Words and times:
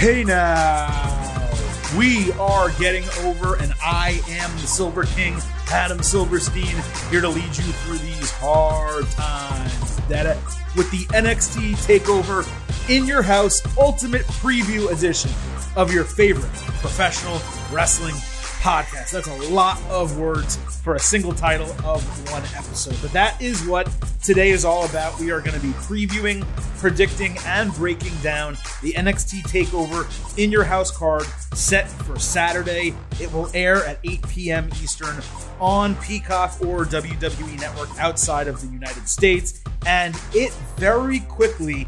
Hey 0.00 0.24
now, 0.24 1.50
we 1.98 2.32
are 2.40 2.70
getting 2.78 3.04
over, 3.22 3.56
and 3.56 3.74
I 3.84 4.22
am 4.30 4.50
the 4.52 4.66
Silver 4.66 5.04
King, 5.04 5.36
Adam 5.70 6.02
Silverstein, 6.02 6.74
here 7.10 7.20
to 7.20 7.28
lead 7.28 7.44
you 7.44 7.64
through 7.84 7.98
these 7.98 8.30
hard 8.30 9.04
times. 9.10 9.96
That 10.08 10.24
uh, 10.24 10.36
with 10.74 10.90
the 10.90 11.04
NXT 11.14 11.72
Takeover 11.86 12.48
in 12.88 13.04
your 13.04 13.20
house 13.20 13.60
Ultimate 13.76 14.22
Preview 14.22 14.90
edition 14.90 15.32
of 15.76 15.92
your 15.92 16.04
favorite 16.04 16.50
professional 16.80 17.38
wrestling 17.70 18.14
podcast. 18.60 19.10
That's 19.10 19.26
a 19.26 19.50
lot 19.50 19.80
of 19.88 20.18
words 20.18 20.56
for 20.82 20.94
a 20.94 21.00
single 21.00 21.32
title 21.32 21.70
of 21.84 22.02
one 22.30 22.42
episode. 22.56 22.96
But 23.00 23.10
that 23.12 23.40
is 23.40 23.66
what 23.66 23.90
today 24.22 24.50
is 24.50 24.66
all 24.66 24.84
about. 24.84 25.18
We 25.18 25.30
are 25.30 25.40
going 25.40 25.58
to 25.58 25.66
be 25.66 25.72
previewing, 25.72 26.46
predicting, 26.78 27.38
and 27.46 27.72
breaking 27.74 28.14
down 28.22 28.58
the 28.82 28.92
NXT 28.92 29.42
TakeOver 29.44 30.38
in 30.38 30.52
your 30.52 30.64
house 30.64 30.94
card 30.94 31.24
set 31.54 31.88
for 31.88 32.18
Saturday. 32.18 32.94
It 33.18 33.32
will 33.32 33.50
air 33.54 33.84
at 33.86 33.98
8 34.04 34.28
p.m. 34.28 34.70
Eastern 34.82 35.16
on 35.58 35.94
Peacock 35.96 36.60
or 36.60 36.84
WWE 36.84 37.60
Network 37.60 37.88
outside 37.98 38.46
of 38.46 38.60
the 38.60 38.66
United 38.66 39.08
States. 39.08 39.62
And 39.86 40.14
it 40.34 40.52
very 40.76 41.20
quickly 41.20 41.86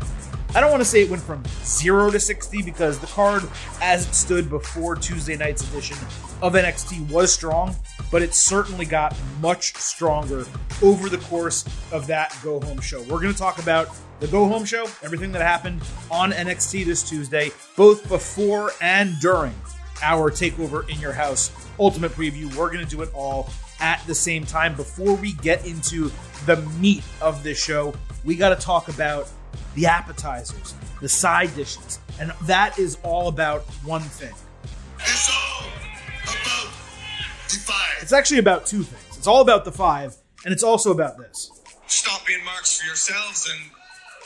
I 0.54 0.60
don't 0.60 0.70
want 0.70 0.82
to 0.82 0.88
say 0.88 1.00
it 1.00 1.08
went 1.08 1.22
from 1.22 1.42
zero 1.64 2.10
to 2.10 2.20
60 2.20 2.60
because 2.60 2.98
the 2.98 3.06
card, 3.06 3.42
as 3.80 4.06
it 4.06 4.14
stood 4.14 4.50
before 4.50 4.94
Tuesday 4.94 5.34
night's 5.34 5.66
edition 5.70 5.96
of 6.42 6.52
NXT, 6.52 7.10
was 7.10 7.32
strong, 7.32 7.74
but 8.10 8.20
it 8.20 8.34
certainly 8.34 8.84
got 8.84 9.16
much 9.40 9.74
stronger 9.76 10.44
over 10.82 11.08
the 11.08 11.16
course 11.16 11.64
of 11.90 12.06
that 12.08 12.36
go 12.42 12.60
home 12.60 12.82
show. 12.82 13.00
We're 13.04 13.20
going 13.20 13.32
to 13.32 13.38
talk 13.38 13.62
about 13.62 13.88
the 14.20 14.26
go 14.28 14.46
home 14.46 14.66
show, 14.66 14.84
everything 15.02 15.32
that 15.32 15.40
happened 15.40 15.80
on 16.10 16.32
NXT 16.32 16.84
this 16.84 17.02
Tuesday, 17.02 17.50
both 17.74 18.06
before 18.10 18.72
and 18.82 19.18
during 19.20 19.54
our 20.02 20.30
takeover 20.30 20.86
in 20.90 21.00
your 21.00 21.12
house 21.12 21.50
ultimate 21.78 22.12
preview. 22.12 22.54
We're 22.54 22.70
going 22.70 22.84
to 22.84 22.90
do 22.90 23.00
it 23.00 23.08
all 23.14 23.48
at 23.80 24.06
the 24.06 24.14
same 24.14 24.44
time. 24.44 24.74
Before 24.74 25.14
we 25.14 25.32
get 25.32 25.66
into 25.66 26.10
the 26.44 26.56
meat 26.78 27.04
of 27.22 27.42
this 27.42 27.62
show, 27.62 27.94
we 28.22 28.36
got 28.36 28.50
to 28.50 28.62
talk 28.62 28.88
about 28.88 29.30
the 29.74 29.86
appetizers, 29.86 30.74
the 31.00 31.08
side 31.08 31.54
dishes, 31.54 31.98
and 32.20 32.32
that 32.42 32.78
is 32.78 32.98
all 33.02 33.28
about 33.28 33.62
one 33.84 34.02
thing. 34.02 34.34
It's 34.98 35.30
all 35.30 35.66
about 36.22 36.72
the 37.48 37.56
five. 37.56 38.02
It's 38.02 38.12
actually 38.12 38.38
about 38.38 38.66
two 38.66 38.82
things. 38.82 39.16
It's 39.16 39.26
all 39.26 39.40
about 39.40 39.64
the 39.64 39.72
five, 39.72 40.16
and 40.44 40.52
it's 40.52 40.62
also 40.62 40.90
about 40.90 41.18
this. 41.18 41.50
Stop 41.86 42.26
being 42.26 42.44
marks 42.44 42.80
for 42.80 42.86
yourselves 42.86 43.48
and 43.50 43.70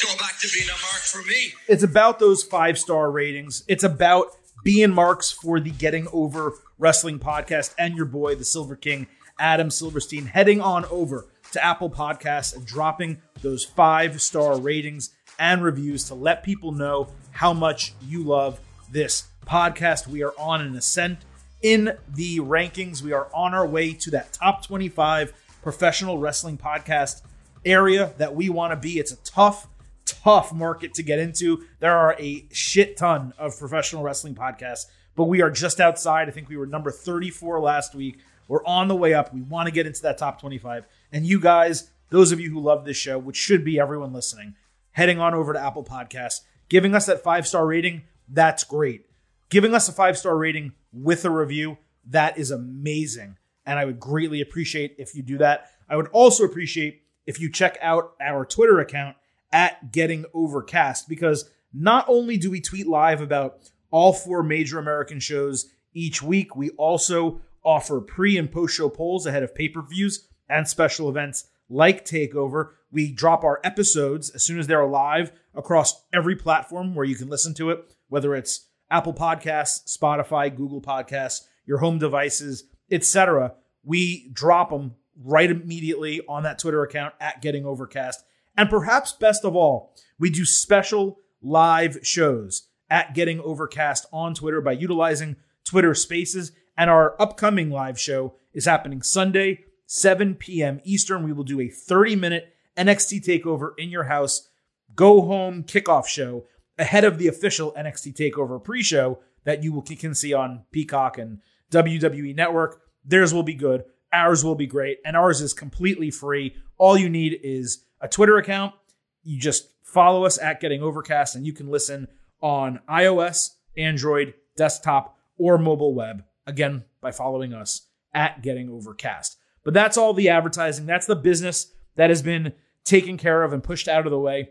go 0.02 0.16
back 0.18 0.38
to 0.40 0.48
being 0.52 0.68
a 0.68 0.72
mark 0.72 1.02
for 1.02 1.22
me. 1.22 1.52
It's 1.68 1.82
about 1.82 2.18
those 2.18 2.42
five 2.42 2.78
star 2.78 3.10
ratings. 3.10 3.64
It's 3.68 3.84
about 3.84 4.28
being 4.62 4.92
marks 4.92 5.30
for 5.30 5.60
the 5.60 5.70
Getting 5.70 6.08
Over 6.12 6.54
Wrestling 6.78 7.18
podcast 7.18 7.74
and 7.78 7.96
your 7.96 8.06
boy, 8.06 8.34
the 8.34 8.44
Silver 8.44 8.76
King, 8.76 9.06
Adam 9.38 9.70
Silverstein, 9.70 10.26
heading 10.26 10.60
on 10.60 10.84
over 10.86 11.26
to 11.52 11.64
Apple 11.64 11.90
Podcasts 11.90 12.54
and 12.54 12.66
dropping 12.66 13.22
those 13.42 13.64
five 13.64 14.20
star 14.20 14.58
ratings 14.58 15.10
and 15.38 15.62
reviews 15.62 16.04
to 16.04 16.14
let 16.14 16.42
people 16.42 16.72
know 16.72 17.08
how 17.30 17.52
much 17.52 17.94
you 18.02 18.22
love 18.22 18.60
this 18.90 19.28
podcast. 19.46 20.06
We 20.06 20.22
are 20.22 20.32
on 20.38 20.60
an 20.60 20.76
ascent 20.76 21.18
in 21.62 21.96
the 22.14 22.38
rankings. 22.38 23.02
We 23.02 23.12
are 23.12 23.28
on 23.34 23.54
our 23.54 23.66
way 23.66 23.92
to 23.92 24.10
that 24.12 24.32
top 24.32 24.64
25 24.64 25.32
professional 25.62 26.18
wrestling 26.18 26.58
podcast 26.58 27.22
area 27.64 28.14
that 28.18 28.34
we 28.34 28.48
want 28.48 28.72
to 28.72 28.76
be. 28.76 28.98
It's 28.98 29.12
a 29.12 29.16
tough, 29.16 29.66
tough 30.04 30.52
market 30.52 30.94
to 30.94 31.02
get 31.02 31.18
into. 31.18 31.64
There 31.80 31.96
are 31.96 32.16
a 32.18 32.46
shit 32.52 32.96
ton 32.96 33.32
of 33.38 33.58
professional 33.58 34.02
wrestling 34.02 34.34
podcasts, 34.34 34.86
but 35.16 35.24
we 35.24 35.42
are 35.42 35.50
just 35.50 35.80
outside. 35.80 36.28
I 36.28 36.30
think 36.30 36.48
we 36.48 36.56
were 36.56 36.66
number 36.66 36.90
34 36.90 37.60
last 37.60 37.94
week. 37.94 38.18
We're 38.48 38.64
on 38.64 38.88
the 38.88 38.94
way 38.94 39.14
up. 39.14 39.34
We 39.34 39.42
want 39.42 39.66
to 39.66 39.72
get 39.72 39.86
into 39.86 40.02
that 40.02 40.18
top 40.18 40.40
25. 40.40 40.86
And 41.12 41.26
you 41.26 41.40
guys, 41.40 41.90
those 42.10 42.30
of 42.30 42.38
you 42.38 42.50
who 42.50 42.60
love 42.60 42.84
this 42.84 42.96
show, 42.96 43.18
which 43.18 43.36
should 43.36 43.64
be 43.64 43.80
everyone 43.80 44.12
listening, 44.12 44.54
heading 44.96 45.20
on 45.20 45.34
over 45.34 45.52
to 45.52 45.60
Apple 45.60 45.84
Podcasts, 45.84 46.40
giving 46.70 46.94
us 46.94 47.04
that 47.04 47.22
five 47.22 47.46
star 47.46 47.66
rating, 47.66 48.02
that's 48.28 48.64
great. 48.64 49.04
Giving 49.50 49.74
us 49.74 49.88
a 49.88 49.92
five 49.92 50.16
star 50.16 50.36
rating 50.36 50.72
with 50.90 51.24
a 51.26 51.30
review, 51.30 51.76
that 52.06 52.38
is 52.38 52.50
amazing. 52.50 53.36
And 53.66 53.78
I 53.78 53.84
would 53.84 54.00
greatly 54.00 54.40
appreciate 54.40 54.96
if 54.98 55.14
you 55.14 55.22
do 55.22 55.38
that. 55.38 55.70
I 55.88 55.96
would 55.96 56.08
also 56.08 56.44
appreciate 56.44 57.02
if 57.26 57.38
you 57.38 57.52
check 57.52 57.76
out 57.82 58.14
our 58.20 58.46
Twitter 58.46 58.80
account 58.80 59.16
at 59.52 59.92
Getting 59.92 60.24
Overcast 60.32 61.08
because 61.08 61.50
not 61.74 62.06
only 62.08 62.38
do 62.38 62.50
we 62.50 62.62
tweet 62.62 62.86
live 62.86 63.20
about 63.20 63.70
all 63.90 64.14
four 64.14 64.42
major 64.42 64.78
American 64.78 65.20
shows 65.20 65.70
each 65.92 66.22
week, 66.22 66.56
we 66.56 66.70
also 66.70 67.42
offer 67.62 68.00
pre 68.00 68.38
and 68.38 68.50
post 68.50 68.74
show 68.74 68.88
polls 68.88 69.26
ahead 69.26 69.42
of 69.42 69.54
pay 69.54 69.68
per 69.68 69.82
views 69.82 70.26
and 70.48 70.66
special 70.66 71.10
events 71.10 71.48
like 71.68 72.04
Takeover. 72.04 72.70
We 72.90 73.12
drop 73.12 73.44
our 73.44 73.60
episodes 73.64 74.30
as 74.30 74.42
soon 74.42 74.58
as 74.58 74.66
they're 74.66 74.86
live 74.86 75.32
across 75.54 76.04
every 76.12 76.36
platform 76.36 76.94
where 76.94 77.04
you 77.04 77.16
can 77.16 77.28
listen 77.28 77.54
to 77.54 77.70
it, 77.70 77.94
whether 78.08 78.34
it's 78.34 78.68
Apple 78.90 79.14
Podcasts, 79.14 79.96
Spotify, 79.96 80.54
Google 80.54 80.80
Podcasts, 80.80 81.42
your 81.66 81.78
home 81.78 81.98
devices, 81.98 82.64
etc. 82.90 83.54
We 83.84 84.30
drop 84.32 84.70
them 84.70 84.94
right 85.22 85.50
immediately 85.50 86.20
on 86.28 86.42
that 86.44 86.58
Twitter 86.58 86.82
account 86.82 87.14
at 87.20 87.42
Getting 87.42 87.64
Overcast. 87.64 88.22
And 88.56 88.70
perhaps 88.70 89.12
best 89.12 89.44
of 89.44 89.56
all, 89.56 89.94
we 90.18 90.30
do 90.30 90.44
special 90.44 91.18
live 91.42 91.98
shows 92.02 92.68
at 92.88 93.14
Getting 93.14 93.40
Overcast 93.40 94.06
on 94.12 94.34
Twitter 94.34 94.60
by 94.60 94.72
utilizing 94.72 95.36
Twitter 95.64 95.94
Spaces. 95.94 96.52
And 96.76 96.90
our 96.90 97.20
upcoming 97.20 97.70
live 97.70 97.98
show 97.98 98.34
is 98.52 98.66
happening 98.66 99.02
Sunday, 99.02 99.64
7 99.86 100.34
p.m. 100.34 100.80
Eastern. 100.84 101.22
We 101.22 101.32
will 101.32 101.44
do 101.44 101.60
a 101.60 101.68
30 101.68 102.16
minute 102.16 102.52
NXT 102.76 103.24
takeover 103.24 103.70
in 103.78 103.88
your 103.88 104.04
house, 104.04 104.48
go 104.94 105.22
home 105.22 105.62
kickoff 105.62 106.06
show 106.06 106.44
ahead 106.78 107.04
of 107.04 107.18
the 107.18 107.28
official 107.28 107.72
NXT 107.72 108.14
takeover 108.14 108.62
pre 108.62 108.82
show 108.82 109.20
that 109.44 109.62
you 109.62 109.72
will, 109.72 109.82
can 109.82 110.14
see 110.14 110.34
on 110.34 110.64
Peacock 110.72 111.18
and 111.18 111.40
WWE 111.70 112.34
Network. 112.34 112.82
Theirs 113.04 113.32
will 113.32 113.44
be 113.44 113.54
good. 113.54 113.84
Ours 114.12 114.44
will 114.44 114.54
be 114.54 114.66
great. 114.66 114.98
And 115.04 115.16
ours 115.16 115.40
is 115.40 115.54
completely 115.54 116.10
free. 116.10 116.56
All 116.78 116.98
you 116.98 117.08
need 117.08 117.38
is 117.42 117.84
a 118.00 118.08
Twitter 118.08 118.36
account. 118.36 118.74
You 119.22 119.38
just 119.38 119.70
follow 119.82 120.24
us 120.24 120.38
at 120.38 120.60
Getting 120.60 120.82
Overcast 120.82 121.36
and 121.36 121.46
you 121.46 121.52
can 121.52 121.70
listen 121.70 122.08
on 122.40 122.80
iOS, 122.88 123.52
Android, 123.76 124.34
desktop, 124.56 125.16
or 125.38 125.58
mobile 125.58 125.94
web. 125.94 126.24
Again, 126.46 126.84
by 127.00 127.12
following 127.12 127.54
us 127.54 127.86
at 128.12 128.42
Getting 128.42 128.68
Overcast. 128.68 129.36
But 129.66 129.74
that's 129.74 129.96
all 129.96 130.14
the 130.14 130.28
advertising. 130.28 130.86
That's 130.86 131.06
the 131.06 131.16
business 131.16 131.72
that 131.96 132.08
has 132.08 132.22
been 132.22 132.52
taken 132.84 133.18
care 133.18 133.42
of 133.42 133.52
and 133.52 133.64
pushed 133.64 133.88
out 133.88 134.06
of 134.06 134.12
the 134.12 134.18
way. 134.18 134.50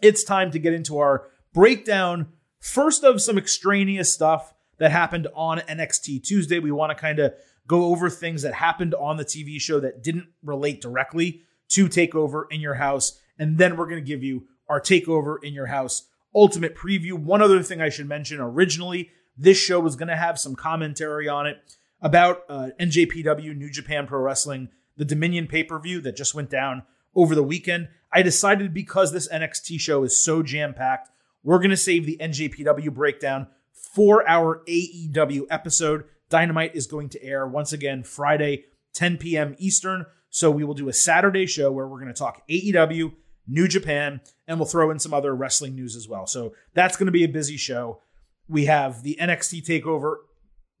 It's 0.00 0.22
time 0.22 0.52
to 0.52 0.60
get 0.60 0.72
into 0.72 0.98
our 0.98 1.26
breakdown, 1.52 2.28
first 2.60 3.02
of 3.02 3.20
some 3.20 3.36
extraneous 3.36 4.12
stuff 4.12 4.54
that 4.78 4.92
happened 4.92 5.26
on 5.34 5.58
NXT 5.58 6.22
Tuesday. 6.22 6.60
We 6.60 6.70
want 6.70 6.90
to 6.90 6.94
kind 6.94 7.18
of 7.18 7.34
go 7.66 7.86
over 7.86 8.08
things 8.08 8.42
that 8.42 8.54
happened 8.54 8.94
on 8.94 9.16
the 9.16 9.24
TV 9.24 9.60
show 9.60 9.80
that 9.80 10.04
didn't 10.04 10.28
relate 10.44 10.80
directly 10.80 11.42
to 11.70 11.88
Takeover 11.88 12.44
in 12.48 12.60
Your 12.60 12.74
House. 12.74 13.18
And 13.40 13.58
then 13.58 13.76
we're 13.76 13.88
going 13.88 14.04
to 14.04 14.08
give 14.08 14.22
you 14.22 14.46
our 14.68 14.80
Takeover 14.80 15.42
in 15.42 15.52
Your 15.52 15.66
House 15.66 16.08
ultimate 16.32 16.76
preview. 16.76 17.14
One 17.14 17.42
other 17.42 17.60
thing 17.60 17.80
I 17.80 17.88
should 17.88 18.08
mention 18.08 18.38
originally, 18.40 19.10
this 19.36 19.58
show 19.58 19.80
was 19.80 19.96
going 19.96 20.08
to 20.10 20.16
have 20.16 20.38
some 20.38 20.54
commentary 20.54 21.28
on 21.28 21.48
it 21.48 21.58
about 22.04 22.42
uh, 22.50 22.68
NJPW, 22.78 23.56
New 23.56 23.70
Japan 23.70 24.06
Pro 24.06 24.20
Wrestling, 24.20 24.68
the 24.96 25.06
Dominion 25.06 25.48
pay 25.48 25.64
per 25.64 25.80
view 25.80 26.00
that 26.02 26.16
just 26.16 26.34
went 26.34 26.50
down 26.50 26.82
over 27.16 27.34
the 27.34 27.42
weekend. 27.42 27.88
I 28.12 28.22
decided 28.22 28.72
because 28.72 29.12
this 29.12 29.26
NXT 29.28 29.80
show 29.80 30.04
is 30.04 30.22
so 30.22 30.42
jam 30.42 30.74
packed, 30.74 31.10
we're 31.42 31.58
going 31.58 31.70
to 31.70 31.76
save 31.76 32.06
the 32.06 32.18
NJPW 32.20 32.92
breakdown 32.92 33.48
for 33.72 34.28
our 34.28 34.62
AEW 34.68 35.46
episode. 35.50 36.04
Dynamite 36.28 36.76
is 36.76 36.86
going 36.86 37.08
to 37.10 37.24
air 37.24 37.46
once 37.46 37.72
again 37.72 38.04
Friday, 38.04 38.64
10 38.94 39.16
p.m. 39.16 39.56
Eastern. 39.58 40.04
So 40.30 40.50
we 40.50 40.64
will 40.64 40.74
do 40.74 40.88
a 40.88 40.92
Saturday 40.92 41.46
show 41.46 41.72
where 41.72 41.88
we're 41.88 42.00
going 42.00 42.12
to 42.12 42.18
talk 42.18 42.46
AEW, 42.48 43.14
New 43.46 43.68
Japan, 43.68 44.20
and 44.46 44.58
we'll 44.58 44.66
throw 44.66 44.90
in 44.90 44.98
some 44.98 45.14
other 45.14 45.34
wrestling 45.34 45.74
news 45.74 45.96
as 45.96 46.08
well. 46.08 46.26
So 46.26 46.54
that's 46.74 46.96
going 46.96 47.06
to 47.06 47.12
be 47.12 47.24
a 47.24 47.28
busy 47.28 47.56
show. 47.56 48.00
We 48.48 48.66
have 48.66 49.02
the 49.02 49.16
NXT 49.20 49.64
takeover 49.64 50.16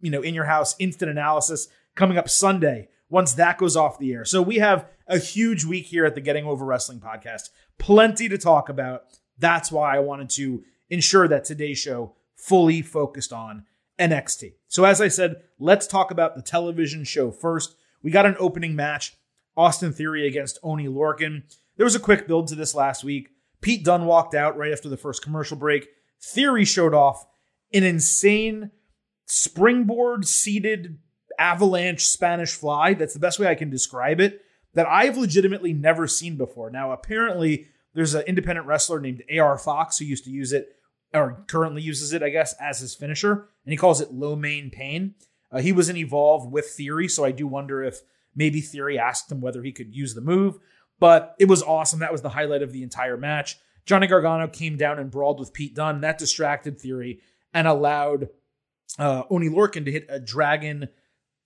you 0.04 0.10
know, 0.10 0.20
in 0.20 0.34
your 0.34 0.44
house 0.44 0.76
instant 0.78 1.10
analysis 1.10 1.68
coming 1.94 2.18
up 2.18 2.28
Sunday 2.28 2.88
once 3.08 3.32
that 3.34 3.58
goes 3.58 3.76
off 3.76 3.98
the 3.98 4.12
air. 4.12 4.24
So 4.24 4.42
we 4.42 4.56
have 4.56 4.86
a 5.08 5.18
huge 5.18 5.64
week 5.64 5.86
here 5.86 6.04
at 6.04 6.14
the 6.14 6.20
Getting 6.20 6.44
Over 6.44 6.64
Wrestling 6.64 7.00
podcast. 7.00 7.48
Plenty 7.78 8.28
to 8.28 8.36
talk 8.36 8.68
about. 8.68 9.04
That's 9.38 9.72
why 9.72 9.96
I 9.96 10.00
wanted 10.00 10.28
to 10.30 10.62
ensure 10.90 11.26
that 11.28 11.44
today's 11.44 11.78
show 11.78 12.14
fully 12.36 12.82
focused 12.82 13.32
on 13.32 13.64
NXT. 13.98 14.54
So 14.68 14.84
as 14.84 15.00
I 15.00 15.08
said, 15.08 15.36
let's 15.58 15.86
talk 15.86 16.10
about 16.10 16.36
the 16.36 16.42
television 16.42 17.04
show 17.04 17.30
first. 17.30 17.76
We 18.02 18.10
got 18.10 18.26
an 18.26 18.36
opening 18.38 18.76
match, 18.76 19.16
Austin 19.56 19.92
Theory 19.92 20.26
against 20.26 20.58
Oni 20.62 20.86
Lorcan. 20.86 21.44
There 21.76 21.86
was 21.86 21.94
a 21.94 22.00
quick 22.00 22.26
build 22.26 22.48
to 22.48 22.54
this 22.54 22.74
last 22.74 23.04
week. 23.04 23.30
Pete 23.62 23.84
Dunne 23.84 24.04
walked 24.04 24.34
out 24.34 24.58
right 24.58 24.72
after 24.72 24.90
the 24.90 24.96
first 24.96 25.22
commercial 25.22 25.56
break. 25.56 25.88
Theory 26.20 26.64
showed 26.64 26.92
off 26.92 27.26
an 27.72 27.84
insane 27.84 28.70
springboard 29.26 30.26
seated 30.26 30.98
avalanche 31.38 32.06
Spanish 32.06 32.52
fly. 32.52 32.94
That's 32.94 33.14
the 33.14 33.20
best 33.20 33.38
way 33.38 33.48
I 33.48 33.54
can 33.54 33.70
describe 33.70 34.20
it. 34.20 34.42
That 34.74 34.88
I've 34.88 35.16
legitimately 35.16 35.72
never 35.72 36.06
seen 36.08 36.36
before. 36.36 36.70
Now, 36.70 36.92
apparently, 36.92 37.68
there's 37.94 38.14
an 38.14 38.24
independent 38.26 38.66
wrestler 38.66 39.00
named 39.00 39.22
AR 39.36 39.56
Fox 39.56 39.98
who 39.98 40.04
used 40.04 40.24
to 40.24 40.30
use 40.30 40.52
it, 40.52 40.76
or 41.12 41.44
currently 41.46 41.80
uses 41.80 42.12
it, 42.12 42.22
I 42.22 42.30
guess, 42.30 42.54
as 42.60 42.80
his 42.80 42.94
finisher, 42.94 43.48
and 43.64 43.72
he 43.72 43.76
calls 43.76 44.00
it 44.00 44.12
Lo 44.12 44.34
Mein 44.34 44.70
Pain. 44.70 45.14
Uh, 45.52 45.60
he 45.60 45.72
was 45.72 45.88
in 45.88 45.96
Evolve 45.96 46.50
with 46.50 46.66
Theory, 46.70 47.06
so 47.06 47.24
I 47.24 47.30
do 47.30 47.46
wonder 47.46 47.84
if 47.84 48.00
maybe 48.34 48.60
Theory 48.60 48.98
asked 48.98 49.30
him 49.30 49.40
whether 49.40 49.62
he 49.62 49.70
could 49.70 49.94
use 49.94 50.14
the 50.14 50.20
move. 50.20 50.58
But 50.98 51.36
it 51.38 51.46
was 51.46 51.62
awesome. 51.62 52.00
That 52.00 52.12
was 52.12 52.22
the 52.22 52.30
highlight 52.30 52.62
of 52.62 52.72
the 52.72 52.82
entire 52.82 53.16
match. 53.16 53.58
Johnny 53.86 54.06
Gargano 54.06 54.48
came 54.48 54.76
down 54.76 54.98
and 54.98 55.10
brawled 55.10 55.38
with 55.38 55.52
Pete 55.52 55.74
Dunne. 55.74 56.00
That 56.00 56.18
distracted 56.18 56.80
Theory 56.80 57.20
and 57.52 57.68
allowed 57.68 58.28
uh, 58.98 59.24
Oni 59.30 59.48
Lorcan 59.48 59.84
to 59.84 59.92
hit 59.92 60.06
a 60.08 60.20
dragon 60.20 60.88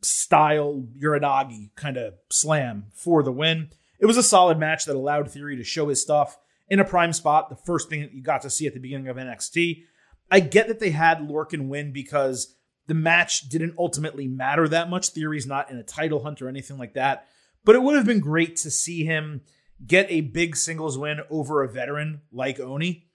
style 0.02 0.84
Uranage 1.02 1.70
kind 1.74 1.96
of 1.96 2.14
slam 2.30 2.86
for 2.94 3.22
the 3.22 3.32
win. 3.32 3.70
It 3.98 4.06
was 4.06 4.16
a 4.16 4.22
solid 4.22 4.58
match 4.58 4.84
that 4.84 4.96
allowed 4.96 5.30
Theory 5.30 5.56
to 5.56 5.64
show 5.64 5.88
his 5.88 6.00
stuff 6.00 6.38
in 6.68 6.80
a 6.80 6.84
prime 6.84 7.12
spot, 7.12 7.48
the 7.48 7.56
first 7.56 7.88
thing 7.88 8.02
that 8.02 8.12
you 8.12 8.22
got 8.22 8.42
to 8.42 8.50
see 8.50 8.66
at 8.66 8.74
the 8.74 8.80
beginning 8.80 9.08
of 9.08 9.16
NXT. 9.16 9.84
I 10.30 10.40
get 10.40 10.68
that 10.68 10.78
they 10.78 10.90
had 10.90 11.20
Lorcan 11.20 11.68
win 11.68 11.92
because 11.92 12.54
the 12.86 12.94
match 12.94 13.48
didn't 13.48 13.74
ultimately 13.78 14.28
matter 14.28 14.68
that 14.68 14.90
much. 14.90 15.08
Theory's 15.08 15.46
not 15.46 15.70
in 15.70 15.78
a 15.78 15.82
title 15.82 16.22
hunt 16.22 16.42
or 16.42 16.48
anything 16.48 16.78
like 16.78 16.94
that. 16.94 17.26
But 17.64 17.74
it 17.74 17.82
would 17.82 17.96
have 17.96 18.06
been 18.06 18.20
great 18.20 18.56
to 18.56 18.70
see 18.70 19.04
him 19.04 19.42
get 19.84 20.06
a 20.10 20.22
big 20.22 20.56
singles 20.56 20.98
win 20.98 21.20
over 21.30 21.62
a 21.62 21.68
veteran 21.68 22.22
like 22.32 22.60
Oni. 22.60 23.06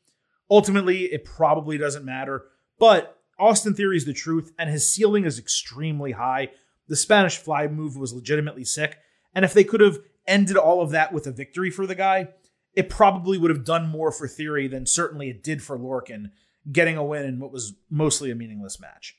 Ultimately, 0.50 1.06
it 1.06 1.26
probably 1.26 1.78
doesn't 1.78 2.06
matter. 2.06 2.46
But 2.80 3.20
Austin 3.40 3.74
Theory 3.74 3.98
is 3.98 4.06
the 4.06 4.14
truth, 4.14 4.52
and 4.58 4.70
his 4.70 4.90
ceiling 4.90 5.26
is 5.26 5.40
extremely 5.40 6.12
high. 6.12 6.50
The 6.88 6.96
Spanish 6.96 7.38
fly 7.38 7.68
move 7.68 7.96
was 7.96 8.14
legitimately 8.14 8.66
sick. 8.66 8.98
And 9.34 9.44
if 9.44 9.54
they 9.54 9.64
could 9.64 9.82
have 9.82 10.00
ended 10.28 10.58
all 10.58 10.82
of 10.82 10.92
that 10.92 11.12
with 11.12 11.28
a 11.28 11.32
victory 11.32 11.70
for 11.70 11.88
the 11.88 11.96
guy, 11.96 12.30
it 12.76 12.90
probably 12.90 13.38
would 13.38 13.52
have 13.52 13.66
done 13.66 13.88
more 13.88 14.12
for 14.12 14.28
Theory 14.28 14.68
than 14.68 14.86
certainly 14.86 15.30
it 15.30 15.44
did 15.44 15.62
for 15.62 15.78
Lorcan, 15.78 16.32
getting 16.72 16.98
a 16.98 17.04
win 17.04 17.26
in 17.26 17.40
what 17.40 17.52
was 17.52 17.74
mostly 17.90 18.32
a 18.32 18.36
meaningless 18.36 18.80
match. 18.80 19.16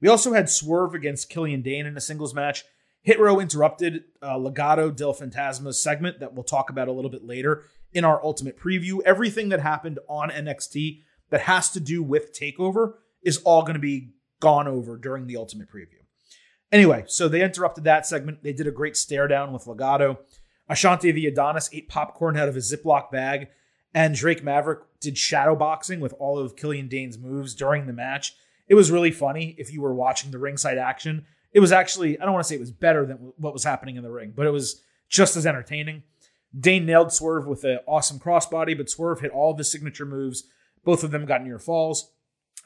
We 0.00 0.08
also 0.08 0.32
had 0.32 0.50
Swerve 0.50 0.94
against 0.94 1.30
Killian 1.30 1.62
Dane 1.62 1.86
in 1.86 1.96
a 1.96 2.00
singles 2.00 2.34
match. 2.34 2.64
Hit 3.02 3.20
Row 3.20 3.38
interrupted 3.38 4.04
uh, 4.20 4.34
Legado 4.34 4.94
del 4.94 5.12
Fantasma's 5.12 5.80
segment 5.80 6.20
that 6.20 6.34
we'll 6.34 6.44
talk 6.44 6.70
about 6.70 6.88
a 6.88 6.92
little 6.92 7.10
bit 7.10 7.24
later 7.24 7.64
in 7.92 8.04
our 8.04 8.22
ultimate 8.22 8.58
preview. 8.58 9.00
Everything 9.04 9.48
that 9.50 9.60
happened 9.60 9.98
on 10.08 10.30
NXT 10.30 11.02
that 11.30 11.42
has 11.42 11.70
to 11.70 11.80
do 11.80 12.02
with 12.02 12.38
TakeOver 12.38 12.94
is 13.26 13.38
all 13.38 13.62
going 13.62 13.74
to 13.74 13.80
be 13.80 14.12
gone 14.40 14.68
over 14.68 14.96
during 14.96 15.26
the 15.26 15.36
ultimate 15.36 15.68
preview. 15.68 16.00
Anyway, 16.72 17.04
so 17.06 17.28
they 17.28 17.42
interrupted 17.42 17.84
that 17.84 18.06
segment. 18.06 18.42
They 18.42 18.52
did 18.52 18.66
a 18.66 18.72
great 18.72 18.96
stare 18.96 19.28
down 19.28 19.52
with 19.52 19.64
Legado. 19.64 20.18
Ashanti 20.68 21.12
the 21.12 21.26
Adonis 21.26 21.68
ate 21.72 21.88
popcorn 21.88 22.36
out 22.36 22.48
of 22.48 22.54
his 22.54 22.72
Ziploc 22.72 23.10
bag, 23.10 23.48
and 23.94 24.14
Drake 24.14 24.42
Maverick 24.42 24.80
did 25.00 25.18
shadow 25.18 25.54
boxing 25.54 26.00
with 26.00 26.14
all 26.18 26.38
of 26.38 26.56
Killian 26.56 26.88
Dane's 26.88 27.18
moves 27.18 27.54
during 27.54 27.86
the 27.86 27.92
match. 27.92 28.34
It 28.68 28.74
was 28.74 28.90
really 28.90 29.12
funny 29.12 29.54
if 29.58 29.72
you 29.72 29.80
were 29.80 29.94
watching 29.94 30.30
the 30.30 30.38
ringside 30.38 30.78
action. 30.78 31.24
It 31.52 31.60
was 31.60 31.72
actually, 31.72 32.18
I 32.18 32.24
don't 32.24 32.34
want 32.34 32.44
to 32.44 32.48
say 32.48 32.56
it 32.56 32.60
was 32.60 32.72
better 32.72 33.06
than 33.06 33.32
what 33.36 33.52
was 33.52 33.64
happening 33.64 33.96
in 33.96 34.02
the 34.02 34.10
ring, 34.10 34.32
but 34.34 34.46
it 34.46 34.50
was 34.50 34.82
just 35.08 35.36
as 35.36 35.46
entertaining. 35.46 36.02
Dane 36.58 36.86
nailed 36.86 37.12
Swerve 37.12 37.46
with 37.46 37.64
an 37.64 37.78
awesome 37.86 38.18
crossbody, 38.18 38.76
but 38.76 38.90
Swerve 38.90 39.20
hit 39.20 39.30
all 39.30 39.52
of 39.52 39.58
his 39.58 39.70
signature 39.70 40.06
moves. 40.06 40.44
Both 40.84 41.04
of 41.04 41.10
them 41.12 41.26
got 41.26 41.44
near 41.44 41.58
falls. 41.58 42.12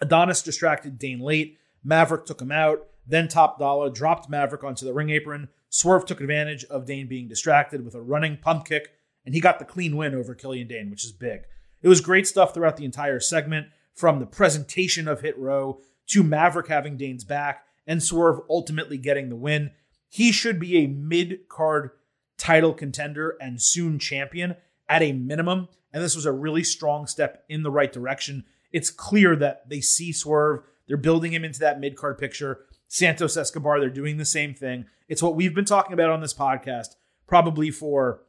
Adonis 0.01 0.43
distracted 0.43 0.99
Dane 0.99 1.21
late. 1.21 1.59
Maverick 1.85 2.27
took 2.27 2.41
him 2.41 2.53
out. 2.53 2.87
Then 3.07 3.29
Top 3.29 3.59
Dollar 3.59 3.91
dropped 3.91 4.31
Maverick 4.31 4.65
onto 4.65 4.85
the 4.85 4.93
ring 4.93 5.11
apron. 5.11 5.49
Swerve 5.69 6.05
took 6.05 6.21
advantage 6.21 6.65
of 6.65 6.87
Dane 6.87 7.09
being 7.09 7.29
distracted 7.29 7.85
with 7.85 7.95
a 7.95 8.01
running 8.03 8.37
pump 8.37 8.67
kick, 8.67 8.91
and 9.25 9.35
he 9.35 9.41
got 9.41 9.59
the 9.59 9.65
clean 9.65 9.97
win 9.97 10.15
over 10.15 10.35
Killian 10.35 10.69
Dane, 10.69 10.91
which 10.91 11.05
is 11.05 11.13
big. 11.13 11.43
It 11.83 11.89
was 11.89 12.01
great 12.01 12.27
stuff 12.27 12.53
throughout 12.53 12.77
the 12.77 12.85
entire 12.85 13.21
segment, 13.21 13.69
from 13.95 14.19
the 14.19 14.27
presentation 14.27 15.09
of 15.09 15.21
Hit 15.21 15.39
Row 15.39 15.81
to 16.09 16.23
Maverick 16.23 16.69
having 16.69 16.97
Dane's 16.97 17.25
back 17.25 17.65
and 17.87 18.03
Swerve 18.03 18.41
ultimately 18.49 18.99
getting 18.99 19.29
the 19.29 19.37
win. 19.37 19.71
He 20.09 20.33
should 20.33 20.59
be 20.59 20.79
a 20.79 20.89
mid 20.89 21.49
card 21.49 21.91
title 22.37 22.73
contender 22.73 23.37
and 23.41 23.61
soon 23.61 23.99
champion 23.99 24.57
at 24.89 25.03
a 25.03 25.13
minimum. 25.13 25.69
And 25.93 26.03
this 26.03 26.15
was 26.15 26.27
a 26.27 26.33
really 26.33 26.65
strong 26.65 27.07
step 27.07 27.45
in 27.49 27.63
the 27.63 27.71
right 27.71 27.93
direction. 27.93 28.45
It's 28.73 28.91
clear 28.91 29.37
that 29.37 29.69
they 29.69 29.81
see 29.81 30.13
Swerve, 30.13 30.63
they're 30.87 30.97
building 30.97 31.33
him 31.33 31.45
into 31.45 31.61
that 31.61 31.81
mid 31.81 31.97
card 31.97 32.19
picture. 32.19 32.67
Santos 32.89 33.37
Escobar, 33.37 33.79
they're 33.79 33.89
doing 33.89 34.17
the 34.17 34.25
same 34.25 34.55
thing. 34.55 34.87
It's 35.09 35.23
what 35.23 35.37
we've 35.37 35.55
been 35.55 35.65
talking 35.65 35.93
about 35.93 36.11
on 36.11 36.21
this 36.21 36.35
podcast 36.35 36.97
probably 37.31 37.71
for 37.71 38.23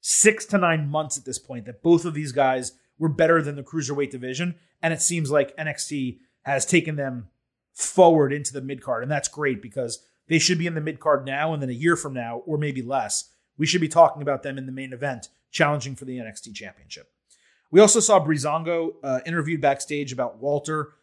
six 0.00 0.46
to 0.46 0.58
nine 0.58 0.88
months 0.88 1.18
at 1.18 1.26
this 1.26 1.38
point 1.38 1.66
that 1.66 1.82
both 1.82 2.06
of 2.06 2.14
these 2.14 2.32
guys 2.32 2.72
were 2.98 3.08
better 3.08 3.42
than 3.42 3.54
the 3.54 3.62
cruiserweight 3.62 4.10
division. 4.10 4.54
And 4.82 4.94
it 4.94 5.02
seems 5.02 5.30
like 5.30 5.56
NXT 5.56 6.18
has 6.42 6.64
taken 6.64 6.96
them 6.96 7.28
forward 7.74 8.32
into 8.32 8.52
the 8.52 8.62
mid 8.62 8.82
card. 8.82 9.02
And 9.02 9.12
that's 9.12 9.28
great 9.28 9.60
because 9.60 10.02
they 10.26 10.38
should 10.38 10.58
be 10.58 10.66
in 10.66 10.74
the 10.74 10.80
mid 10.80 11.00
card 11.00 11.26
now. 11.26 11.52
And 11.52 11.62
then 11.62 11.68
a 11.68 11.74
year 11.74 11.96
from 11.96 12.14
now, 12.14 12.38
or 12.46 12.56
maybe 12.56 12.80
less, 12.82 13.30
we 13.58 13.66
should 13.66 13.82
be 13.82 13.88
talking 13.88 14.22
about 14.22 14.42
them 14.42 14.56
in 14.56 14.64
the 14.64 14.72
main 14.72 14.94
event, 14.94 15.28
challenging 15.50 15.94
for 15.94 16.06
the 16.06 16.16
NXT 16.16 16.54
championship. 16.54 17.12
We 17.70 17.80
also 17.80 18.00
saw 18.00 18.24
Breezango 18.24 18.94
uh, 19.02 19.20
interviewed 19.24 19.60
backstage 19.60 20.12
about 20.12 20.38
Walter 20.38 20.94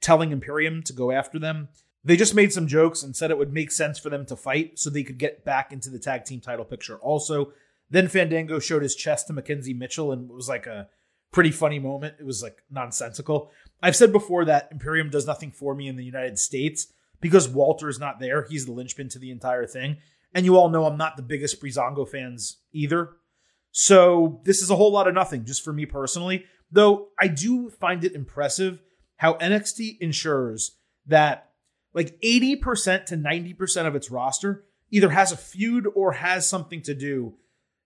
telling 0.00 0.32
Imperium 0.32 0.82
to 0.84 0.92
go 0.92 1.10
after 1.10 1.38
them. 1.38 1.68
They 2.04 2.16
just 2.16 2.34
made 2.34 2.52
some 2.52 2.66
jokes 2.66 3.02
and 3.02 3.16
said 3.16 3.30
it 3.30 3.38
would 3.38 3.52
make 3.52 3.72
sense 3.72 3.98
for 3.98 4.10
them 4.10 4.26
to 4.26 4.36
fight 4.36 4.78
so 4.78 4.90
they 4.90 5.02
could 5.02 5.18
get 5.18 5.44
back 5.44 5.72
into 5.72 5.90
the 5.90 5.98
tag 5.98 6.24
team 6.24 6.40
title 6.40 6.64
picture 6.64 6.96
also. 6.98 7.52
Then 7.90 8.08
Fandango 8.08 8.58
showed 8.58 8.82
his 8.82 8.94
chest 8.94 9.26
to 9.26 9.32
Mackenzie 9.32 9.74
Mitchell 9.74 10.12
and 10.12 10.30
it 10.30 10.34
was 10.34 10.48
like 10.48 10.66
a 10.66 10.88
pretty 11.32 11.50
funny 11.50 11.78
moment. 11.78 12.14
It 12.18 12.26
was 12.26 12.42
like 12.42 12.62
nonsensical. 12.70 13.50
I've 13.82 13.96
said 13.96 14.12
before 14.12 14.44
that 14.44 14.68
Imperium 14.70 15.10
does 15.10 15.26
nothing 15.26 15.50
for 15.50 15.74
me 15.74 15.88
in 15.88 15.96
the 15.96 16.04
United 16.04 16.38
States 16.38 16.88
because 17.20 17.48
Walter 17.48 17.88
is 17.88 17.98
not 17.98 18.20
there. 18.20 18.44
He's 18.44 18.66
the 18.66 18.72
linchpin 18.72 19.08
to 19.10 19.18
the 19.18 19.30
entire 19.30 19.66
thing. 19.66 19.98
And 20.32 20.44
you 20.44 20.56
all 20.56 20.68
know 20.68 20.84
I'm 20.84 20.98
not 20.98 21.16
the 21.16 21.22
biggest 21.22 21.60
Breezango 21.60 22.08
fans 22.08 22.58
either. 22.72 23.10
So 23.78 24.40
this 24.44 24.62
is 24.62 24.70
a 24.70 24.76
whole 24.76 24.90
lot 24.90 25.06
of 25.06 25.12
nothing 25.12 25.44
just 25.44 25.62
for 25.62 25.70
me 25.70 25.84
personally. 25.84 26.46
Though 26.72 27.08
I 27.20 27.28
do 27.28 27.68
find 27.68 28.04
it 28.04 28.14
impressive 28.14 28.80
how 29.16 29.34
NXT 29.34 29.98
ensures 30.00 30.78
that 31.04 31.50
like 31.92 32.18
80% 32.22 33.04
to 33.04 33.18
90% 33.18 33.86
of 33.86 33.94
its 33.94 34.10
roster 34.10 34.64
either 34.90 35.10
has 35.10 35.30
a 35.30 35.36
feud 35.36 35.86
or 35.94 36.12
has 36.12 36.48
something 36.48 36.80
to 36.84 36.94
do, 36.94 37.34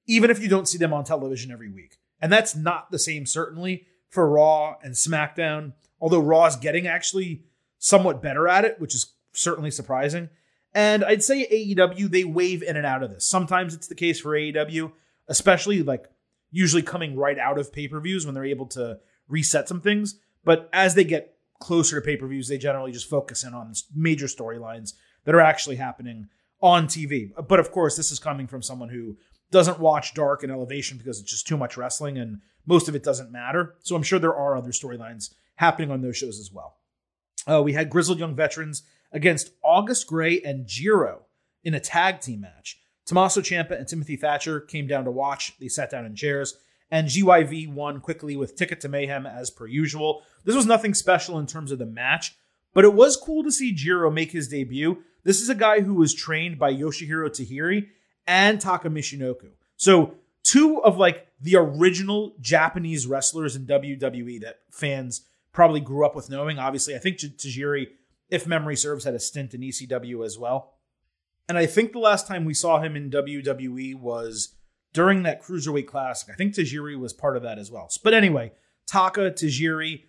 even 0.07 0.31
if 0.31 0.41
you 0.41 0.49
don't 0.49 0.69
see 0.69 0.79
them 0.79 0.93
on 0.93 1.03
television 1.03 1.51
every 1.51 1.69
week. 1.69 1.97
And 2.21 2.33
that's 2.33 2.55
not 2.55 2.93
the 2.93 2.99
same, 3.01 3.27
certainly, 3.27 3.89
for 4.11 4.31
Raw 4.31 4.77
and 4.85 4.95
SmackDown, 4.95 5.73
although 6.01 6.21
Raw 6.21 6.47
is 6.47 6.55
getting 6.55 6.87
actually 6.87 7.47
somewhat 7.79 8.23
better 8.23 8.47
at 8.47 8.65
it, 8.65 8.79
which 8.79 8.95
is 8.95 9.13
certainly 9.33 9.73
surprising. 9.73 10.29
And 10.73 11.05
I'd 11.05 11.25
say 11.25 11.49
AEW, 11.49 12.09
they 12.13 12.23
wave 12.23 12.63
in 12.63 12.77
and 12.77 12.87
out 12.87 13.03
of 13.03 13.11
this. 13.11 13.27
Sometimes 13.27 13.75
it's 13.75 13.89
the 13.89 13.97
case 13.97 14.21
for 14.21 14.37
AEW, 14.37 14.93
especially 15.31 15.83
like 15.83 16.05
usually 16.51 16.83
coming 16.83 17.17
right 17.17 17.39
out 17.39 17.59
of 17.59 17.73
pay 17.73 17.89
per 17.89 18.01
views 18.01 18.27
when 18.27 18.35
they're 18.35 18.45
able 18.45 18.67
to 18.67 18.99
reset 19.29 19.69
some 19.69 19.81
things. 19.81 20.19
But 20.45 20.69
as 20.73 20.95
they 20.95 21.05
get 21.05 21.37
closer 21.61 22.01
to 22.01 22.05
pay 22.05 22.17
per 22.17 22.27
views, 22.27 22.49
they 22.49 22.59
generally 22.59 22.93
just 22.93 23.09
focus 23.09 23.45
in 23.45 23.55
on 23.55 23.73
major 23.95 24.27
storylines 24.27 24.93
that 25.25 25.35
are 25.35 25.41
actually 25.41 25.77
happening 25.77 26.29
on 26.61 26.87
TV. 26.87 27.31
But 27.49 27.61
of 27.61 27.71
course, 27.71 27.97
this 27.97 28.11
is 28.11 28.19
coming 28.19 28.47
from 28.47 28.63
someone 28.63 28.91
who 28.91 29.17
doesn't 29.51 29.79
watch 29.79 30.15
Dark 30.15 30.43
and 30.43 30.53
Elevation 30.53 30.99
because 30.99 31.21
it's 31.21 31.31
just 31.31 31.47
too 31.47 31.57
much 31.57 31.77
wrestling 31.77 32.19
and 32.19 32.41
most 32.67 32.89
of 32.89 32.95
it 32.95 33.03
doesn't 33.03 33.33
matter. 33.33 33.77
So 33.83 33.97
I'm 33.97 34.03
sure 34.03 34.19
there 34.19 34.35
are 34.35 34.57
other 34.57 34.71
storylines 34.71 35.33
happening 35.57 35.91
on 35.91 36.03
those 36.03 36.17
shows 36.17 36.39
as 36.39 36.51
well. 36.53 36.77
Uh, 37.47 37.63
we 37.63 37.73
had 37.73 37.91
Grizzled 37.91 38.19
Young 38.19 38.35
Veterans 38.35 38.83
against 39.13 39.53
August 39.63 40.07
Grey 40.07 40.41
and 40.43 40.67
Jiro 40.67 41.23
in 41.65 41.75
a 41.75 41.81
tag 41.81 42.21
team 42.21 42.43
match. 42.43 42.80
Tommaso 43.11 43.41
Ciampa 43.41 43.77
and 43.77 43.89
Timothy 43.89 44.15
Thatcher 44.15 44.61
came 44.61 44.87
down 44.87 45.03
to 45.03 45.11
watch. 45.11 45.59
They 45.59 45.67
sat 45.67 45.91
down 45.91 46.07
in 46.07 46.15
chairs, 46.15 46.57
and 46.93 47.09
GYV 47.09 47.73
won 47.73 47.99
quickly 48.01 48.37
with 48.37 48.55
Ticket 48.55 48.81
to 48.83 48.89
Mayhem 48.89 49.27
as 49.27 49.51
per 49.51 49.67
usual. 49.67 50.23
This 50.45 50.55
was 50.55 50.65
nothing 50.65 50.95
special 50.95 51.37
in 51.41 51.47
terms 51.49 51.73
of 51.73 51.81
the 51.81 51.87
match, 51.87 52.37
but 52.73 52.85
it 52.85 52.95
was 52.95 53.17
cool 53.17 53.43
to 53.43 53.51
see 53.51 53.73
Jiro 53.73 54.13
make 54.13 54.31
his 54.31 54.47
debut. 54.47 55.03
This 55.25 55.41
is 55.41 55.49
a 55.49 55.57
guy 55.57 55.81
who 55.81 55.95
was 55.95 56.15
trained 56.15 56.57
by 56.57 56.73
Yoshihiro 56.73 57.31
Tajiri 57.31 57.89
and 58.29 58.61
Taka. 58.61 58.89
So 59.77 60.15
two 60.45 60.81
of 60.85 60.97
like 60.97 61.27
the 61.41 61.57
original 61.57 62.37
Japanese 62.41 63.09
wrestlers 63.09 63.57
in 63.57 63.67
WWE 63.67 64.41
that 64.43 64.61
fans 64.71 65.23
probably 65.53 65.81
grew 65.81 66.07
up 66.07 66.15
with 66.15 66.31
knowing. 66.31 66.61
Obviously, 66.61 66.95
I 66.95 66.99
think 66.99 67.19
Tajiri, 67.19 67.89
if 68.29 68.47
memory 68.47 68.77
serves, 68.77 69.03
had 69.03 69.15
a 69.15 69.19
stint 69.19 69.53
in 69.53 69.63
ECW 69.63 70.25
as 70.25 70.39
well. 70.39 70.75
And 71.51 71.59
I 71.59 71.67
think 71.67 71.91
the 71.91 71.99
last 71.99 72.29
time 72.29 72.45
we 72.45 72.55
saw 72.55 72.81
him 72.81 72.95
in 72.95 73.11
WWE 73.11 73.97
was 73.97 74.55
during 74.93 75.25
that 75.25 75.43
Cruiserweight 75.43 75.89
Classic. 75.89 76.33
I 76.33 76.37
think 76.37 76.55
Tajiri 76.55 76.97
was 76.97 77.13
part 77.13 77.37
of 77.37 77.43
that 77.43 77.59
as 77.59 77.73
well. 77.73 77.91
But 78.05 78.15
anyway, 78.15 78.53
Taka, 78.87 79.33
Tajiri, 79.33 80.05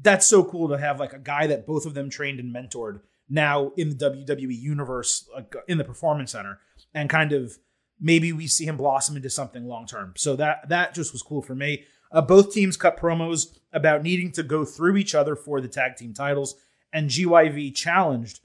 that's 0.00 0.24
so 0.24 0.44
cool 0.44 0.68
to 0.68 0.78
have 0.78 1.00
like 1.00 1.12
a 1.12 1.18
guy 1.18 1.48
that 1.48 1.66
both 1.66 1.84
of 1.84 1.94
them 1.94 2.10
trained 2.10 2.38
and 2.38 2.54
mentored 2.54 3.00
now 3.28 3.72
in 3.76 3.88
the 3.88 3.96
WWE 3.96 4.56
universe, 4.56 5.28
like 5.34 5.52
in 5.66 5.78
the 5.78 5.84
performance 5.84 6.30
center, 6.30 6.60
and 6.94 7.10
kind 7.10 7.32
of 7.32 7.58
maybe 8.00 8.32
we 8.32 8.46
see 8.46 8.64
him 8.64 8.76
blossom 8.76 9.16
into 9.16 9.30
something 9.30 9.64
long 9.64 9.88
term. 9.88 10.12
So 10.16 10.36
that 10.36 10.68
that 10.68 10.94
just 10.94 11.12
was 11.12 11.22
cool 11.22 11.42
for 11.42 11.56
me. 11.56 11.86
Uh, 12.12 12.22
both 12.22 12.54
teams 12.54 12.76
cut 12.76 13.00
promos 13.00 13.58
about 13.72 14.04
needing 14.04 14.30
to 14.30 14.44
go 14.44 14.64
through 14.64 14.96
each 14.96 15.16
other 15.16 15.34
for 15.34 15.60
the 15.60 15.66
tag 15.66 15.96
team 15.96 16.14
titles, 16.14 16.54
and 16.92 17.10
GYV 17.10 17.74
challenged 17.74 18.38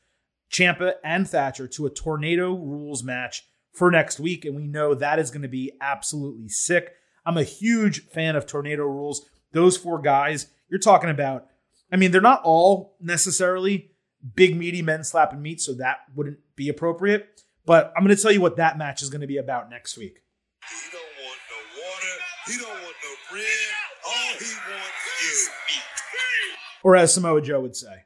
Ciampa 0.52 0.94
and 1.04 1.28
Thatcher 1.28 1.68
to 1.68 1.86
a 1.86 1.90
tornado 1.90 2.54
rules 2.54 3.04
match 3.04 3.48
for 3.74 3.92
next 3.92 4.20
week, 4.20 4.46
and 4.46 4.56
we 4.56 4.68
know 4.68 4.94
that 4.94 5.20
is 5.20 5.32
going 5.32 5.44
to 5.44 5.48
be 5.48 5.72
absolutely 5.80 6.50
sick. 6.50 6.94
I'm 7.26 7.38
a 7.38 7.44
huge 7.44 8.08
fan 8.08 8.36
of 8.36 8.46
tornado 8.46 8.84
rules. 8.84 9.26
Those 9.52 9.78
four 9.78 10.00
guys, 10.02 10.48
you're 10.70 10.80
talking 10.80 11.10
about. 11.10 11.46
I 11.92 11.96
mean, 11.96 12.12
they're 12.12 12.22
not 12.22 12.42
all 12.44 12.96
necessarily 13.00 13.92
big, 14.36 14.56
meaty 14.56 14.82
men 14.82 15.04
slapping 15.04 15.42
meat, 15.42 15.62
so 15.62 15.74
that 15.76 15.98
wouldn't 16.16 16.40
be 16.56 16.70
appropriate. 16.70 17.44
But 17.66 17.94
I'm 17.96 18.04
going 18.04 18.16
to 18.16 18.22
tell 18.22 18.32
you 18.32 18.42
what 18.42 18.58
that 18.58 18.78
match 18.78 19.02
is 19.02 19.10
going 19.10 19.22
to 19.22 19.28
be 19.28 19.38
about 19.38 19.70
next 19.70 19.98
week. 19.98 20.24
He 20.68 20.92
don't 20.92 21.02
want 21.26 21.40
no 21.50 21.82
water. 21.82 22.16
He 22.48 22.58
don't 22.58 22.84
want 22.84 22.96
no 23.04 23.14
bread. 23.32 23.46
All 24.08 24.38
he 24.40 24.72
wants 24.72 25.24
is 25.32 25.50
meat. 25.68 25.84
Or 26.84 26.96
as 26.96 27.14
Samoa 27.14 27.42
Joe 27.42 27.60
would 27.60 27.76
say. 27.76 28.06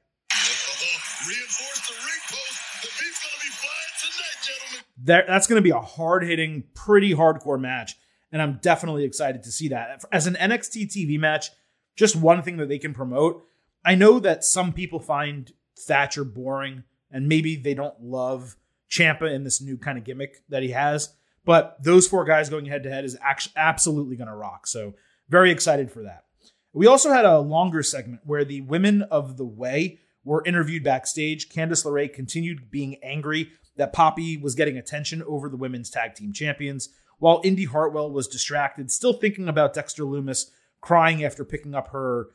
That's 5.04 5.48
going 5.48 5.58
to 5.58 5.64
be 5.64 5.72
a 5.72 5.80
hard 5.80 6.24
hitting, 6.24 6.64
pretty 6.74 7.14
hardcore 7.14 7.60
match. 7.60 7.96
And 8.32 8.42
I'm 8.42 8.60
definitely 8.62 9.04
excited 9.04 9.44
to 9.44 9.52
see 9.52 9.68
that. 9.70 10.04
As 10.12 10.28
an 10.28 10.36
NXT 10.36 10.88
TV 10.88 11.20
match, 11.20 11.50
just 11.96 12.16
one 12.16 12.42
thing 12.42 12.58
that 12.58 12.70
they 12.70 12.80
can 12.80 12.94
promote. 12.94 13.46
I 13.86 13.96
know 13.96 14.20
that 14.20 14.44
some 14.44 14.74
people 14.74 15.00
find 15.00 15.52
Thatcher 15.78 16.24
boring 16.24 16.84
and 17.12 17.28
maybe 17.28 17.56
they 17.56 17.74
don't 17.74 18.02
love 18.02 18.56
Ciampa 18.90 19.32
in 19.32 19.44
this 19.44 19.62
new 19.62 19.78
kind 19.78 19.98
of 19.98 20.04
gimmick 20.04 20.38
that 20.50 20.64
he 20.64 20.72
has. 20.72 21.14
But 21.46 21.78
those 21.84 22.08
four 22.08 22.24
guys 22.24 22.50
going 22.50 22.66
head 22.66 22.84
to 22.84 22.90
head 22.90 23.04
is 23.04 23.18
actually 23.22 23.54
absolutely 23.58 24.16
going 24.16 24.30
to 24.30 24.36
rock. 24.36 24.66
So 24.66 24.94
very 25.30 25.52
excited 25.52 25.92
for 25.92 26.04
that. 26.04 26.24
We 26.72 26.88
also 26.88 27.12
had 27.12 27.26
a 27.26 27.40
longer 27.40 27.84
segment 27.84 28.22
where 28.24 28.46
the 28.46 28.62
women 28.62 29.04
of 29.04 29.38
the 29.38 29.46
way 29.46 30.00
were 30.24 30.44
interviewed 30.46 30.84
backstage. 30.84 31.50
Candice 31.50 31.86
LeRae 31.86 32.12
continued 32.12 32.72
being 32.72 32.96
angry 33.04 33.52
that 33.76 33.94
Poppy 33.94 34.38
was 34.38 34.56
getting 34.56 34.78
attention 34.78 35.24
over 35.24 35.50
the 35.50 35.58
women's 35.58 35.90
tag 35.90 36.16
team 36.16 36.34
champions, 36.34 36.90
while 37.20 37.42
Indi 37.44 37.66
Hartwell 37.66 38.12
was 38.12 38.28
distracted, 38.28 38.92
still 38.92 39.14
thinking 39.14 39.48
about 39.48 39.74
Dexter 39.74 40.04
Loomis 40.04 40.52
crying 40.82 41.24
after 41.24 41.46
picking 41.46 41.74
up 41.74 41.90
her, 41.90 42.28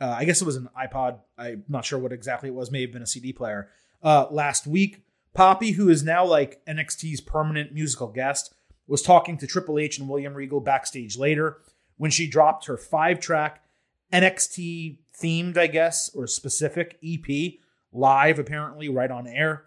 uh, 0.00 0.14
I 0.18 0.24
guess 0.24 0.40
it 0.40 0.46
was 0.46 0.56
an 0.56 0.68
iPod. 0.78 1.18
I'm 1.36 1.64
not 1.68 1.84
sure 1.84 1.98
what 1.98 2.12
exactly 2.12 2.48
it 2.48 2.54
was, 2.54 2.70
may 2.70 2.82
have 2.82 2.92
been 2.92 3.02
a 3.02 3.06
CD 3.06 3.32
player, 3.32 3.68
uh, 4.02 4.26
last 4.30 4.66
week. 4.66 5.02
Poppy, 5.34 5.72
who 5.72 5.88
is 5.88 6.02
now 6.02 6.24
like 6.24 6.64
NXT's 6.66 7.20
permanent 7.20 7.72
musical 7.74 8.08
guest, 8.08 8.54
was 8.86 9.02
talking 9.02 9.36
to 9.38 9.46
Triple 9.46 9.78
H 9.78 9.98
and 9.98 10.08
William 10.08 10.32
Regal 10.32 10.60
backstage 10.60 11.18
later 11.18 11.58
when 11.96 12.10
she 12.10 12.28
dropped 12.28 12.66
her 12.66 12.76
five 12.76 13.20
track 13.20 13.62
NXT 14.12 14.98
themed, 15.20 15.56
I 15.56 15.66
guess, 15.66 16.10
or 16.14 16.26
specific 16.26 16.98
EP 17.04 17.54
live, 17.92 18.38
apparently, 18.38 18.88
right 18.88 19.10
on 19.10 19.26
air. 19.26 19.65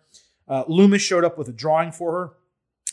Uh, 0.49 0.63
Loomis 0.67 1.01
showed 1.01 1.23
up 1.23 1.37
with 1.37 1.47
a 1.47 1.53
drawing 1.53 1.91
for 1.91 2.11
her, 2.11 2.31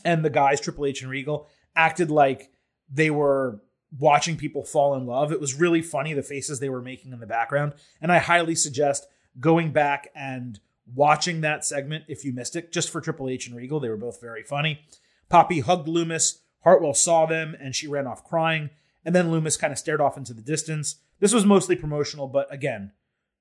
and 0.05 0.25
the 0.25 0.31
guys, 0.31 0.61
Triple 0.61 0.87
H 0.87 1.03
and 1.03 1.11
Regal, 1.11 1.49
acted 1.75 2.11
like 2.11 2.53
they 2.91 3.11
were 3.11 3.61
watching 3.99 4.37
people 4.37 4.65
fall 4.65 4.95
in 4.95 5.07
love. 5.07 5.33
It 5.33 5.41
was 5.41 5.55
really 5.55 5.83
funny, 5.83 6.13
the 6.13 6.23
faces 6.23 6.61
they 6.61 6.69
were 6.69 6.83
making 6.83 7.13
in 7.13 7.21
the 7.21 7.27
background. 7.27 7.75
And 8.01 8.13
I 8.13 8.19
highly 8.19 8.55
suggest 8.55 9.07
going 9.41 9.73
back 9.73 10.09
and 10.15 10.61
watching 10.95 11.41
that 11.41 11.65
segment 11.65 12.05
if 12.09 12.25
you 12.25 12.33
missed 12.33 12.57
it, 12.57 12.73
just 12.73 12.91
for 12.91 13.01
Triple 13.01 13.29
H 13.29 13.47
and 13.47 13.57
Regal. 13.57 13.81
They 13.81 13.89
were 13.89 13.97
both 13.97 14.21
very 14.21 14.43
funny. 14.43 14.81
Poppy 15.29 15.61
hugged 15.61 15.89
Loomis. 15.89 16.41
Hartwell 16.63 16.95
saw 16.95 17.27
them 17.27 17.57
and 17.61 17.75
she 17.75 17.87
ran 17.87 18.07
off 18.07 18.25
crying. 18.25 18.71
And 19.05 19.15
then 19.15 19.31
Loomis 19.31 19.57
kind 19.57 19.73
of 19.73 19.79
stared 19.79 20.01
off 20.01 20.17
into 20.17 20.35
the 20.35 20.43
distance. 20.43 20.97
This 21.21 21.33
was 21.33 21.47
mostly 21.47 21.77
promotional, 21.77 22.27
but 22.27 22.53
again, 22.53 22.93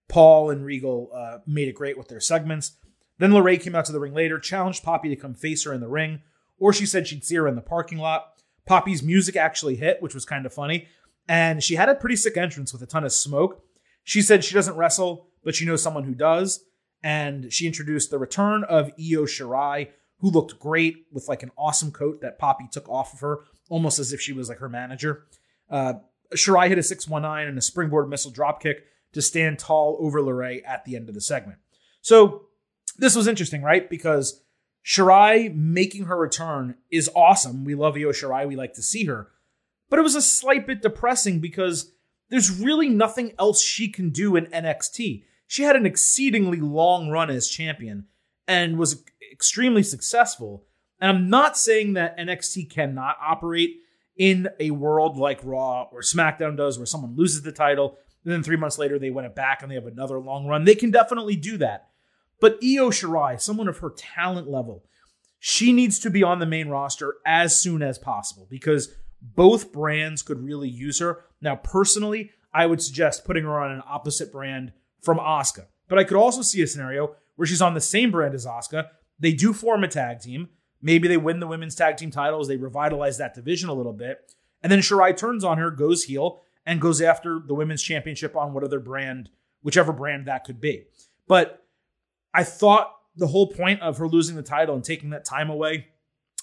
Paul 0.07 0.51
and 0.51 0.63
Regal 0.63 1.09
uh, 1.13 1.39
made 1.47 1.67
it 1.67 1.75
great 1.75 1.97
with 1.97 2.07
their 2.07 2.19
segments. 2.19 2.77
Then 3.17 3.31
LeRae 3.31 3.61
came 3.61 3.75
out 3.75 3.85
to 3.85 3.91
the 3.91 3.99
ring 3.99 4.13
later, 4.13 4.39
challenged 4.39 4.83
Poppy 4.83 5.09
to 5.09 5.15
come 5.15 5.33
face 5.33 5.63
her 5.63 5.73
in 5.73 5.81
the 5.81 5.87
ring, 5.87 6.21
or 6.57 6.73
she 6.73 6.85
said 6.85 7.07
she'd 7.07 7.23
see 7.23 7.35
her 7.35 7.47
in 7.47 7.55
the 7.55 7.61
parking 7.61 7.97
lot. 7.97 8.33
Poppy's 8.65 9.03
music 9.03 9.35
actually 9.35 9.75
hit, 9.75 10.01
which 10.01 10.13
was 10.13 10.25
kind 10.25 10.45
of 10.45 10.53
funny. 10.53 10.87
And 11.27 11.63
she 11.63 11.75
had 11.75 11.89
a 11.89 11.95
pretty 11.95 12.15
sick 12.15 12.37
entrance 12.37 12.73
with 12.73 12.81
a 12.81 12.87
ton 12.87 13.03
of 13.03 13.13
smoke. 13.13 13.63
She 14.03 14.21
said 14.21 14.43
she 14.43 14.53
doesn't 14.53 14.75
wrestle, 14.75 15.27
but 15.43 15.55
she 15.55 15.65
knows 15.65 15.81
someone 15.81 16.03
who 16.03 16.13
does. 16.13 16.63
And 17.03 17.51
she 17.53 17.67
introduced 17.67 18.11
the 18.11 18.19
return 18.19 18.63
of 18.63 18.91
Io 18.99 19.25
Shirai, 19.25 19.89
who 20.19 20.29
looked 20.29 20.59
great 20.59 21.05
with 21.11 21.27
like 21.27 21.43
an 21.43 21.51
awesome 21.57 21.91
coat 21.91 22.21
that 22.21 22.39
Poppy 22.39 22.67
took 22.71 22.89
off 22.89 23.13
of 23.13 23.19
her, 23.19 23.39
almost 23.69 23.99
as 23.99 24.13
if 24.13 24.21
she 24.21 24.33
was 24.33 24.49
like 24.49 24.59
her 24.59 24.69
manager. 24.69 25.25
Uh, 25.69 25.93
Shirai 26.33 26.67
hit 26.67 26.77
a 26.77 26.83
619 26.83 27.47
and 27.47 27.57
a 27.57 27.61
springboard 27.61 28.09
missile 28.09 28.31
dropkick 28.31 28.79
to 29.13 29.21
stand 29.21 29.59
tall 29.59 29.97
over 29.99 30.19
LeRae 30.19 30.61
at 30.65 30.85
the 30.85 30.95
end 30.95 31.09
of 31.09 31.15
the 31.15 31.21
segment. 31.21 31.59
So 32.01 32.44
this 32.97 33.15
was 33.15 33.27
interesting, 33.27 33.61
right? 33.61 33.89
Because 33.89 34.41
Shirai 34.85 35.53
making 35.53 36.05
her 36.05 36.17
return 36.17 36.75
is 36.91 37.09
awesome. 37.15 37.65
We 37.65 37.75
love 37.75 37.95
Io 37.95 38.11
Shirai. 38.11 38.47
We 38.47 38.55
like 38.55 38.73
to 38.73 38.83
see 38.83 39.05
her. 39.05 39.29
But 39.89 39.99
it 39.99 40.03
was 40.03 40.15
a 40.15 40.21
slight 40.21 40.67
bit 40.67 40.81
depressing 40.81 41.39
because 41.39 41.91
there's 42.29 42.59
really 42.59 42.89
nothing 42.89 43.33
else 43.37 43.61
she 43.61 43.87
can 43.87 44.09
do 44.09 44.35
in 44.35 44.45
NXT. 44.47 45.23
She 45.47 45.63
had 45.63 45.75
an 45.75 45.85
exceedingly 45.85 46.59
long 46.59 47.09
run 47.09 47.29
as 47.29 47.47
champion 47.47 48.07
and 48.47 48.77
was 48.77 49.03
extremely 49.31 49.83
successful. 49.83 50.65
And 50.99 51.11
I'm 51.11 51.29
not 51.29 51.57
saying 51.57 51.93
that 51.93 52.17
NXT 52.17 52.69
cannot 52.69 53.17
operate 53.21 53.77
in 54.15 54.47
a 54.59 54.71
world 54.71 55.17
like 55.17 55.39
Raw 55.43 55.83
or 55.91 56.01
SmackDown 56.01 56.55
does, 56.55 56.77
where 56.77 56.85
someone 56.85 57.15
loses 57.15 57.41
the 57.41 57.51
title, 57.51 57.97
and 58.23 58.33
then 58.33 58.43
three 58.43 58.55
months 58.55 58.77
later 58.77 58.97
they 58.97 59.11
win 59.11 59.25
it 59.25 59.35
back 59.35 59.61
and 59.61 59.69
they 59.69 59.75
have 59.75 59.87
another 59.87 60.19
long 60.19 60.47
run. 60.47 60.63
They 60.63 60.75
can 60.75 60.89
definitely 60.89 61.35
do 61.35 61.57
that. 61.57 61.89
But 62.39 62.59
Io 62.63 62.89
Shirai, 62.89 63.39
someone 63.39 63.67
of 63.67 63.79
her 63.79 63.91
talent 63.95 64.49
level, 64.49 64.83
she 65.39 65.71
needs 65.71 65.99
to 65.99 66.09
be 66.09 66.23
on 66.23 66.39
the 66.39 66.45
main 66.45 66.69
roster 66.69 67.15
as 67.25 67.61
soon 67.61 67.81
as 67.81 67.97
possible 67.97 68.47
because 68.49 68.93
both 69.21 69.71
brands 69.71 70.21
could 70.21 70.43
really 70.43 70.69
use 70.69 70.99
her. 70.99 71.25
Now, 71.41 71.55
personally, 71.55 72.31
I 72.53 72.65
would 72.65 72.81
suggest 72.81 73.25
putting 73.25 73.43
her 73.43 73.59
on 73.59 73.71
an 73.71 73.83
opposite 73.87 74.31
brand 74.31 74.73
from 75.01 75.17
Asuka. 75.17 75.67
But 75.87 75.99
I 75.99 76.03
could 76.03 76.17
also 76.17 76.41
see 76.41 76.61
a 76.61 76.67
scenario 76.67 77.15
where 77.35 77.45
she's 77.45 77.61
on 77.61 77.73
the 77.73 77.81
same 77.81 78.11
brand 78.11 78.33
as 78.33 78.45
Asuka. 78.45 78.87
They 79.19 79.33
do 79.33 79.53
form 79.53 79.83
a 79.83 79.87
tag 79.87 80.19
team. 80.19 80.49
Maybe 80.81 81.07
they 81.07 81.17
win 81.17 81.39
the 81.39 81.47
women's 81.47 81.75
tag 81.75 81.97
team 81.97 82.11
titles. 82.11 82.47
They 82.47 82.57
revitalize 82.57 83.17
that 83.17 83.33
division 83.33 83.69
a 83.69 83.73
little 83.73 83.93
bit. 83.93 84.31
And 84.61 84.71
then 84.71 84.79
Shirai 84.79 85.15
turns 85.15 85.43
on 85.43 85.57
her, 85.57 85.69
goes 85.69 86.03
heel, 86.03 86.41
and 86.65 86.81
goes 86.81 87.01
after 87.01 87.39
the 87.45 87.53
women's 87.53 87.83
championship 87.83 88.35
on 88.35 88.53
what 88.53 88.63
other 88.63 88.79
brand, 88.79 89.29
whichever 89.61 89.93
brand 89.93 90.27
that 90.27 90.43
could 90.43 90.59
be. 90.59 90.85
But 91.27 91.64
I 92.35 92.43
thought 92.43 92.91
the 93.15 93.27
whole 93.27 93.47
point 93.47 93.81
of 93.81 93.97
her 93.97 94.07
losing 94.07 94.35
the 94.35 94.43
title 94.43 94.75
and 94.75 94.83
taking 94.83 95.11
that 95.11 95.23
time 95.23 95.49
away, 95.49 95.87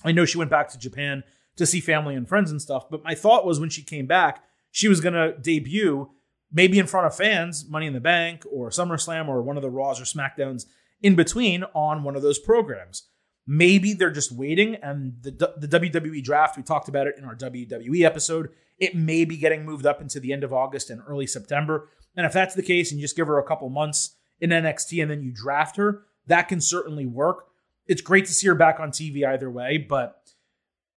I 0.02 0.12
know 0.12 0.24
she 0.24 0.38
went 0.38 0.50
back 0.50 0.70
to 0.70 0.78
Japan 0.78 1.22
to 1.56 1.66
see 1.66 1.80
family 1.80 2.14
and 2.14 2.26
friends 2.26 2.50
and 2.50 2.62
stuff, 2.62 2.88
but 2.90 3.04
my 3.04 3.14
thought 3.14 3.44
was 3.44 3.60
when 3.60 3.68
she 3.68 3.82
came 3.82 4.06
back, 4.06 4.42
she 4.70 4.88
was 4.88 5.02
going 5.02 5.12
to 5.12 5.36
debut 5.38 6.10
maybe 6.50 6.78
in 6.78 6.86
front 6.86 7.06
of 7.06 7.14
fans, 7.14 7.68
Money 7.68 7.86
in 7.86 7.92
the 7.92 8.00
Bank 8.00 8.44
or 8.50 8.70
SummerSlam 8.70 9.28
or 9.28 9.42
one 9.42 9.56
of 9.56 9.62
the 9.62 9.70
Raws 9.70 10.00
or 10.00 10.04
SmackDowns 10.04 10.64
in 11.02 11.14
between 11.14 11.64
on 11.74 12.04
one 12.04 12.16
of 12.16 12.22
those 12.22 12.38
programs. 12.38 13.08
Maybe 13.46 13.92
they're 13.92 14.10
just 14.10 14.30
waiting, 14.30 14.76
and 14.76 15.14
the, 15.20 15.52
the 15.56 15.66
WWE 15.66 16.22
draft, 16.22 16.56
we 16.56 16.62
talked 16.62 16.88
about 16.88 17.06
it 17.06 17.16
in 17.18 17.24
our 17.24 17.34
WWE 17.34 18.02
episode, 18.02 18.50
it 18.78 18.94
may 18.94 19.24
be 19.24 19.36
getting 19.36 19.64
moved 19.64 19.84
up 19.84 20.00
into 20.00 20.20
the 20.20 20.32
end 20.32 20.44
of 20.44 20.52
August 20.52 20.90
and 20.90 21.02
early 21.06 21.26
September. 21.26 21.88
And 22.16 22.24
if 22.24 22.32
that's 22.32 22.54
the 22.54 22.62
case, 22.62 22.92
and 22.92 23.00
you 23.00 23.04
just 23.04 23.16
give 23.16 23.26
her 23.26 23.38
a 23.38 23.44
couple 23.44 23.68
months 23.68 24.16
in 24.42 24.50
NXT 24.50 25.00
and 25.00 25.10
then 25.10 25.22
you 25.22 25.32
draft 25.32 25.76
her, 25.76 26.02
that 26.26 26.48
can 26.48 26.60
certainly 26.60 27.06
work. 27.06 27.46
It's 27.86 28.02
great 28.02 28.26
to 28.26 28.34
see 28.34 28.48
her 28.48 28.54
back 28.54 28.80
on 28.80 28.90
TV 28.90 29.26
either 29.26 29.48
way, 29.48 29.78
but 29.78 30.18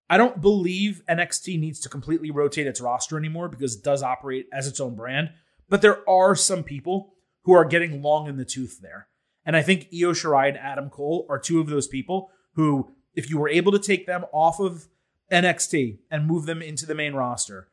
I 0.10 0.18
don't 0.18 0.42
believe 0.42 1.04
NXT 1.08 1.60
needs 1.60 1.80
to 1.82 1.90
completely 1.90 2.32
rotate 2.32 2.68
its 2.68 2.82
roster 2.82 3.18
anymore 3.18 3.48
because 3.48 3.76
it 3.76 3.84
does 3.84 4.04
operate 4.04 4.48
as 4.52 4.68
its 4.68 4.80
own 4.80 4.96
brand. 4.96 5.30
But 5.70 5.82
there 5.82 6.08
are 6.10 6.36
some 6.36 6.64
people 6.64 7.14
who 7.44 7.54
are 7.54 7.66
getting 7.66 8.02
long 8.02 8.28
in 8.28 8.38
the 8.38 8.46
tooth 8.46 8.80
there. 8.82 9.08
And 9.46 9.56
I 9.56 9.62
think 9.62 9.88
Io 9.94 10.12
Shirai 10.12 10.50
and 10.50 10.58
Adam 10.58 10.90
Cole 10.90 11.28
are 11.30 11.40
two 11.40 11.60
of 11.60 11.68
those 11.68 11.88
people 11.88 12.32
who, 12.54 12.92
if 13.14 13.30
you 13.30 13.38
were 13.38 13.50
able 13.50 13.72
to 13.72 13.80
take 13.80 14.08
them 14.08 14.26
off 14.34 14.60
of 14.60 14.88
NXT 15.32 16.00
and 16.10 16.26
move 16.26 16.48
them 16.48 16.62
into 16.62 16.88
the 16.88 16.96
main 16.96 17.14
roster, 17.14 17.68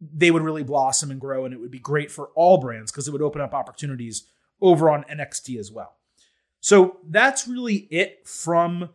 they 0.00 0.30
would 0.30 0.42
really 0.42 0.64
blossom 0.64 1.10
and 1.10 1.20
grow. 1.20 1.46
And 1.46 1.54
it 1.54 1.60
would 1.60 1.70
be 1.70 1.78
great 1.78 2.10
for 2.10 2.28
all 2.34 2.58
brands 2.58 2.92
because 2.92 3.08
it 3.08 3.12
would 3.12 3.22
open 3.22 3.40
up 3.40 3.54
opportunities 3.54 4.26
over 4.62 4.88
on 4.88 5.04
NXT 5.04 5.58
as 5.58 5.70
well. 5.70 5.96
So 6.60 6.98
that's 7.08 7.48
really 7.48 7.88
it 7.90 8.26
from 8.26 8.90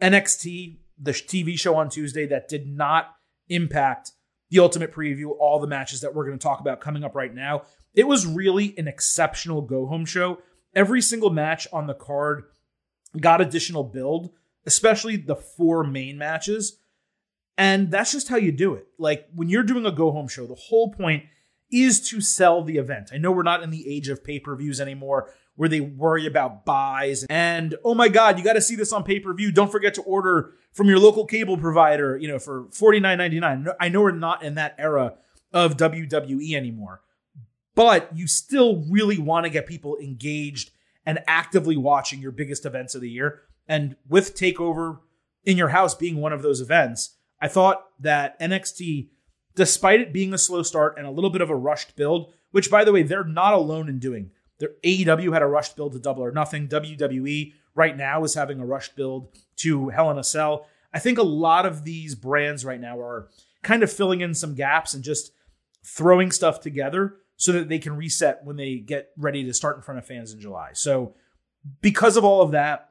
NXT, 0.00 0.76
the 1.00 1.12
TV 1.12 1.58
show 1.58 1.74
on 1.74 1.88
Tuesday 1.88 2.26
that 2.26 2.48
did 2.48 2.68
not 2.68 3.16
impact 3.48 4.12
the 4.50 4.60
ultimate 4.60 4.92
preview, 4.92 5.32
all 5.38 5.58
the 5.58 5.66
matches 5.66 6.02
that 6.02 6.14
we're 6.14 6.26
going 6.26 6.38
to 6.38 6.42
talk 6.42 6.60
about 6.60 6.80
coming 6.80 7.02
up 7.02 7.14
right 7.14 7.34
now. 7.34 7.62
it 7.94 8.06
was 8.06 8.26
really 8.26 8.74
an 8.76 8.86
exceptional 8.86 9.62
go 9.62 9.86
home 9.86 10.04
show. 10.04 10.38
Every 10.74 11.00
single 11.00 11.30
match 11.30 11.66
on 11.72 11.86
the 11.86 11.94
card 11.94 12.44
got 13.18 13.40
additional 13.40 13.82
build, 13.82 14.30
especially 14.66 15.16
the 15.16 15.34
four 15.34 15.82
main 15.82 16.18
matches. 16.18 16.78
And 17.56 17.90
that's 17.90 18.12
just 18.12 18.28
how 18.28 18.36
you 18.36 18.52
do 18.52 18.74
it. 18.74 18.86
Like 18.98 19.26
when 19.34 19.48
you're 19.48 19.62
doing 19.62 19.86
a 19.86 19.90
go 19.90 20.10
home 20.12 20.28
show, 20.28 20.46
the 20.46 20.54
whole 20.54 20.92
point 20.92 21.24
is 21.70 22.08
to 22.10 22.20
sell 22.20 22.62
the 22.62 22.78
event. 22.78 23.10
I 23.12 23.18
know 23.18 23.32
we're 23.32 23.42
not 23.42 23.62
in 23.62 23.70
the 23.70 23.88
age 23.88 24.08
of 24.08 24.24
pay 24.24 24.38
per 24.38 24.54
views 24.56 24.80
anymore 24.80 25.32
where 25.56 25.68
they 25.68 25.80
worry 25.80 26.26
about 26.26 26.64
buys 26.64 27.24
and, 27.30 27.74
oh 27.84 27.94
my 27.94 28.08
God, 28.08 28.38
you 28.38 28.44
got 28.44 28.52
to 28.54 28.60
see 28.60 28.76
this 28.76 28.92
on 28.92 29.02
pay 29.02 29.18
per 29.18 29.32
view. 29.32 29.50
Don't 29.50 29.72
forget 29.72 29.94
to 29.94 30.02
order 30.02 30.52
from 30.72 30.88
your 30.88 30.98
local 30.98 31.24
cable 31.24 31.56
provider, 31.56 32.16
you 32.16 32.28
know, 32.28 32.38
for 32.38 32.64
$49.99. 32.64 33.74
I 33.80 33.88
know 33.88 34.02
we're 34.02 34.10
not 34.12 34.42
in 34.42 34.56
that 34.56 34.74
era 34.78 35.14
of 35.52 35.76
WWE 35.76 36.54
anymore, 36.54 37.00
but 37.74 38.14
you 38.14 38.26
still 38.26 38.84
really 38.90 39.18
want 39.18 39.44
to 39.44 39.50
get 39.50 39.66
people 39.66 39.96
engaged 39.96 40.70
and 41.06 41.20
actively 41.26 41.76
watching 41.76 42.20
your 42.20 42.32
biggest 42.32 42.66
events 42.66 42.94
of 42.94 43.00
the 43.00 43.10
year. 43.10 43.42
And 43.68 43.96
with 44.08 44.36
TakeOver 44.36 44.98
in 45.44 45.56
your 45.56 45.68
house 45.68 45.94
being 45.94 46.16
one 46.16 46.32
of 46.32 46.42
those 46.42 46.60
events, 46.60 47.14
I 47.40 47.48
thought 47.48 47.86
that 48.00 48.38
NXT, 48.40 49.08
despite 49.56 50.00
it 50.00 50.12
being 50.12 50.32
a 50.32 50.38
slow 50.38 50.62
start 50.62 50.96
and 50.96 51.06
a 51.06 51.10
little 51.10 51.30
bit 51.30 51.40
of 51.40 51.50
a 51.50 51.56
rushed 51.56 51.96
build, 51.96 52.32
which 52.52 52.70
by 52.70 52.84
the 52.84 52.92
way, 52.92 53.02
they're 53.02 53.24
not 53.24 53.54
alone 53.54 53.88
in 53.88 53.98
doing. 53.98 54.30
Their 54.58 54.70
AEW 54.84 55.32
had 55.32 55.42
a 55.42 55.46
rushed 55.46 55.76
build 55.76 55.92
to 55.92 55.98
double 55.98 56.22
or 56.22 56.30
nothing. 56.30 56.68
WWE 56.68 57.52
right 57.74 57.96
now 57.96 58.22
is 58.24 58.34
having 58.34 58.60
a 58.60 58.66
rushed 58.66 58.96
build 58.96 59.28
to 59.56 59.88
Hell 59.88 60.10
in 60.10 60.18
a 60.18 60.24
Cell. 60.24 60.66
I 60.94 60.98
think 60.98 61.18
a 61.18 61.22
lot 61.22 61.66
of 61.66 61.84
these 61.84 62.14
brands 62.14 62.64
right 62.64 62.80
now 62.80 62.98
are 62.98 63.28
kind 63.62 63.82
of 63.82 63.92
filling 63.92 64.20
in 64.20 64.34
some 64.34 64.54
gaps 64.54 64.94
and 64.94 65.02
just 65.02 65.32
throwing 65.84 66.30
stuff 66.30 66.60
together 66.60 67.16
so 67.36 67.52
that 67.52 67.68
they 67.68 67.78
can 67.78 67.96
reset 67.96 68.44
when 68.44 68.56
they 68.56 68.76
get 68.76 69.10
ready 69.18 69.44
to 69.44 69.52
start 69.52 69.76
in 69.76 69.82
front 69.82 69.98
of 69.98 70.06
fans 70.06 70.32
in 70.32 70.40
July. 70.40 70.70
So, 70.72 71.14
because 71.80 72.16
of 72.16 72.24
all 72.24 72.42
of 72.42 72.52
that, 72.52 72.90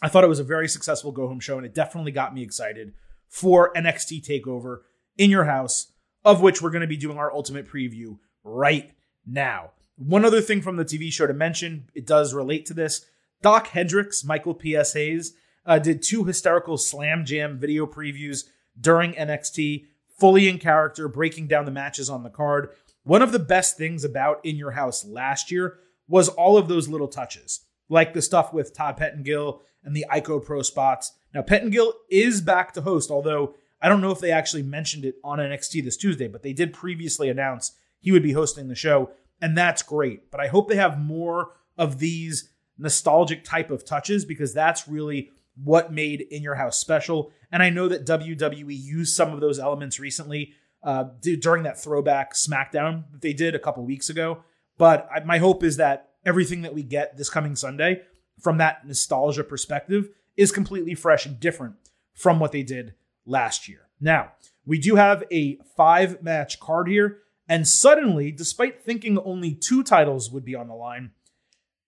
I 0.00 0.08
thought 0.08 0.24
it 0.24 0.28
was 0.28 0.38
a 0.38 0.44
very 0.44 0.68
successful 0.68 1.12
go 1.12 1.28
home 1.28 1.40
show 1.40 1.56
and 1.56 1.66
it 1.66 1.74
definitely 1.74 2.12
got 2.12 2.32
me 2.32 2.42
excited 2.42 2.94
for 3.28 3.72
NXT 3.74 4.26
TakeOver 4.26 4.78
in 5.18 5.30
your 5.30 5.44
house, 5.44 5.91
of 6.24 6.40
which 6.40 6.62
we're 6.62 6.70
going 6.70 6.82
to 6.82 6.86
be 6.86 6.96
doing 6.96 7.18
our 7.18 7.32
ultimate 7.32 7.68
preview 7.68 8.18
right 8.44 8.92
now. 9.26 9.70
One 9.96 10.24
other 10.24 10.40
thing 10.40 10.62
from 10.62 10.76
the 10.76 10.84
TV 10.84 11.12
show 11.12 11.26
to 11.26 11.34
mention, 11.34 11.88
it 11.94 12.06
does 12.06 12.34
relate 12.34 12.66
to 12.66 12.74
this. 12.74 13.06
Doc 13.42 13.68
Hendrix, 13.68 14.24
Michael 14.24 14.54
P.S. 14.54 14.94
Hayes, 14.94 15.34
uh, 15.66 15.78
did 15.78 16.02
two 16.02 16.24
hysterical 16.24 16.78
Slam 16.78 17.24
Jam 17.24 17.58
video 17.58 17.86
previews 17.86 18.44
during 18.80 19.12
NXT, 19.12 19.86
fully 20.18 20.48
in 20.48 20.58
character, 20.58 21.08
breaking 21.08 21.48
down 21.48 21.64
the 21.64 21.70
matches 21.70 22.08
on 22.08 22.22
the 22.22 22.30
card. 22.30 22.70
One 23.04 23.22
of 23.22 23.32
the 23.32 23.38
best 23.38 23.76
things 23.76 24.04
about 24.04 24.44
In 24.44 24.56
Your 24.56 24.72
House 24.72 25.04
last 25.04 25.50
year 25.50 25.78
was 26.08 26.28
all 26.28 26.56
of 26.56 26.68
those 26.68 26.88
little 26.88 27.08
touches, 27.08 27.60
like 27.88 28.14
the 28.14 28.22
stuff 28.22 28.52
with 28.52 28.74
Todd 28.74 28.96
Pettengill 28.96 29.62
and 29.84 29.94
the 29.94 30.06
ICOPRO 30.10 30.64
spots. 30.64 31.12
Now, 31.34 31.42
Pettengill 31.42 31.94
is 32.10 32.40
back 32.40 32.72
to 32.74 32.82
host, 32.82 33.10
although 33.10 33.54
I 33.82 33.88
don't 33.88 34.00
know 34.00 34.12
if 34.12 34.20
they 34.20 34.30
actually 34.30 34.62
mentioned 34.62 35.04
it 35.04 35.16
on 35.24 35.38
NXT 35.38 35.82
this 35.82 35.96
Tuesday, 35.96 36.28
but 36.28 36.44
they 36.44 36.52
did 36.52 36.72
previously 36.72 37.28
announce 37.28 37.72
he 37.98 38.12
would 38.12 38.22
be 38.22 38.32
hosting 38.32 38.68
the 38.68 38.76
show, 38.76 39.10
and 39.40 39.58
that's 39.58 39.82
great. 39.82 40.30
But 40.30 40.40
I 40.40 40.46
hope 40.46 40.68
they 40.68 40.76
have 40.76 41.00
more 41.00 41.50
of 41.76 41.98
these 41.98 42.50
nostalgic 42.78 43.44
type 43.44 43.70
of 43.70 43.84
touches 43.84 44.24
because 44.24 44.54
that's 44.54 44.86
really 44.86 45.30
what 45.62 45.92
made 45.92 46.20
In 46.20 46.42
Your 46.42 46.54
House 46.54 46.78
special. 46.78 47.32
And 47.50 47.62
I 47.62 47.70
know 47.70 47.88
that 47.88 48.06
WWE 48.06 48.76
used 48.76 49.16
some 49.16 49.32
of 49.32 49.40
those 49.40 49.58
elements 49.58 49.98
recently 49.98 50.54
uh, 50.82 51.04
during 51.40 51.64
that 51.64 51.80
throwback 51.80 52.34
SmackDown 52.34 53.04
that 53.12 53.20
they 53.20 53.32
did 53.32 53.54
a 53.54 53.58
couple 53.58 53.84
weeks 53.84 54.08
ago. 54.08 54.44
But 54.78 55.08
I, 55.14 55.20
my 55.24 55.38
hope 55.38 55.62
is 55.62 55.76
that 55.76 56.10
everything 56.24 56.62
that 56.62 56.74
we 56.74 56.82
get 56.82 57.16
this 57.16 57.30
coming 57.30 57.56
Sunday 57.56 58.02
from 58.40 58.58
that 58.58 58.86
nostalgia 58.86 59.44
perspective 59.44 60.08
is 60.36 60.50
completely 60.50 60.94
fresh 60.94 61.26
and 61.26 61.38
different 61.38 61.74
from 62.14 62.38
what 62.40 62.52
they 62.52 62.62
did 62.62 62.94
last 63.26 63.68
year. 63.68 63.88
Now, 64.00 64.32
we 64.64 64.78
do 64.78 64.96
have 64.96 65.24
a 65.30 65.58
five 65.76 66.22
match 66.22 66.60
card 66.60 66.88
here. 66.88 67.18
And 67.48 67.66
suddenly, 67.66 68.30
despite 68.30 68.82
thinking 68.82 69.18
only 69.18 69.54
two 69.54 69.82
titles 69.82 70.30
would 70.30 70.44
be 70.44 70.54
on 70.54 70.68
the 70.68 70.74
line, 70.74 71.10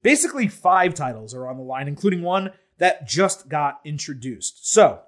basically 0.02 0.48
five 0.48 0.94
titles 0.94 1.34
are 1.34 1.48
on 1.48 1.56
the 1.56 1.62
line, 1.62 1.88
including 1.88 2.22
one 2.22 2.52
that 2.78 3.06
just 3.06 3.48
got 3.48 3.80
introduced. 3.84 4.70
So 4.70 5.00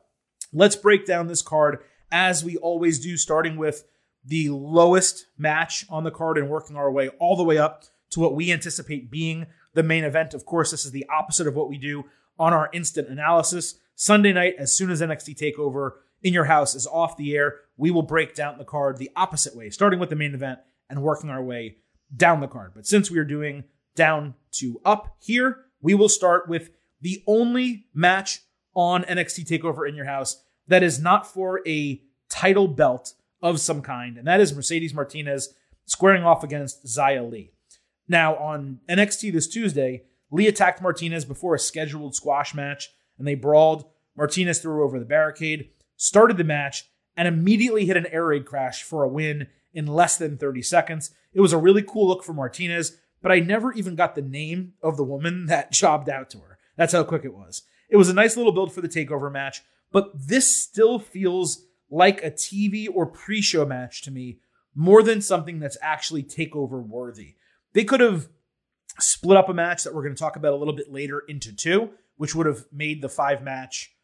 let's 0.52 0.76
break 0.76 1.04
down 1.04 1.26
this 1.26 1.42
card 1.42 1.80
as 2.10 2.44
we 2.44 2.56
always 2.56 3.00
do, 3.00 3.16
starting 3.16 3.56
with 3.56 3.84
the 4.24 4.48
lowest 4.50 5.26
match 5.36 5.84
on 5.88 6.04
the 6.04 6.10
card 6.10 6.38
and 6.38 6.48
working 6.48 6.76
our 6.76 6.90
way 6.90 7.08
all 7.20 7.36
the 7.36 7.44
way 7.44 7.58
up 7.58 7.84
to 8.10 8.20
what 8.20 8.34
we 8.34 8.52
anticipate 8.52 9.10
being 9.10 9.46
the 9.74 9.82
main 9.82 10.04
event. 10.04 10.32
Of 10.32 10.46
course, 10.46 10.70
this 10.70 10.84
is 10.84 10.92
the 10.92 11.06
opposite 11.08 11.46
of 11.46 11.54
what 11.54 11.68
we 11.68 11.78
do 11.78 12.04
on 12.38 12.52
our 12.52 12.70
instant 12.72 13.08
analysis. 13.08 13.76
Sunday 13.94 14.32
night, 14.32 14.54
as 14.58 14.76
soon 14.76 14.90
as 14.90 15.00
NXT 15.00 15.36
TakeOver 15.36 15.92
in 16.22 16.32
your 16.32 16.44
house 16.44 16.74
is 16.74 16.86
off 16.86 17.16
the 17.16 17.34
air, 17.36 17.56
we 17.76 17.90
will 17.90 18.02
break 18.02 18.34
down 18.34 18.58
the 18.58 18.64
card 18.64 18.96
the 18.96 19.10
opposite 19.16 19.54
way, 19.54 19.70
starting 19.70 20.00
with 20.00 20.10
the 20.10 20.16
main 20.16 20.34
event 20.34 20.58
and 20.88 21.02
working 21.02 21.30
our 21.30 21.42
way 21.42 21.76
down 22.14 22.40
the 22.40 22.48
card. 22.48 22.72
But 22.74 22.86
since 22.86 23.10
we 23.10 23.18
are 23.18 23.24
doing 23.24 23.64
down 23.94 24.34
to 24.52 24.80
up 24.84 25.16
here, 25.20 25.64
we 25.80 25.94
will 25.94 26.08
start 26.08 26.48
with 26.48 26.70
the 27.00 27.22
only 27.26 27.86
match 27.94 28.40
on 28.74 29.04
NXT 29.04 29.46
TakeOver 29.46 29.88
in 29.88 29.94
your 29.94 30.06
house 30.06 30.42
that 30.68 30.82
is 30.82 31.00
not 31.00 31.26
for 31.26 31.60
a 31.66 32.02
title 32.28 32.68
belt 32.68 33.14
of 33.42 33.60
some 33.60 33.82
kind, 33.82 34.16
and 34.16 34.26
that 34.26 34.40
is 34.40 34.54
Mercedes 34.54 34.94
Martinez 34.94 35.54
squaring 35.84 36.24
off 36.24 36.42
against 36.42 36.84
Xia 36.84 37.30
Li. 37.30 37.52
Now, 38.08 38.36
on 38.36 38.80
NXT 38.88 39.32
this 39.32 39.48
Tuesday, 39.48 40.04
Li 40.30 40.48
attacked 40.48 40.82
Martinez 40.82 41.24
before 41.24 41.54
a 41.54 41.58
scheduled 41.58 42.14
squash 42.14 42.54
match, 42.54 42.90
and 43.18 43.26
they 43.26 43.34
brawled. 43.34 43.84
Martinez 44.16 44.58
threw 44.58 44.82
over 44.82 44.98
the 44.98 45.04
barricade, 45.04 45.70
started 45.96 46.36
the 46.36 46.44
match, 46.44 46.84
and 47.16 47.26
immediately 47.26 47.86
hit 47.86 47.96
an 47.96 48.06
air 48.06 48.26
raid 48.26 48.44
crash 48.44 48.82
for 48.82 49.02
a 49.02 49.08
win 49.08 49.48
in 49.72 49.86
less 49.86 50.16
than 50.16 50.36
30 50.36 50.62
seconds. 50.62 51.10
It 51.32 51.40
was 51.40 51.52
a 51.52 51.58
really 51.58 51.82
cool 51.82 52.08
look 52.08 52.22
for 52.22 52.32
Martinez, 52.32 52.98
but 53.22 53.32
I 53.32 53.40
never 53.40 53.72
even 53.72 53.94
got 53.94 54.14
the 54.14 54.22
name 54.22 54.74
of 54.82 54.96
the 54.96 55.04
woman 55.04 55.46
that 55.48 55.72
jobbed 55.72 56.08
out 56.08 56.30
to 56.30 56.38
her. 56.38 56.58
That's 56.76 56.92
how 56.92 57.04
quick 57.04 57.24
it 57.24 57.34
was. 57.34 57.62
It 57.88 57.96
was 57.96 58.08
a 58.08 58.14
nice 58.14 58.36
little 58.36 58.52
build 58.52 58.72
for 58.72 58.80
the 58.80 58.88
takeover 58.88 59.32
match, 59.32 59.62
but 59.92 60.10
this 60.14 60.54
still 60.54 60.98
feels 60.98 61.64
like 61.88 62.22
a 62.22 62.30
TV 62.30 62.88
or 62.92 63.06
pre 63.06 63.40
show 63.40 63.64
match 63.64 64.02
to 64.02 64.10
me 64.10 64.40
more 64.74 65.02
than 65.02 65.22
something 65.22 65.58
that's 65.58 65.78
actually 65.80 66.22
takeover 66.22 66.84
worthy. 66.84 67.36
They 67.72 67.84
could 67.84 68.00
have 68.00 68.28
split 68.98 69.36
up 69.36 69.48
a 69.48 69.54
match 69.54 69.84
that 69.84 69.94
we're 69.94 70.02
going 70.02 70.14
to 70.14 70.18
talk 70.18 70.36
about 70.36 70.52
a 70.52 70.56
little 70.56 70.74
bit 70.74 70.92
later 70.92 71.20
into 71.20 71.54
two, 71.54 71.90
which 72.16 72.34
would 72.34 72.46
have 72.46 72.64
made 72.72 73.00
the 73.00 73.08
five 73.08 73.42
match 73.42 73.95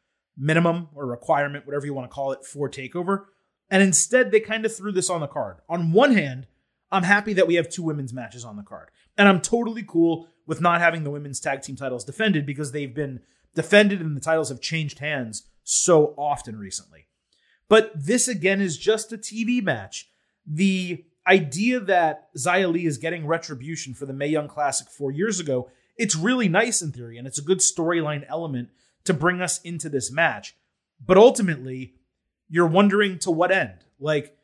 minimum 0.42 0.88
or 0.94 1.06
requirement, 1.06 1.66
whatever 1.66 1.86
you 1.86 1.94
want 1.94 2.10
to 2.10 2.14
call 2.14 2.32
it, 2.32 2.44
for 2.44 2.68
takeover. 2.68 3.26
And 3.70 3.82
instead, 3.82 4.30
they 4.30 4.40
kind 4.40 4.66
of 4.66 4.74
threw 4.74 4.92
this 4.92 5.08
on 5.08 5.20
the 5.20 5.26
card. 5.26 5.58
On 5.68 5.92
one 5.92 6.12
hand, 6.12 6.46
I'm 6.90 7.04
happy 7.04 7.32
that 7.34 7.46
we 7.46 7.54
have 7.54 7.70
two 7.70 7.82
women's 7.82 8.12
matches 8.12 8.44
on 8.44 8.56
the 8.56 8.62
card. 8.62 8.90
And 9.16 9.28
I'm 9.28 9.40
totally 9.40 9.84
cool 9.86 10.28
with 10.46 10.60
not 10.60 10.80
having 10.80 11.04
the 11.04 11.10
women's 11.10 11.40
tag 11.40 11.62
team 11.62 11.76
titles 11.76 12.04
defended 12.04 12.44
because 12.44 12.72
they've 12.72 12.94
been 12.94 13.20
defended 13.54 14.00
and 14.00 14.16
the 14.16 14.20
titles 14.20 14.48
have 14.48 14.60
changed 14.60 14.98
hands 14.98 15.44
so 15.62 16.14
often 16.18 16.58
recently. 16.58 17.06
But 17.68 17.92
this 17.94 18.28
again 18.28 18.60
is 18.60 18.76
just 18.76 19.12
a 19.12 19.18
TV 19.18 19.62
match. 19.62 20.08
The 20.46 21.04
idea 21.26 21.78
that 21.80 22.34
Xia 22.36 22.84
is 22.84 22.98
getting 22.98 23.26
retribution 23.26 23.94
for 23.94 24.06
the 24.06 24.12
Mae 24.12 24.26
Young 24.26 24.48
Classic 24.48 24.88
four 24.88 25.12
years 25.12 25.38
ago, 25.38 25.70
it's 25.96 26.16
really 26.16 26.48
nice 26.48 26.82
in 26.82 26.90
theory, 26.90 27.16
and 27.16 27.26
it's 27.26 27.38
a 27.38 27.42
good 27.42 27.58
storyline 27.58 28.24
element 28.28 28.70
to 29.04 29.14
bring 29.14 29.40
us 29.40 29.60
into 29.62 29.88
this 29.88 30.10
match. 30.10 30.56
But 31.04 31.16
ultimately, 31.16 31.94
you're 32.48 32.66
wondering 32.66 33.18
to 33.20 33.30
what 33.30 33.50
end? 33.50 33.84
Like, 33.98 34.36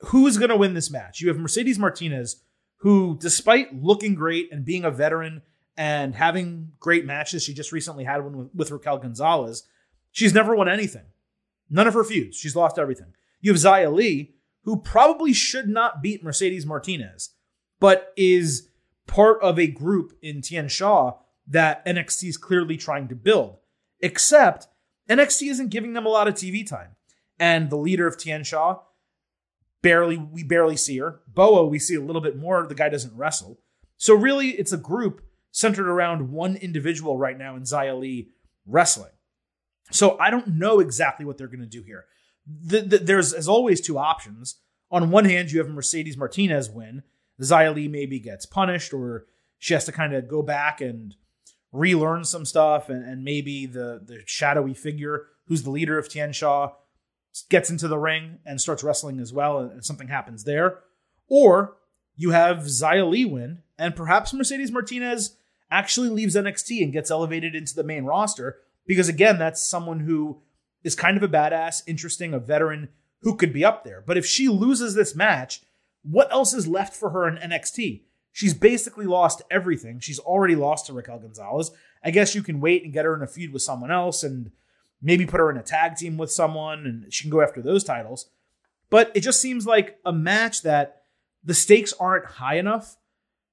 who's 0.00 0.36
going 0.36 0.50
to 0.50 0.56
win 0.56 0.74
this 0.74 0.90
match? 0.90 1.20
You 1.20 1.28
have 1.28 1.38
Mercedes 1.38 1.78
Martinez, 1.78 2.42
who, 2.78 3.16
despite 3.20 3.82
looking 3.82 4.14
great 4.14 4.52
and 4.52 4.64
being 4.64 4.84
a 4.84 4.90
veteran 4.90 5.42
and 5.76 6.14
having 6.14 6.72
great 6.78 7.04
matches, 7.06 7.44
she 7.44 7.54
just 7.54 7.72
recently 7.72 8.04
had 8.04 8.22
one 8.24 8.50
with, 8.54 8.70
Raquel 8.70 8.98
Gonzalez, 8.98 9.64
she's 10.10 10.34
never 10.34 10.54
won 10.54 10.68
anything. 10.68 11.04
None 11.68 11.86
of 11.86 11.94
her 11.94 12.04
feuds. 12.04 12.36
She's 12.36 12.56
lost 12.56 12.78
everything. 12.78 13.12
You 13.40 13.52
have 13.52 13.60
Xia 13.60 13.92
Li, 13.92 14.34
who 14.64 14.80
probably 14.80 15.32
should 15.32 15.68
not 15.68 16.02
beat 16.02 16.22
Mercedes 16.22 16.66
Martinez, 16.66 17.30
but 17.78 18.12
is 18.16 18.68
part 19.06 19.40
of 19.42 19.58
a 19.58 19.66
group 19.66 20.12
in 20.20 20.42
Tian 20.42 20.68
Sha 20.68 21.12
that 21.46 21.84
NXT 21.86 22.28
is 22.28 22.36
clearly 22.36 22.76
trying 22.76 23.08
to 23.08 23.14
build. 23.14 23.56
Except 24.00 24.66
NXT 25.08 25.50
isn't 25.50 25.70
giving 25.70 25.92
them 25.92 26.06
a 26.06 26.10
lot 26.10 26.28
of 26.28 26.34
TV 26.34 26.66
time. 26.66 26.96
And 27.38 27.70
the 27.70 27.76
leader 27.76 28.06
of 28.06 28.18
Tian 28.18 28.44
Sha, 28.44 28.78
barely, 29.82 30.16
we 30.16 30.42
barely 30.42 30.76
see 30.76 30.98
her. 30.98 31.20
Boa, 31.26 31.66
we 31.66 31.78
see 31.78 31.94
a 31.94 32.00
little 32.00 32.22
bit 32.22 32.36
more. 32.36 32.66
The 32.66 32.74
guy 32.74 32.88
doesn't 32.88 33.16
wrestle. 33.16 33.58
So 33.96 34.14
really, 34.14 34.50
it's 34.50 34.72
a 34.72 34.78
group 34.78 35.22
centered 35.52 35.88
around 35.88 36.30
one 36.30 36.56
individual 36.56 37.18
right 37.18 37.36
now 37.36 37.56
in 37.56 37.62
Xia 37.62 37.98
Li 37.98 38.28
wrestling. 38.66 39.12
So 39.90 40.18
I 40.18 40.30
don't 40.30 40.48
know 40.58 40.80
exactly 40.80 41.26
what 41.26 41.38
they're 41.38 41.48
going 41.48 41.60
to 41.60 41.66
do 41.66 41.82
here. 41.82 42.04
The, 42.46 42.80
the, 42.82 42.98
there's, 42.98 43.32
as 43.32 43.48
always, 43.48 43.80
two 43.80 43.98
options. 43.98 44.56
On 44.90 45.10
one 45.10 45.24
hand, 45.24 45.50
you 45.50 45.58
have 45.58 45.68
Mercedes 45.68 46.16
Martinez 46.16 46.70
win. 46.70 47.02
Xia 47.40 47.90
maybe 47.90 48.20
gets 48.20 48.46
punished 48.46 48.92
or 48.92 49.26
she 49.58 49.74
has 49.74 49.84
to 49.86 49.92
kind 49.92 50.14
of 50.14 50.28
go 50.28 50.42
back 50.42 50.80
and 50.80 51.14
relearn 51.72 52.24
some 52.24 52.44
stuff 52.44 52.88
and, 52.88 53.04
and 53.04 53.22
maybe 53.24 53.66
the 53.66 54.00
the 54.04 54.20
shadowy 54.26 54.74
figure 54.74 55.26
who's 55.46 55.62
the 55.62 55.70
leader 55.70 55.98
of 55.98 56.08
Tian 56.08 56.32
Sha 56.32 56.70
gets 57.48 57.70
into 57.70 57.86
the 57.86 57.98
ring 57.98 58.38
and 58.44 58.60
starts 58.60 58.82
wrestling 58.82 59.20
as 59.20 59.32
well 59.32 59.58
and, 59.58 59.72
and 59.72 59.84
something 59.84 60.08
happens 60.08 60.44
there. 60.44 60.80
Or 61.28 61.76
you 62.16 62.30
have 62.30 62.58
Xia 62.58 63.08
Li 63.08 63.24
win 63.24 63.62
and 63.78 63.94
perhaps 63.94 64.34
Mercedes 64.34 64.72
Martinez 64.72 65.36
actually 65.70 66.08
leaves 66.08 66.34
NXT 66.34 66.82
and 66.82 66.92
gets 66.92 67.10
elevated 67.10 67.54
into 67.54 67.74
the 67.74 67.84
main 67.84 68.04
roster 68.04 68.58
because 68.86 69.08
again 69.08 69.38
that's 69.38 69.64
someone 69.64 70.00
who 70.00 70.42
is 70.82 70.94
kind 70.94 71.16
of 71.16 71.22
a 71.22 71.28
badass, 71.28 71.82
interesting, 71.86 72.34
a 72.34 72.38
veteran 72.38 72.88
who 73.22 73.36
could 73.36 73.52
be 73.52 73.64
up 73.64 73.84
there. 73.84 74.02
But 74.04 74.16
if 74.16 74.26
she 74.26 74.48
loses 74.48 74.94
this 74.94 75.14
match, 75.14 75.60
what 76.02 76.32
else 76.32 76.54
is 76.54 76.66
left 76.66 76.94
for 76.94 77.10
her 77.10 77.28
in 77.28 77.36
NXT? 77.36 78.02
She's 78.32 78.54
basically 78.54 79.06
lost 79.06 79.42
everything. 79.50 80.00
She's 80.00 80.18
already 80.18 80.54
lost 80.54 80.86
to 80.86 80.92
Raquel 80.92 81.18
Gonzalez. 81.18 81.72
I 82.04 82.10
guess 82.10 82.34
you 82.34 82.42
can 82.42 82.60
wait 82.60 82.84
and 82.84 82.92
get 82.92 83.04
her 83.04 83.14
in 83.14 83.22
a 83.22 83.26
feud 83.26 83.52
with 83.52 83.62
someone 83.62 83.90
else 83.90 84.22
and 84.22 84.50
maybe 85.02 85.26
put 85.26 85.40
her 85.40 85.50
in 85.50 85.56
a 85.56 85.62
tag 85.62 85.96
team 85.96 86.16
with 86.16 86.30
someone 86.30 86.86
and 86.86 87.12
she 87.12 87.24
can 87.24 87.30
go 87.30 87.42
after 87.42 87.60
those 87.60 87.84
titles. 87.84 88.30
But 88.88 89.10
it 89.14 89.20
just 89.20 89.40
seems 89.40 89.66
like 89.66 89.98
a 90.04 90.12
match 90.12 90.62
that 90.62 91.02
the 91.44 91.54
stakes 91.54 91.92
aren't 91.98 92.26
high 92.26 92.56
enough 92.56 92.96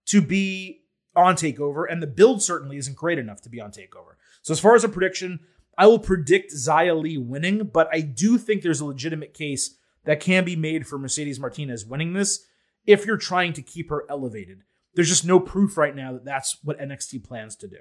to 0.08 0.22
be 0.22 0.82
on 1.16 1.36
TakeOver, 1.36 1.86
and 1.90 2.02
the 2.02 2.08
build 2.08 2.44
certainly 2.44 2.78
isn't 2.78 2.96
great 2.96 3.18
enough 3.18 3.42
to 3.42 3.50
be 3.50 3.60
on 3.60 3.72
TakeOver. 3.72 4.16
So, 4.42 4.52
as 4.52 4.60
far 4.60 4.76
as 4.76 4.84
a 4.84 4.90
prediction, 4.90 5.40
I 5.78 5.88
will 5.88 6.00
predict 6.00 6.54
Xia 6.54 7.00
Li 7.00 7.18
winning, 7.18 7.70
but 7.74 7.90
I 7.92 8.02
do 8.02 8.38
think 8.38 8.62
there's 8.62 8.82
a 8.82 8.86
legitimate 8.86 9.34
case 9.34 9.76
that 10.06 10.20
can 10.20 10.46
be 10.46 10.56
made 10.56 10.88
for 10.88 10.98
Mercedes 10.98 11.40
Martinez 11.40 11.86
winning 11.86 12.14
this 12.14 12.47
if 12.88 13.06
you're 13.06 13.18
trying 13.18 13.54
to 13.54 13.62
keep 13.62 13.90
her 13.90 14.06
elevated. 14.10 14.64
There's 14.96 15.10
just 15.10 15.26
no 15.26 15.40
proof 15.40 15.78
right 15.78 15.96
now 15.96 16.14
that 16.14 16.26
that's 16.26 16.58
what 16.64 16.80
NXT 16.80 17.24
plans 17.24 17.56
to 17.58 17.68
do. 17.68 17.78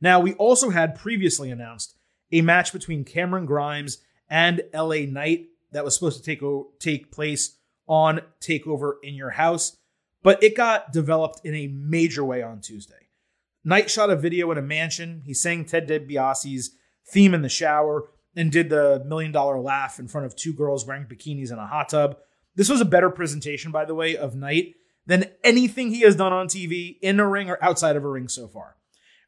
Now, 0.00 0.20
we 0.20 0.32
also 0.34 0.70
had 0.70 0.94
previously 0.94 1.50
announced 1.50 1.94
a 2.30 2.40
match 2.40 2.72
between 2.72 3.04
Cameron 3.04 3.44
Grimes 3.44 3.98
and 4.30 4.62
LA 4.72 5.04
Knight 5.06 5.48
that 5.72 5.84
was 5.84 5.94
supposed 5.94 6.16
to 6.16 6.24
take, 6.24 6.42
o- 6.42 6.70
take 6.78 7.12
place 7.12 7.58
on 7.86 8.20
Takeover 8.40 8.94
in 9.02 9.14
Your 9.14 9.30
House, 9.30 9.76
but 10.22 10.42
it 10.42 10.56
got 10.56 10.92
developed 10.92 11.44
in 11.44 11.54
a 11.54 11.66
major 11.66 12.24
way 12.24 12.42
on 12.42 12.60
Tuesday. 12.60 13.08
Knight 13.64 13.90
shot 13.90 14.10
a 14.10 14.16
video 14.16 14.50
in 14.50 14.58
a 14.58 14.62
mansion. 14.62 15.22
He 15.24 15.34
sang 15.34 15.64
Ted 15.64 15.88
DiBiase's 15.88 16.70
theme 17.06 17.34
in 17.34 17.42
the 17.42 17.48
shower 17.48 18.08
and 18.34 18.50
did 18.50 18.70
the 18.70 19.04
million 19.06 19.30
dollar 19.30 19.60
laugh 19.60 19.98
in 19.98 20.08
front 20.08 20.26
of 20.26 20.34
two 20.34 20.52
girls 20.52 20.86
wearing 20.86 21.04
bikinis 21.04 21.52
in 21.52 21.58
a 21.58 21.66
hot 21.66 21.90
tub. 21.90 22.16
This 22.54 22.68
was 22.68 22.80
a 22.80 22.86
better 22.86 23.10
presentation, 23.10 23.72
by 23.72 23.84
the 23.84 23.94
way, 23.94 24.16
of 24.16 24.34
Knight 24.34 24.74
than 25.06 25.30
anything 25.42 25.90
he 25.90 26.02
has 26.02 26.16
done 26.16 26.32
on 26.32 26.46
TV, 26.46 26.98
in 27.00 27.18
a 27.18 27.28
ring, 27.28 27.50
or 27.50 27.58
outside 27.62 27.96
of 27.96 28.04
a 28.04 28.08
ring 28.08 28.28
so 28.28 28.46
far. 28.46 28.76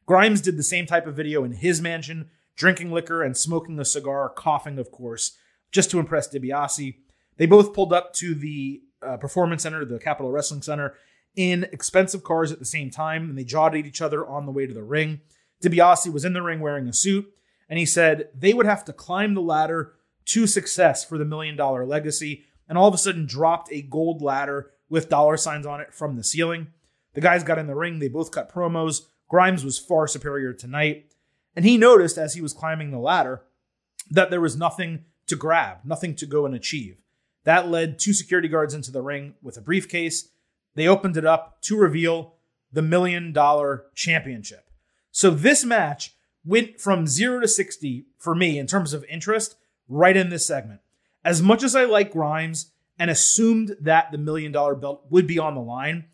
Grimes 0.05 0.41
did 0.41 0.57
the 0.57 0.63
same 0.63 0.85
type 0.85 1.07
of 1.07 1.15
video 1.15 1.43
in 1.43 1.51
his 1.51 1.81
mansion, 1.81 2.29
drinking 2.55 2.91
liquor 2.91 3.23
and 3.23 3.35
smoking 3.35 3.79
a 3.79 3.85
cigar, 3.85 4.29
coughing, 4.29 4.79
of 4.79 4.91
course, 4.91 5.37
just 5.71 5.91
to 5.91 5.99
impress 5.99 6.33
DiBiase. 6.33 6.95
They 7.37 7.45
both 7.45 7.73
pulled 7.73 7.91
up 7.91 8.13
to 8.13 8.35
the 8.35 8.81
uh, 9.01 9.17
Performance 9.17 9.63
Center, 9.63 9.83
the 9.83 9.99
Capitol 9.99 10.31
Wrestling 10.31 10.61
Center, 10.61 10.93
in 11.35 11.65
expensive 11.73 12.23
cars 12.23 12.51
at 12.51 12.59
the 12.59 12.65
same 12.65 12.89
time, 12.89 13.29
and 13.29 13.37
they 13.37 13.43
jawed 13.43 13.75
each 13.75 14.01
other 14.01 14.25
on 14.25 14.45
the 14.45 14.51
way 14.51 14.65
to 14.65 14.73
the 14.73 14.83
ring. 14.83 15.19
DiBiase 15.63 16.13
was 16.13 16.23
in 16.23 16.33
the 16.33 16.41
ring 16.41 16.59
wearing 16.59 16.87
a 16.87 16.93
suit, 16.93 17.25
and 17.67 17.79
he 17.79 17.85
said 17.85 18.29
they 18.33 18.53
would 18.53 18.65
have 18.65 18.85
to 18.85 18.93
climb 18.93 19.33
the 19.33 19.41
ladder 19.41 19.93
to 20.25 20.47
success 20.47 21.03
for 21.03 21.17
the 21.17 21.25
million 21.25 21.55
dollar 21.55 21.85
legacy, 21.85 22.45
and 22.67 22.77
all 22.77 22.87
of 22.87 22.93
a 22.93 22.97
sudden 22.97 23.25
dropped 23.25 23.71
a 23.71 23.81
gold 23.81 24.21
ladder 24.21 24.71
with 24.89 25.09
dollar 25.09 25.37
signs 25.37 25.65
on 25.65 25.81
it 25.81 25.93
from 25.93 26.15
the 26.15 26.23
ceiling. 26.23 26.67
The 27.13 27.21
guys 27.21 27.43
got 27.43 27.57
in 27.57 27.67
the 27.67 27.75
ring, 27.75 27.99
they 27.99 28.07
both 28.07 28.31
cut 28.31 28.51
promos. 28.51 29.01
Grimes 29.27 29.65
was 29.65 29.79
far 29.79 30.07
superior 30.07 30.53
tonight, 30.53 31.11
and 31.55 31.65
he 31.65 31.77
noticed 31.77 32.17
as 32.17 32.33
he 32.33 32.41
was 32.41 32.53
climbing 32.53 32.91
the 32.91 32.99
ladder 32.99 33.43
that 34.09 34.29
there 34.29 34.41
was 34.41 34.55
nothing 34.55 35.05
to 35.27 35.35
grab, 35.35 35.79
nothing 35.83 36.15
to 36.15 36.25
go 36.25 36.45
and 36.45 36.53
achieve. 36.53 36.97
That 37.43 37.69
led 37.69 37.97
two 37.97 38.13
security 38.13 38.47
guards 38.47 38.73
into 38.73 38.91
the 38.91 39.01
ring 39.01 39.35
with 39.41 39.57
a 39.57 39.61
briefcase. 39.61 40.29
They 40.75 40.87
opened 40.87 41.17
it 41.17 41.25
up 41.25 41.61
to 41.63 41.77
reveal 41.77 42.35
the 42.71 42.81
million 42.81 43.31
dollar 43.31 43.85
championship. 43.95 44.69
So 45.11 45.29
this 45.29 45.63
match 45.63 46.13
went 46.43 46.79
from 46.79 47.07
zero 47.07 47.39
to 47.39 47.47
60 47.47 48.05
for 48.17 48.35
me 48.35 48.59
in 48.59 48.67
terms 48.67 48.93
of 48.93 49.05
interest 49.05 49.55
right 49.87 50.17
in 50.17 50.29
this 50.29 50.45
segment. 50.45 50.81
As 51.25 51.41
much 51.41 51.63
as 51.63 51.75
I 51.75 51.85
like 51.85 52.13
Grimes 52.13 52.71
and 52.99 53.09
assumed 53.09 53.75
that 53.81 54.11
the 54.11 54.17
million 54.19 54.51
dollar 54.51 54.75
belt 54.75 55.05
would 55.09 55.25
be 55.25 55.39
on 55.39 55.55
the 55.55 55.61
line, 55.61 56.05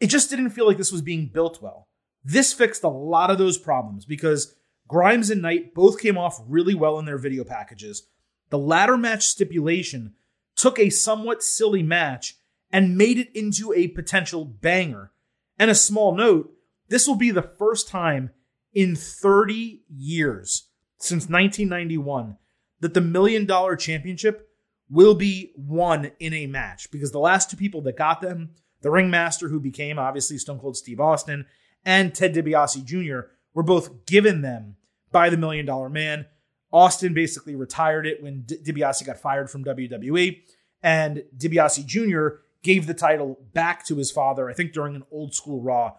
it 0.00 0.08
just 0.08 0.28
didn't 0.28 0.50
feel 0.50 0.66
like 0.66 0.76
this 0.76 0.92
was 0.92 1.02
being 1.02 1.30
built 1.32 1.62
well. 1.62 1.86
This 2.24 2.52
fixed 2.52 2.82
a 2.82 2.88
lot 2.88 3.30
of 3.30 3.38
those 3.38 3.56
problems 3.56 4.04
because 4.04 4.56
Grimes 4.88 5.30
and 5.30 5.40
Knight 5.40 5.72
both 5.72 6.00
came 6.00 6.18
off 6.18 6.42
really 6.48 6.74
well 6.74 6.98
in 6.98 7.04
their 7.04 7.16
video 7.16 7.44
packages. 7.44 8.08
The 8.50 8.58
ladder 8.58 8.96
match 8.96 9.24
stipulation 9.24 10.14
took 10.56 10.80
a 10.80 10.90
somewhat 10.90 11.44
silly 11.44 11.84
match 11.84 12.36
and 12.72 12.98
made 12.98 13.18
it 13.18 13.30
into 13.34 13.72
a 13.72 13.88
potential 13.88 14.44
banger. 14.44 15.12
And 15.58 15.70
a 15.70 15.76
small 15.76 16.14
note 16.14 16.52
this 16.88 17.06
will 17.06 17.16
be 17.16 17.30
the 17.30 17.42
first 17.42 17.88
time 17.88 18.30
in 18.72 18.96
30 18.96 19.82
years 19.88 20.68
since 20.98 21.28
1991 21.28 22.36
that 22.80 22.94
the 22.94 23.00
million 23.00 23.46
dollar 23.46 23.76
championship 23.76 24.48
will 24.90 25.14
be 25.14 25.52
won 25.56 26.10
in 26.18 26.32
a 26.32 26.46
match 26.46 26.90
because 26.90 27.12
the 27.12 27.18
last 27.18 27.50
two 27.50 27.56
people 27.56 27.82
that 27.82 27.96
got 27.96 28.20
them, 28.20 28.50
the 28.80 28.90
ringmaster 28.90 29.48
who 29.48 29.60
became 29.60 29.98
obviously 29.98 30.38
Stone 30.38 30.60
Cold 30.60 30.76
Steve 30.76 31.00
Austin 31.00 31.46
and 31.84 32.14
Ted 32.14 32.34
DiBiase 32.34 32.84
Jr., 32.84 33.28
were 33.54 33.62
both 33.62 34.06
given 34.06 34.42
them 34.42 34.76
by 35.10 35.30
the 35.30 35.36
Million 35.36 35.66
Dollar 35.66 35.88
Man. 35.88 36.26
Austin 36.72 37.14
basically 37.14 37.54
retired 37.54 38.06
it 38.06 38.22
when 38.22 38.42
D- 38.42 38.58
DiBiase 38.64 39.04
got 39.04 39.18
fired 39.18 39.50
from 39.50 39.64
WWE, 39.64 40.42
and 40.82 41.24
DiBiase 41.36 41.84
Jr. 41.86 42.40
gave 42.62 42.86
the 42.86 42.94
title 42.94 43.38
back 43.52 43.86
to 43.86 43.96
his 43.96 44.10
father, 44.10 44.48
I 44.48 44.52
think 44.52 44.72
during 44.72 44.94
an 44.94 45.04
old 45.10 45.34
school 45.34 45.62
Raw, 45.62 45.94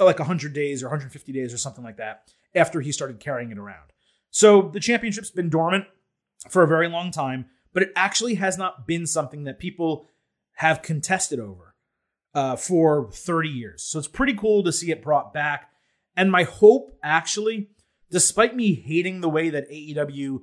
like 0.00 0.18
100 0.18 0.52
days 0.52 0.82
or 0.82 0.86
150 0.86 1.32
days 1.32 1.52
or 1.52 1.58
something 1.58 1.84
like 1.84 1.98
that, 1.98 2.32
after 2.54 2.80
he 2.80 2.90
started 2.90 3.20
carrying 3.20 3.50
it 3.50 3.58
around. 3.58 3.92
So 4.30 4.62
the 4.72 4.80
championship's 4.80 5.30
been 5.30 5.50
dormant 5.50 5.84
for 6.48 6.62
a 6.62 6.68
very 6.68 6.88
long 6.88 7.10
time, 7.10 7.46
but 7.72 7.82
it 7.82 7.92
actually 7.96 8.34
has 8.34 8.56
not 8.56 8.86
been 8.86 9.06
something 9.06 9.44
that 9.44 9.58
people 9.58 10.06
have 10.54 10.82
contested 10.82 11.40
over 11.40 11.74
uh, 12.34 12.56
for 12.56 13.10
30 13.12 13.48
years. 13.48 13.82
So 13.82 13.98
it's 13.98 14.08
pretty 14.08 14.34
cool 14.34 14.62
to 14.64 14.72
see 14.72 14.90
it 14.90 15.02
brought 15.02 15.32
back. 15.32 15.70
And 16.16 16.30
my 16.30 16.42
hope, 16.44 16.96
actually, 17.02 17.70
despite 18.10 18.56
me 18.56 18.74
hating 18.74 19.20
the 19.20 19.28
way 19.28 19.50
that 19.50 19.70
AEW 19.70 20.40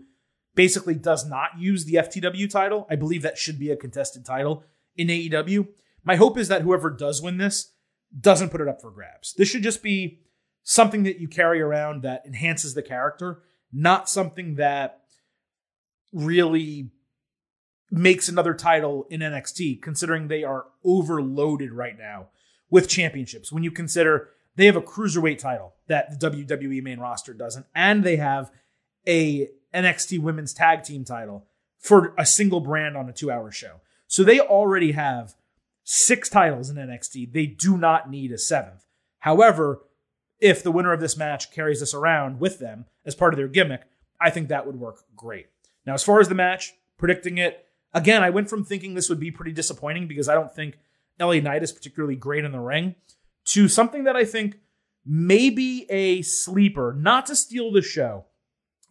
basically 0.56 0.96
does 0.96 1.26
not 1.26 1.60
use 1.60 1.86
the 1.86 1.96
FTW 1.96 2.50
title, 2.50 2.88
I 2.90 2.96
believe 2.96 3.22
that 3.24 3.38
should 3.38 3.60
be 3.60 3.72
a 3.72 3.76
contested 3.76 4.26
title 4.26 4.64
in 4.96 5.08
AEW. 5.08 5.68
My 6.04 6.16
hope 6.16 6.38
is 6.38 6.48
that 6.48 6.62
whoever 6.62 6.90
does 6.90 7.22
win 7.22 7.38
this 7.38 7.74
doesn't 8.18 8.50
put 8.50 8.62
it 8.62 8.68
up 8.68 8.82
for 8.82 8.92
grabs. 8.92 9.34
This 9.34 9.50
should 9.50 9.64
just 9.64 9.84
be 9.84 10.20
something 10.64 11.04
that 11.04 11.20
you 11.20 11.28
carry 11.28 11.62
around 11.62 12.04
that 12.04 12.24
enhances 12.26 12.74
the 12.74 12.82
character, 12.82 13.44
not 13.74 14.10
something 14.10 14.56
that 14.56 15.02
really 16.16 16.90
makes 17.92 18.28
another 18.28 18.54
title 18.54 19.06
in 19.10 19.20
NXT, 19.20 19.82
considering 19.82 20.28
they 20.28 20.44
are 20.44 20.66
overloaded 20.84 21.72
right 21.72 21.98
now 21.98 22.30
with 22.70 22.90
championships. 22.90 23.52
When 23.52 23.64
you 23.64 23.72
consider 23.72 24.30
they 24.56 24.66
have 24.66 24.76
a 24.76 24.82
cruiserweight 24.82 25.38
title 25.38 25.74
that 25.88 26.20
the 26.20 26.30
WWE 26.30 26.82
main 26.82 27.00
roster 27.00 27.34
doesn't, 27.34 27.66
and 27.76 28.04
they 28.04 28.16
have 28.16 28.50
a 29.06 29.50
NXT 29.74 30.20
women's 30.20 30.54
tag 30.54 30.84
team 30.84 31.04
title 31.04 31.46
for 31.78 32.16
a 32.18 32.26
single 32.26 32.62
brand 32.62 32.96
on 32.98 33.10
a 33.10 33.14
two 33.14 33.30
hour 33.30 33.52
show. 33.52 33.82
So 34.08 34.24
they 34.24 34.40
already 34.40 34.94
have 34.94 35.36
six 35.84 36.30
titles 36.30 36.70
in 36.70 36.78
NXT. 36.78 37.34
They 37.34 37.46
do 37.46 37.78
not 37.78 38.10
need 38.10 38.32
a 38.32 38.38
seventh. 38.38 38.86
However, 39.20 39.82
if 40.40 40.64
the 40.64 40.72
winner 40.72 40.94
of 40.94 41.00
this 41.00 41.18
match 41.18 41.52
carries 41.52 41.82
this 41.82 41.94
around 41.94 42.40
with 42.40 42.60
them 42.60 42.86
as 43.06 43.16
part 43.16 43.34
of 43.34 43.38
their 43.38 43.48
gimmick, 43.48 43.82
I 44.20 44.30
think 44.30 44.48
that 44.48 44.66
would 44.66 44.80
work 44.80 45.04
great. 45.16 45.48
Now, 45.86 45.94
as 45.94 46.04
far 46.04 46.20
as 46.20 46.30
the 46.30 46.36
match, 46.36 46.74
predicting 46.98 47.38
it, 47.38 47.66
again, 47.94 48.24
I 48.24 48.30
went 48.30 48.50
from 48.50 48.64
thinking 48.64 48.94
this 48.94 49.10
would 49.10 49.20
be 49.20 49.32
pretty 49.32 49.52
disappointing 49.52 50.08
because 50.08 50.28
I 50.28 50.34
don't 50.34 50.54
think 50.54 50.78
LA 51.20 51.36
Knight 51.36 51.64
is 51.64 51.72
particularly 51.72 52.16
great 52.16 52.46
in 52.46 52.52
the 52.52 52.60
ring 52.60 52.96
to 53.46 53.68
something 53.68 54.06
that 54.06 54.16
I 54.16 54.26
think 54.26 54.58
may 55.06 55.50
be 55.50 55.86
a 55.90 56.22
sleeper, 56.24 56.96
not 56.98 57.28
to 57.28 57.36
steal 57.36 57.72
the 57.72 57.82
show, 57.82 58.26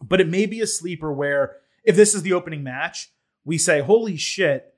but 0.01 0.21
it 0.21 0.29
may 0.29 0.45
be 0.45 0.61
a 0.61 0.67
sleeper 0.67 1.11
where 1.11 1.57
if 1.83 1.95
this 1.95 2.15
is 2.15 2.23
the 2.23 2.33
opening 2.33 2.63
match, 2.63 3.11
we 3.43 3.57
say, 3.57 3.81
holy 3.81 4.17
shit, 4.17 4.73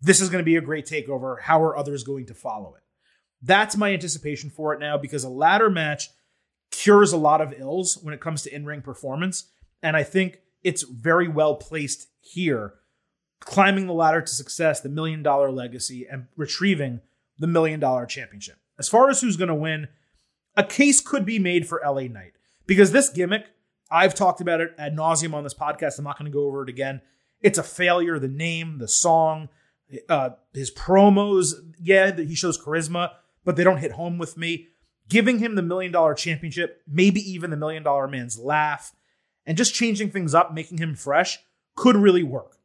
this 0.00 0.20
is 0.20 0.28
going 0.28 0.42
to 0.42 0.46
be 0.46 0.56
a 0.56 0.62
great 0.62 0.86
takeover. 0.86 1.40
How 1.40 1.62
are 1.62 1.76
others 1.76 2.04
going 2.04 2.26
to 2.26 2.34
follow 2.34 2.74
it? 2.74 2.82
That's 3.42 3.76
my 3.76 3.92
anticipation 3.92 4.50
for 4.50 4.74
it 4.74 4.80
now 4.80 4.96
because 4.96 5.24
a 5.24 5.28
ladder 5.28 5.70
match 5.70 6.08
cures 6.70 7.12
a 7.12 7.16
lot 7.16 7.40
of 7.40 7.54
ills 7.58 7.98
when 8.02 8.14
it 8.14 8.20
comes 8.20 8.42
to 8.42 8.54
in 8.54 8.64
ring 8.64 8.82
performance. 8.82 9.50
And 9.82 9.96
I 9.96 10.02
think 10.02 10.40
it's 10.62 10.82
very 10.82 11.28
well 11.28 11.56
placed 11.56 12.08
here, 12.20 12.74
climbing 13.40 13.86
the 13.86 13.92
ladder 13.92 14.20
to 14.20 14.32
success, 14.32 14.80
the 14.80 14.88
million 14.88 15.22
dollar 15.22 15.50
legacy, 15.50 16.06
and 16.10 16.26
retrieving 16.36 17.00
the 17.38 17.46
million 17.46 17.80
dollar 17.80 18.06
championship. 18.06 18.56
As 18.78 18.88
far 18.88 19.10
as 19.10 19.20
who's 19.20 19.36
going 19.36 19.48
to 19.48 19.54
win, 19.54 19.88
a 20.56 20.64
case 20.64 21.00
could 21.00 21.24
be 21.24 21.38
made 21.38 21.68
for 21.68 21.80
LA 21.84 22.02
Knight 22.02 22.32
because 22.66 22.92
this 22.92 23.08
gimmick, 23.08 23.46
I've 23.90 24.14
talked 24.14 24.40
about 24.40 24.60
it 24.60 24.74
ad 24.78 24.96
nauseum 24.96 25.34
on 25.34 25.44
this 25.44 25.54
podcast. 25.54 25.98
I'm 25.98 26.04
not 26.04 26.18
going 26.18 26.30
to 26.30 26.34
go 26.36 26.44
over 26.44 26.62
it 26.62 26.68
again. 26.68 27.00
It's 27.40 27.58
a 27.58 27.62
failure. 27.62 28.18
The 28.18 28.28
name, 28.28 28.78
the 28.78 28.88
song, 28.88 29.48
uh, 30.08 30.30
his 30.52 30.70
promos, 30.70 31.54
yeah, 31.80 32.14
he 32.14 32.34
shows 32.34 32.58
charisma, 32.60 33.12
but 33.44 33.56
they 33.56 33.64
don't 33.64 33.78
hit 33.78 33.92
home 33.92 34.18
with 34.18 34.36
me. 34.36 34.68
Giving 35.08 35.38
him 35.38 35.54
the 35.54 35.62
million 35.62 35.90
dollar 35.90 36.14
championship, 36.14 36.82
maybe 36.86 37.20
even 37.20 37.50
the 37.50 37.56
million 37.56 37.82
dollar 37.82 38.06
man's 38.06 38.38
laugh, 38.38 38.92
and 39.48 39.56
just 39.56 39.74
changing 39.74 40.10
things 40.10 40.34
up, 40.34 40.52
making 40.52 40.76
him 40.76 40.94
fresh, 40.94 41.38
could 41.74 41.96
really 41.96 42.22
work. 42.22 42.58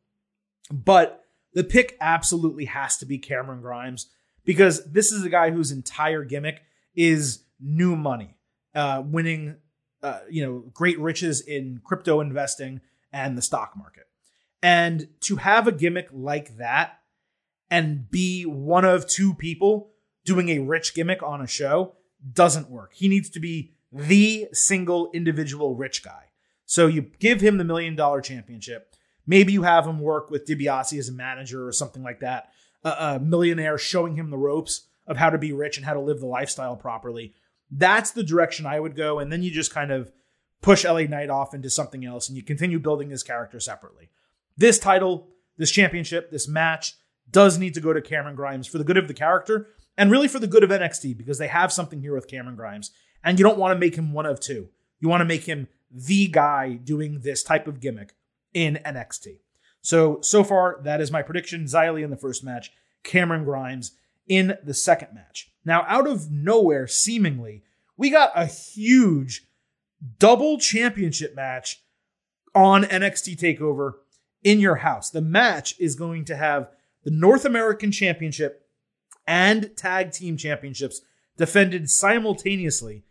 But 0.69 1.23
the 1.53 1.63
pick 1.63 1.95
absolutely 2.01 2.65
has 2.65 2.97
to 2.97 3.05
be 3.05 3.17
Cameron 3.17 3.61
Grimes 3.61 4.07
because 4.43 4.83
this 4.83 5.11
is 5.11 5.23
a 5.23 5.29
guy 5.29 5.49
whose 5.49 5.71
entire 5.71 6.25
gimmick 6.25 6.61
is 6.93 7.43
new 7.59 7.95
money, 7.95 8.35
uh, 8.75 9.01
winning, 9.03 9.55
uh, 10.03 10.19
you 10.29 10.45
know, 10.45 10.65
great 10.73 10.99
riches 10.99 11.39
in 11.39 11.79
crypto 11.85 12.19
investing 12.19 12.81
and 13.13 13.37
the 13.37 13.41
stock 13.41 13.77
market. 13.77 14.07
And 14.61 15.07
to 15.21 15.37
have 15.37 15.67
a 15.67 15.71
gimmick 15.71 16.09
like 16.11 16.57
that 16.57 16.99
and 17.71 18.11
be 18.11 18.43
one 18.43 18.83
of 18.83 19.07
two 19.07 19.33
people 19.33 19.91
doing 20.25 20.49
a 20.49 20.59
rich 20.59 20.93
gimmick 20.93 21.23
on 21.23 21.39
a 21.39 21.47
show 21.47 21.95
doesn't 22.33 22.69
work. 22.69 22.93
He 22.93 23.07
needs 23.07 23.29
to 23.31 23.39
be 23.39 23.71
the 23.91 24.49
single 24.51 25.09
individual 25.13 25.75
rich 25.75 26.03
guy. 26.03 26.25
So 26.73 26.88
you 26.88 27.03
give 27.19 27.39
him 27.39 27.59
the 27.59 27.63
million 27.63 27.95
dollar 27.95 28.19
championship. 28.19 28.95
Maybe 29.27 29.53
you 29.53 29.62
have 29.62 29.86
him 29.86 29.99
work 29.99 30.31
with 30.31 30.47
DiBiase 30.47 30.97
as 30.97 31.07
a 31.07 31.12
manager 31.12 31.67
or 31.67 31.71
something 31.71 32.01
like 32.01 32.21
that. 32.21 32.49
A, 32.83 32.89
a 32.89 33.19
millionaire 33.19 33.77
showing 33.77 34.15
him 34.15 34.31
the 34.31 34.39
ropes 34.39 34.88
of 35.05 35.17
how 35.17 35.29
to 35.29 35.38
be 35.38 35.53
rich 35.53 35.77
and 35.77 35.86
how 35.86 35.93
to 35.93 35.99
live 35.99 36.19
the 36.19 36.25
lifestyle 36.25 36.75
properly. 36.75 37.36
That's 37.69 38.09
the 38.09 38.23
direction 38.23 38.65
I 38.65 38.79
would 38.79 38.95
go. 38.95 39.19
And 39.19 39.31
then 39.31 39.43
you 39.43 39.51
just 39.51 39.71
kind 39.71 39.91
of 39.91 40.12
push 40.63 40.83
LA 40.83 41.01
Knight 41.01 41.29
off 41.29 41.53
into 41.53 41.69
something 41.69 42.05
else 42.05 42.27
and 42.27 42.36
you 42.36 42.41
continue 42.41 42.79
building 42.79 43.12
his 43.12 43.21
character 43.21 43.59
separately. 43.59 44.09
This 44.57 44.79
title, 44.79 45.27
this 45.57 45.69
championship, 45.69 46.31
this 46.31 46.47
match 46.47 46.95
does 47.29 47.59
need 47.59 47.75
to 47.75 47.81
go 47.81 47.93
to 47.93 48.01
Cameron 48.01 48.36
Grimes 48.36 48.65
for 48.65 48.79
the 48.79 48.83
good 48.83 48.97
of 48.97 49.07
the 49.07 49.13
character 49.13 49.67
and 49.95 50.09
really 50.09 50.27
for 50.27 50.39
the 50.39 50.47
good 50.47 50.63
of 50.63 50.71
NXT 50.71 51.19
because 51.19 51.38
they 51.38 51.49
have 51.49 51.71
something 51.71 52.01
here 52.01 52.15
with 52.15 52.27
Cameron 52.27 52.55
Grimes. 52.55 52.89
And 53.23 53.38
you 53.38 53.43
don't 53.43 53.59
want 53.59 53.75
to 53.75 53.79
make 53.79 53.95
him 53.95 54.12
one 54.12 54.25
of 54.25 54.39
two. 54.39 54.69
You 54.99 55.07
want 55.07 55.21
to 55.21 55.25
make 55.25 55.43
him 55.43 55.67
the 55.93 56.27
guy 56.27 56.73
doing 56.73 57.19
this 57.21 57.43
type 57.43 57.67
of 57.67 57.79
gimmick 57.79 58.15
in 58.53 58.79
NXT. 58.86 59.39
So, 59.82 60.19
so 60.21 60.43
far, 60.43 60.79
that 60.84 61.01
is 61.01 61.12
my 61.12 61.21
prediction. 61.21 61.65
Xia 61.65 62.03
in 62.03 62.10
the 62.10 62.17
first 62.17 62.43
match, 62.43 62.71
Cameron 63.03 63.43
Grimes 63.43 63.91
in 64.27 64.58
the 64.63 64.73
second 64.73 65.10
match. 65.13 65.51
Now, 65.65 65.86
out 65.88 66.08
of 66.08 66.32
nowhere, 66.32 66.88
seemingly, 66.88 67.63
we 67.97 68.10
got 68.10 68.32
a 68.36 68.45
huge 68.45 69.45
double 70.19 70.58
championship 70.58 71.36
match 71.36 71.84
on 72.56 72.84
NXT 72.84 73.38
TakeOver 73.38 73.93
in 74.43 74.60
your 74.60 74.75
house. 74.77 75.10
The 75.10 75.21
match 75.21 75.75
is 75.79 75.95
going 75.95 76.25
to 76.25 76.36
have 76.36 76.69
the 77.03 77.12
North 77.12 77.45
American 77.45 77.91
Championship 77.91 78.67
and 79.27 79.75
Tag 79.75 80.12
Team 80.12 80.38
Championships 80.38 81.01
defended 81.38 81.89
simultaneously 81.89 83.03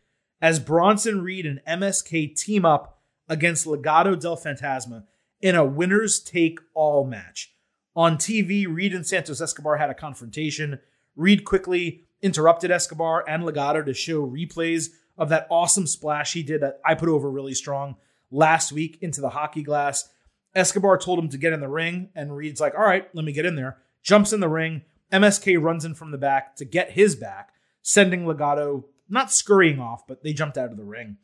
as 0.42 0.58
Bronson 0.58 1.22
Reed 1.22 1.46
and 1.46 1.62
MSK 1.66 2.36
team 2.36 2.64
up 2.64 3.00
against 3.28 3.64
Legado 3.64 4.20
del 4.20 4.36
Fantasma 4.36 5.04
in 5.40 5.54
a 5.54 5.64
winners 5.64 6.18
take 6.20 6.58
all 6.74 7.06
match. 7.06 7.54
On 7.94 8.16
TV, 8.16 8.66
Reed 8.68 8.92
and 8.92 9.06
Santos 9.06 9.40
Escobar 9.40 9.76
had 9.76 9.88
a 9.88 9.94
confrontation. 9.94 10.80
Reed 11.14 11.44
quickly 11.44 12.04
interrupted 12.20 12.70
Escobar 12.70 13.24
and 13.28 13.44
Legado 13.44 13.84
to 13.84 13.94
show 13.94 14.26
replays 14.26 14.88
of 15.16 15.28
that 15.28 15.46
awesome 15.48 15.86
splash 15.86 16.32
he 16.32 16.42
did 16.42 16.62
that 16.62 16.80
I 16.84 16.94
put 16.94 17.08
over 17.08 17.30
really 17.30 17.54
strong 17.54 17.96
last 18.30 18.72
week 18.72 18.98
into 19.00 19.20
the 19.20 19.30
hockey 19.30 19.62
glass. 19.62 20.08
Escobar 20.54 20.98
told 20.98 21.18
him 21.18 21.28
to 21.28 21.38
get 21.38 21.52
in 21.52 21.60
the 21.60 21.68
ring, 21.68 22.10
and 22.14 22.34
Reed's 22.36 22.60
like, 22.60 22.74
all 22.74 22.84
right, 22.84 23.08
let 23.14 23.24
me 23.24 23.32
get 23.32 23.46
in 23.46 23.56
there. 23.56 23.78
Jumps 24.02 24.32
in 24.32 24.40
the 24.40 24.48
ring. 24.48 24.82
MSK 25.12 25.60
runs 25.60 25.84
in 25.84 25.94
from 25.94 26.10
the 26.10 26.18
back 26.18 26.56
to 26.56 26.64
get 26.64 26.92
his 26.92 27.14
back, 27.14 27.52
sending 27.82 28.24
Legado 28.24 28.84
not 29.12 29.32
scurrying 29.32 29.78
off, 29.78 30.06
but 30.06 30.22
they 30.22 30.32
jumped 30.32 30.58
out 30.58 30.70
of 30.70 30.76
the 30.76 30.84
ring. 30.84 31.18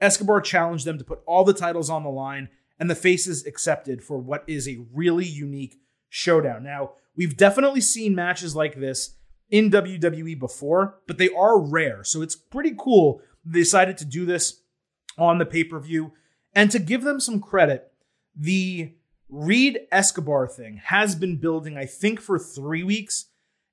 Escobar 0.00 0.40
challenged 0.40 0.84
them 0.84 0.98
to 0.98 1.04
put 1.04 1.20
all 1.26 1.44
the 1.44 1.54
titles 1.54 1.90
on 1.90 2.02
the 2.02 2.10
line, 2.10 2.48
and 2.78 2.90
the 2.90 2.94
faces 2.94 3.46
accepted 3.46 4.02
for 4.02 4.18
what 4.18 4.44
is 4.46 4.68
a 4.68 4.84
really 4.92 5.24
unique 5.24 5.80
showdown. 6.08 6.64
Now, 6.64 6.92
we've 7.16 7.36
definitely 7.36 7.80
seen 7.80 8.14
matches 8.14 8.56
like 8.56 8.76
this 8.76 9.16
in 9.50 9.70
WWE 9.70 10.38
before, 10.38 10.98
but 11.06 11.18
they 11.18 11.28
are 11.30 11.60
rare. 11.60 12.02
So 12.02 12.22
it's 12.22 12.34
pretty 12.34 12.74
cool 12.76 13.20
they 13.44 13.60
decided 13.60 13.98
to 13.98 14.04
do 14.04 14.24
this 14.24 14.62
on 15.18 15.38
the 15.38 15.46
pay 15.46 15.64
per 15.64 15.78
view. 15.78 16.12
And 16.54 16.70
to 16.70 16.78
give 16.78 17.02
them 17.02 17.20
some 17.20 17.40
credit, 17.40 17.92
the 18.34 18.94
Reed 19.28 19.80
Escobar 19.92 20.46
thing 20.48 20.80
has 20.84 21.14
been 21.14 21.36
building, 21.36 21.76
I 21.76 21.86
think, 21.86 22.20
for 22.20 22.38
three 22.38 22.82
weeks. 22.82 23.26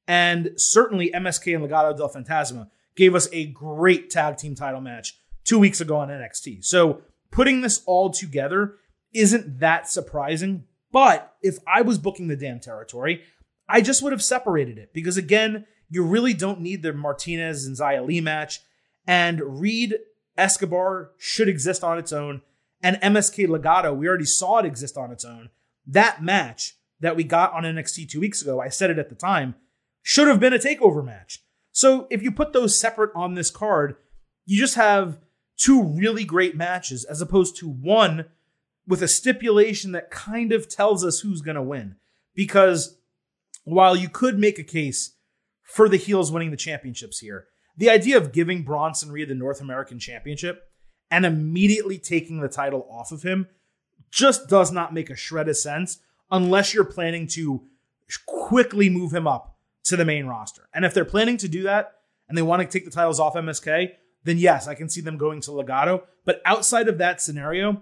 And 0.08 0.52
certainly 0.58 1.12
MSK 1.12 1.56
and 1.56 1.64
Legado 1.64 1.96
del 1.96 2.10
Fantasma 2.10 2.70
gave 2.96 3.16
us 3.16 3.28
a 3.32 3.48
great 3.48 4.10
tag 4.10 4.38
team 4.38 4.56
title 4.56 4.82
match 4.82 5.20
two 5.44 5.60
weeks 5.60 5.82
ago 5.82 5.98
on 5.98 6.10
NXT. 6.10 6.64
So 6.66 7.02
putting 7.32 7.62
this 7.62 7.82
all 7.86 8.10
together 8.10 8.76
isn't 9.14 9.60
that 9.60 9.90
surprising. 9.90 10.66
But 10.92 11.34
if 11.42 11.58
I 11.68 11.82
was 11.82 11.98
booking 11.98 12.28
the 12.28 12.36
damn 12.36 12.60
territory, 12.60 13.24
I 13.68 13.82
just 13.82 14.04
would 14.04 14.12
have 14.12 14.24
separated 14.24 14.78
it 14.78 14.94
because 14.94 15.18
again, 15.18 15.66
you 15.90 16.04
really 16.04 16.34
don't 16.34 16.62
need 16.62 16.84
the 16.84 16.94
Martinez 16.94 17.66
and 17.66 17.78
Xia 17.78 18.06
Li 18.06 18.22
match. 18.22 18.60
And 19.08 19.60
Reed 19.60 19.96
Escobar 20.38 21.12
should 21.18 21.50
exist 21.50 21.84
on 21.84 21.98
its 21.98 22.14
own. 22.14 22.42
And 22.82 22.98
MSK 22.98 23.48
Legado, 23.48 23.96
we 23.96 24.08
already 24.08 24.26
saw 24.26 24.60
it 24.60 24.66
exist 24.66 24.98
on 24.98 25.12
its 25.12 25.26
own. 25.26 25.50
That 25.86 26.24
match 26.24 26.76
that 27.00 27.16
we 27.16 27.24
got 27.24 27.54
on 27.54 27.64
NXT 27.64 28.10
two 28.10 28.20
weeks 28.20 28.42
ago, 28.42 28.60
I 28.62 28.70
said 28.70 28.90
it 28.90 29.00
at 29.00 29.10
the 29.10 29.16
time, 29.16 29.56
should 30.02 30.28
have 30.28 30.40
been 30.40 30.54
a 30.54 30.58
takeover 30.58 31.04
match. 31.04 31.44
So 31.72 32.08
if 32.10 32.22
you 32.22 32.32
put 32.32 32.54
those 32.54 32.80
separate 32.80 33.12
on 33.16 33.34
this 33.34 33.50
card, 33.50 33.96
you 34.46 34.58
just 34.58 34.76
have 34.76 35.20
two 35.58 35.84
really 35.84 36.24
great 36.24 36.56
matches 36.56 37.04
as 37.06 37.22
opposed 37.22 37.56
to 37.58 37.70
one 37.70 38.26
with 38.88 39.02
a 39.02 39.08
stipulation 39.08 39.92
that 39.92 40.12
kind 40.12 40.52
of 40.52 40.68
tells 40.68 41.06
us 41.06 41.20
who's 41.20 41.42
going 41.42 41.56
to 41.56 41.62
win. 41.62 41.96
Because 42.34 42.98
while 43.64 43.96
you 43.96 44.10
could 44.10 44.40
make 44.40 44.60
a 44.60 44.64
case 44.64 45.16
for 45.62 45.88
the 45.88 45.98
heels 45.98 46.32
winning 46.32 46.52
the 46.52 46.58
championships 46.58 47.20
here, 47.20 47.48
the 47.78 47.90
idea 47.90 48.18
of 48.18 48.32
giving 48.32 48.64
Bronson 48.64 49.12
Reed 49.12 49.30
the 49.30 49.36
North 49.36 49.62
American 49.62 50.00
Championship 50.00 50.64
and 51.10 51.26
immediately 51.26 51.98
taking 51.98 52.42
the 52.42 52.50
title 52.50 52.88
off 52.90 53.12
of 53.12 53.24
him 53.24 53.48
just 54.10 54.50
does 54.50 54.72
not 54.72 54.94
make 54.94 55.10
a 55.10 55.16
shred 55.16 55.48
of 55.48 55.58
sense 55.58 56.00
unless 56.30 56.74
you're 56.74 56.84
planning 56.84 57.28
to 57.28 57.62
quickly 58.26 58.90
move 58.90 59.14
him 59.14 59.28
up 59.28 59.51
to 59.86 59.96
the 59.96 60.06
main 60.06 60.26
roster. 60.26 60.68
And 60.74 60.86
if 60.86 60.94
they're 60.94 61.06
planning 61.06 61.38
to 61.38 61.48
do 61.48 61.64
that 61.64 61.96
and 62.28 62.38
they 62.38 62.42
want 62.42 62.62
to 62.62 62.68
take 62.68 62.86
the 62.86 62.92
titles 62.92 63.20
off 63.20 63.34
MSK, 63.34 63.92
then 64.24 64.38
yes, 64.38 64.68
I 64.68 64.76
can 64.76 64.90
see 64.90 65.02
them 65.02 65.18
going 65.18 65.42
to 65.42 65.52
Legado. 65.52 66.04
But 66.26 66.42
outside 66.46 66.88
of 66.88 67.00
that 67.00 67.22
scenario, 67.22 67.82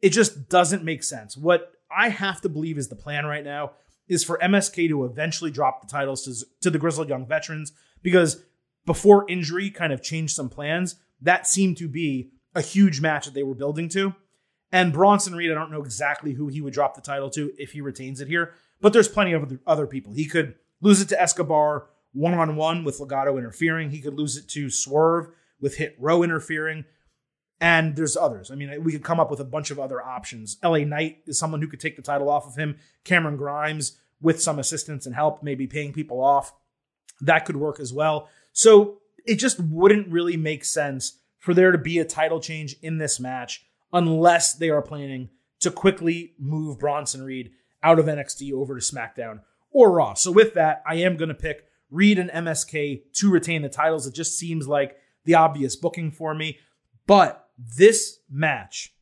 it 0.00 0.10
just 0.10 0.48
doesn't 0.48 0.84
make 0.84 1.02
sense. 1.02 1.36
What 1.36 1.72
I 1.90 2.10
have 2.10 2.40
to 2.42 2.48
believe 2.48 2.78
is 2.78 2.88
the 2.88 2.96
plan 2.96 3.24
right 3.24 3.44
now 3.44 3.72
is 4.08 4.24
for 4.24 4.38
MSK 4.42 4.88
to 4.88 5.04
eventually 5.04 5.50
drop 5.50 5.80
the 5.80 5.86
titles 5.86 6.24
to, 6.24 6.46
to 6.60 6.70
the 6.70 6.78
Grizzled 6.78 7.08
Young 7.08 7.26
Veterans 7.26 7.72
because 8.02 8.42
before 8.84 9.30
injury 9.30 9.70
kind 9.70 9.92
of 9.92 10.02
changed 10.02 10.34
some 10.34 10.48
plans, 10.48 10.96
that 11.20 11.46
seemed 11.46 11.76
to 11.78 11.88
be 11.88 12.32
a 12.54 12.60
huge 12.60 13.00
match 13.00 13.24
that 13.24 13.34
they 13.34 13.44
were 13.44 13.54
building 13.54 13.88
to. 13.90 14.14
And 14.72 14.92
Bronson 14.92 15.34
Reed, 15.34 15.50
I 15.50 15.54
don't 15.54 15.70
know 15.70 15.82
exactly 15.82 16.32
who 16.32 16.48
he 16.48 16.60
would 16.60 16.72
drop 16.72 16.94
the 16.94 17.00
title 17.00 17.30
to 17.30 17.52
if 17.58 17.72
he 17.72 17.80
retains 17.80 18.20
it 18.20 18.28
here, 18.28 18.54
but 18.80 18.92
there's 18.92 19.08
plenty 19.08 19.32
of 19.32 19.58
other 19.66 19.86
people. 19.86 20.12
He 20.12 20.26
could 20.26 20.54
lose 20.82 21.00
it 21.00 21.08
to 21.08 21.20
Escobar 21.20 21.86
one 22.12 22.34
on 22.34 22.56
one 22.56 22.84
with 22.84 22.98
Legado 22.98 23.38
interfering. 23.38 23.90
He 23.90 24.00
could 24.00 24.14
lose 24.14 24.36
it 24.36 24.48
to 24.48 24.68
Swerve 24.68 25.28
with 25.60 25.76
Hit 25.76 25.96
Row 25.98 26.22
interfering. 26.22 26.84
And 27.60 27.96
there's 27.96 28.16
others. 28.16 28.50
I 28.50 28.56
mean, 28.56 28.82
we 28.82 28.92
could 28.92 29.04
come 29.04 29.20
up 29.20 29.30
with 29.30 29.40
a 29.40 29.44
bunch 29.44 29.70
of 29.70 29.78
other 29.78 30.02
options. 30.02 30.58
LA 30.62 30.78
Knight 30.78 31.18
is 31.26 31.38
someone 31.38 31.62
who 31.62 31.68
could 31.68 31.80
take 31.80 31.96
the 31.96 32.02
title 32.02 32.28
off 32.28 32.46
of 32.46 32.56
him. 32.56 32.76
Cameron 33.04 33.36
Grimes, 33.36 33.98
with 34.20 34.42
some 34.42 34.58
assistance 34.58 35.06
and 35.06 35.14
help, 35.14 35.42
maybe 35.42 35.66
paying 35.66 35.92
people 35.92 36.22
off. 36.22 36.52
That 37.20 37.44
could 37.44 37.56
work 37.56 37.78
as 37.78 37.92
well. 37.92 38.28
So 38.52 38.98
it 39.24 39.36
just 39.36 39.60
wouldn't 39.60 40.08
really 40.08 40.36
make 40.36 40.64
sense 40.64 41.18
for 41.38 41.54
there 41.54 41.72
to 41.72 41.78
be 41.78 41.98
a 41.98 42.04
title 42.04 42.40
change 42.40 42.76
in 42.82 42.98
this 42.98 43.20
match 43.20 43.64
unless 43.92 44.54
they 44.54 44.70
are 44.70 44.82
planning 44.82 45.30
to 45.60 45.70
quickly 45.70 46.34
move 46.38 46.78
Bronson 46.78 47.22
Reed 47.22 47.52
out 47.82 47.98
of 47.98 48.06
NXT 48.06 48.52
over 48.52 48.78
to 48.78 48.84
SmackDown 48.84 49.40
or 49.72 49.92
Raw. 49.92 50.14
So 50.14 50.30
with 50.30 50.54
that, 50.54 50.82
I 50.86 50.96
am 50.96 51.16
going 51.16 51.28
to 51.28 51.34
pick 51.34 51.64
Reed 51.90 52.18
and 52.18 52.30
MSK 52.30 53.02
to 53.14 53.30
retain 53.30 53.62
the 53.62 53.68
titles. 53.68 54.06
It 54.06 54.14
just 54.14 54.38
seems 54.38 54.66
like 54.66 54.96
the 55.24 55.34
obvious 55.34 55.76
booking 55.76 56.10
for 56.10 56.34
me. 56.34 56.58
But 57.06 57.48
this 57.58 58.18
match, 58.30 58.94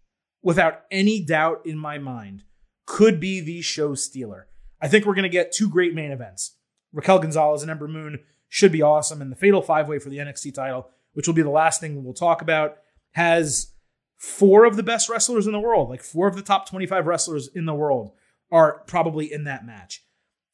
without 0.42 0.83
any 0.90 1.22
doubt 1.22 1.62
in 1.64 1.78
my 1.78 1.98
mind, 1.98 2.44
could 2.87 3.20
be 3.20 3.40
the 3.40 3.62
show 3.62 3.94
stealer. 3.94 4.48
I 4.80 4.88
think 4.88 5.04
we're 5.04 5.14
going 5.14 5.22
to 5.22 5.28
get 5.28 5.52
two 5.52 5.68
great 5.68 5.94
main 5.94 6.11
events. 6.11 6.56
Raquel 6.92 7.20
Gonzalez 7.20 7.62
and 7.62 7.70
Ember 7.70 7.87
Moon 7.87 8.20
should 8.48 8.72
be 8.72 8.83
awesome. 8.83 9.22
And 9.22 9.30
the 9.30 9.37
Fatal 9.37 9.62
Five 9.62 9.88
Way 9.88 9.98
for 9.98 10.09
the 10.09 10.18
NXT 10.18 10.54
title, 10.54 10.88
which 11.12 11.26
will 11.26 11.35
be 11.35 11.42
the 11.42 11.50
last 11.50 11.80
thing 11.80 12.02
we'll 12.02 12.14
talk 12.14 12.42
about, 12.42 12.78
has 13.12 13.72
four 14.16 14.64
of 14.64 14.76
the 14.76 14.83
best 14.83 15.09
wrestlers 15.09 15.46
in 15.46 15.52
the 15.52 15.61
world, 15.61 15.88
like 15.88 16.02
four 16.02 16.26
of 16.26 16.37
the 16.37 16.42
top 16.42 16.68
25 16.68 17.06
wrestlers 17.06 17.48
in 17.54 17.66
the 17.66 17.74
world 17.74 18.12
are 18.52 18.83
probably 18.87 19.33
in 19.33 19.44
that 19.44 19.64
match. 19.64 20.04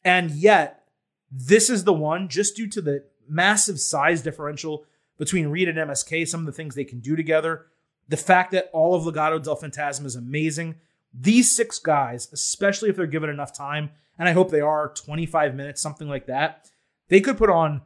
And 0.07 0.31
yet, 0.31 0.85
this 1.33 1.69
is 1.69 1.83
the 1.83 1.92
one, 1.92 2.29
just 2.29 2.55
due 2.55 2.69
to 2.69 2.81
the 2.81 3.05
massive 3.29 3.81
size 3.81 4.23
differential 4.23 4.87
between 5.19 5.49
Reed 5.49 5.69
and 5.69 5.77
MSK, 5.77 6.29
some 6.29 6.40
of 6.40 6.47
the 6.47 6.53
things 6.53 6.77
they 6.77 6.85
can 6.85 7.01
do 7.01 7.16
together, 7.16 7.66
the 8.09 8.16
fact 8.16 8.53
that 8.53 8.71
all 8.73 8.95
of 8.95 9.03
Legado 9.03 9.42
del 9.42 9.57
Fantasma 9.57 10.05
is 10.05 10.14
amazing. 10.14 10.77
These 11.12 11.51
six 11.51 11.81
guys, 11.81 12.29
especially 12.33 12.88
if 12.88 12.95
they're 12.95 13.07
given 13.07 13.31
enough 13.31 13.53
time, 13.53 13.90
and 14.16 14.29
I 14.29 14.33
hope 14.33 14.53
they 14.53 14.61
are 14.61 14.95
25 14.95 15.57
minutes, 15.57 15.83
something 15.83 16.09
like 16.09 16.27
that, 16.27 16.71
they 17.09 17.21
could 17.21 17.37
put 17.37 17.51
on 17.51 17.83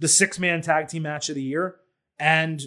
the 0.00 0.08
six 0.08 0.40
man 0.40 0.62
tag 0.62 0.88
team 0.88 1.02
match 1.02 1.28
of 1.28 1.36
the 1.36 1.42
year. 1.44 1.76
And 2.18 2.60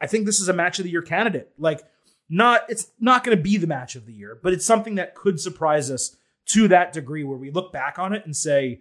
I 0.00 0.08
think 0.08 0.26
this 0.26 0.40
is 0.40 0.48
a 0.48 0.52
match 0.52 0.80
of 0.80 0.84
the 0.84 0.90
year 0.90 1.02
candidate. 1.02 1.52
Like, 1.56 1.82
not 2.28 2.64
it's 2.68 2.88
not 2.98 3.22
going 3.22 3.36
to 3.36 3.42
be 3.42 3.58
the 3.58 3.68
match 3.68 3.94
of 3.94 4.06
the 4.06 4.12
year, 4.12 4.36
but 4.42 4.52
it's 4.52 4.66
something 4.66 4.96
that 4.96 5.14
could 5.14 5.38
surprise 5.38 5.88
us 5.88 6.16
to 6.52 6.68
that 6.68 6.92
degree 6.92 7.24
where 7.24 7.38
we 7.38 7.50
look 7.50 7.72
back 7.72 7.98
on 7.98 8.12
it 8.12 8.24
and 8.24 8.36
say, 8.36 8.80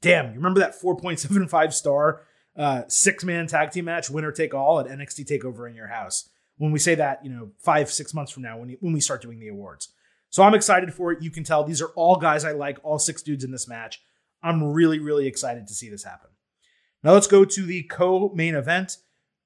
damn, 0.00 0.26
you 0.26 0.34
remember 0.34 0.60
that 0.60 0.80
4.75 0.80 1.72
star 1.72 2.22
uh, 2.56 2.82
six 2.88 3.24
man 3.24 3.46
tag 3.46 3.70
team 3.70 3.84
match, 3.84 4.10
winner 4.10 4.32
take 4.32 4.54
all 4.54 4.80
at 4.80 4.86
NXT 4.86 5.26
Takeover 5.26 5.68
in 5.68 5.74
your 5.74 5.88
house? 5.88 6.28
When 6.56 6.72
we 6.72 6.78
say 6.80 6.96
that, 6.96 7.24
you 7.24 7.30
know, 7.30 7.52
five, 7.58 7.90
six 7.90 8.12
months 8.12 8.32
from 8.32 8.42
now, 8.42 8.58
when, 8.58 8.68
you, 8.70 8.76
when 8.80 8.92
we 8.92 9.00
start 9.00 9.22
doing 9.22 9.38
the 9.38 9.48
awards. 9.48 9.90
So 10.30 10.42
I'm 10.42 10.54
excited 10.54 10.92
for 10.92 11.12
it. 11.12 11.22
You 11.22 11.30
can 11.30 11.44
tell 11.44 11.64
these 11.64 11.80
are 11.80 11.90
all 11.94 12.16
guys 12.16 12.44
I 12.44 12.52
like, 12.52 12.78
all 12.82 12.98
six 12.98 13.22
dudes 13.22 13.44
in 13.44 13.52
this 13.52 13.68
match. 13.68 14.02
I'm 14.42 14.62
really, 14.62 14.98
really 14.98 15.26
excited 15.26 15.66
to 15.68 15.74
see 15.74 15.88
this 15.88 16.04
happen. 16.04 16.30
Now 17.02 17.12
let's 17.12 17.26
go 17.26 17.44
to 17.44 17.62
the 17.62 17.84
co 17.84 18.30
main 18.34 18.54
event 18.54 18.98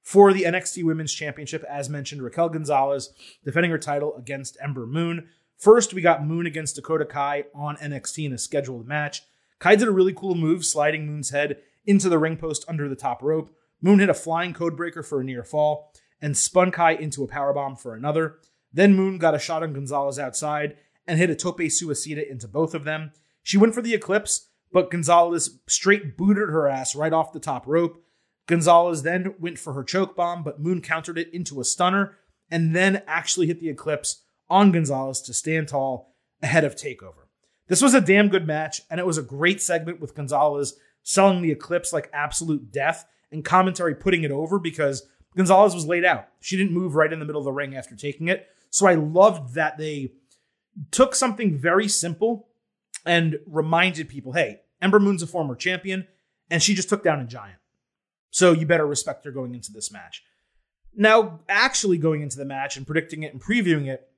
for 0.03 0.33
the 0.33 0.42
NXT 0.42 0.85
Women's 0.85 1.12
Championship. 1.12 1.64
As 1.68 1.88
mentioned, 1.88 2.22
Raquel 2.22 2.48
Gonzalez 2.48 3.12
defending 3.44 3.70
her 3.70 3.79
title 3.79 4.16
against 4.16 4.57
Ember 4.61 4.87
Moon. 4.87 5.29
First, 5.62 5.94
we 5.94 6.03
got 6.03 6.27
Moon 6.27 6.44
against 6.44 6.75
Dakota 6.75 7.05
Kai 7.05 7.44
on 7.55 7.77
NXT 7.77 8.27
in 8.27 8.33
a 8.33 8.38
scheduled 8.38 8.88
match. 8.88 9.22
Kai 9.61 9.77
did 9.77 9.87
a 9.87 9.92
really 9.92 10.12
cool 10.12 10.35
move, 10.35 10.64
sliding 10.64 11.07
Moon's 11.07 11.31
head 11.31 11.59
into 11.87 12.09
the 12.09 12.18
ring 12.18 12.37
post 12.37 12.64
under 12.66 12.88
the 12.88 12.96
top 12.96 13.22
rope. 13.22 13.55
Moon 13.81 14.01
hit 14.01 14.09
a 14.09 14.14
flying 14.14 14.55
codebreaker 14.55 15.07
for 15.07 15.20
a 15.20 15.25
near 15.25 15.44
fall 15.44 15.94
and 16.20 16.37
spun 16.37 16.72
Kai 16.72 16.94
into 16.94 17.22
a 17.22 17.29
powerbomb 17.29 17.79
for 17.79 17.94
another. 17.94 18.38
Then 18.72 18.96
Moon 18.96 19.18
got 19.18 19.37
a 19.37 19.38
shot 19.38 19.62
on 19.62 19.72
Gonzalez 19.72 20.18
outside 20.18 20.79
and 21.07 21.16
hit 21.16 21.31
a 21.31 21.37
tope 21.37 21.61
suicida 21.61 22.29
into 22.29 22.48
both 22.48 22.75
of 22.75 22.83
them. 22.83 23.12
She 23.44 23.57
went 23.57 23.72
for 23.72 23.83
the 23.83 23.94
eclipse, 23.94 24.48
but 24.72 24.90
Gonzalez 24.90 25.61
straight 25.68 26.16
booted 26.16 26.48
her 26.48 26.66
ass 26.66 26.96
right 26.96 27.12
off 27.12 27.33
the 27.33 27.38
top 27.38 27.68
rope. 27.68 28.03
Gonzalez 28.48 29.05
then 29.05 29.37
went 29.38 29.61
for 29.61 29.75
her 29.75 29.85
choke 29.85 30.16
bomb, 30.16 30.42
but 30.42 30.59
Moon 30.59 30.81
countered 30.81 31.18
it 31.18 31.33
into 31.33 31.61
a 31.61 31.64
stunner 31.64 32.16
and 32.51 32.75
then 32.75 33.05
actually 33.07 33.46
hit 33.46 33.61
the 33.61 33.68
eclipse 33.68 34.21
on 34.52 34.70
Gonzalez 34.70 35.22
to 35.22 35.32
stand 35.32 35.68
tall 35.68 36.14
ahead 36.42 36.62
of 36.62 36.76
Takeover. 36.76 37.26
This 37.68 37.80
was 37.80 37.94
a 37.94 38.00
damn 38.02 38.28
good 38.28 38.46
match, 38.46 38.82
and 38.90 39.00
it 39.00 39.06
was 39.06 39.16
a 39.16 39.22
great 39.22 39.62
segment 39.62 39.98
with 39.98 40.14
Gonzalez 40.14 40.74
selling 41.02 41.40
the 41.40 41.50
eclipse 41.50 41.92
like 41.92 42.10
absolute 42.12 42.70
death 42.70 43.06
and 43.30 43.44
commentary 43.44 43.94
putting 43.94 44.24
it 44.24 44.30
over 44.30 44.58
because 44.58 45.06
Gonzalez 45.34 45.74
was 45.74 45.86
laid 45.86 46.04
out. 46.04 46.28
She 46.40 46.58
didn't 46.58 46.74
move 46.74 46.94
right 46.94 47.12
in 47.12 47.18
the 47.18 47.24
middle 47.24 47.40
of 47.40 47.46
the 47.46 47.52
ring 47.52 47.74
after 47.74 47.96
taking 47.96 48.28
it. 48.28 48.46
So 48.68 48.86
I 48.86 48.94
loved 48.94 49.54
that 49.54 49.78
they 49.78 50.12
took 50.90 51.14
something 51.14 51.56
very 51.56 51.88
simple 51.88 52.48
and 53.06 53.38
reminded 53.46 54.08
people 54.08 54.32
hey, 54.32 54.60
Ember 54.82 55.00
Moon's 55.00 55.22
a 55.22 55.26
former 55.26 55.54
champion, 55.54 56.06
and 56.50 56.62
she 56.62 56.74
just 56.74 56.90
took 56.90 57.02
down 57.02 57.20
a 57.20 57.24
giant. 57.24 57.58
So 58.30 58.52
you 58.52 58.66
better 58.66 58.86
respect 58.86 59.24
her 59.24 59.30
going 59.30 59.54
into 59.54 59.72
this 59.72 59.90
match. 59.90 60.22
Now, 60.94 61.40
actually 61.48 61.96
going 61.96 62.20
into 62.20 62.36
the 62.36 62.44
match 62.44 62.76
and 62.76 62.86
predicting 62.86 63.22
it 63.22 63.32
and 63.32 63.42
previewing 63.42 63.86
it, 63.86 64.12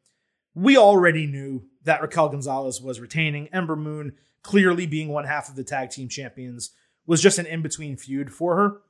we 0.55 0.77
already 0.77 1.27
knew 1.27 1.65
that 1.85 2.01
Raquel 2.01 2.29
Gonzalez 2.29 2.81
was 2.81 3.01
retaining. 3.01 3.49
Ember 3.49 3.77
Moon, 3.77 4.15
clearly 4.43 4.87
being 4.87 5.09
one 5.09 5.25
half 5.25 5.49
of 5.49 5.57
the 5.57 5.65
tag 5.65 5.91
team 5.91 6.09
champions, 6.09 6.71
was 7.07 7.23
just 7.23 7.39
an 7.39 7.47
in 7.47 7.63
between 7.63 7.97
feud 7.97 8.33
for 8.33 8.57
her. 8.57 8.81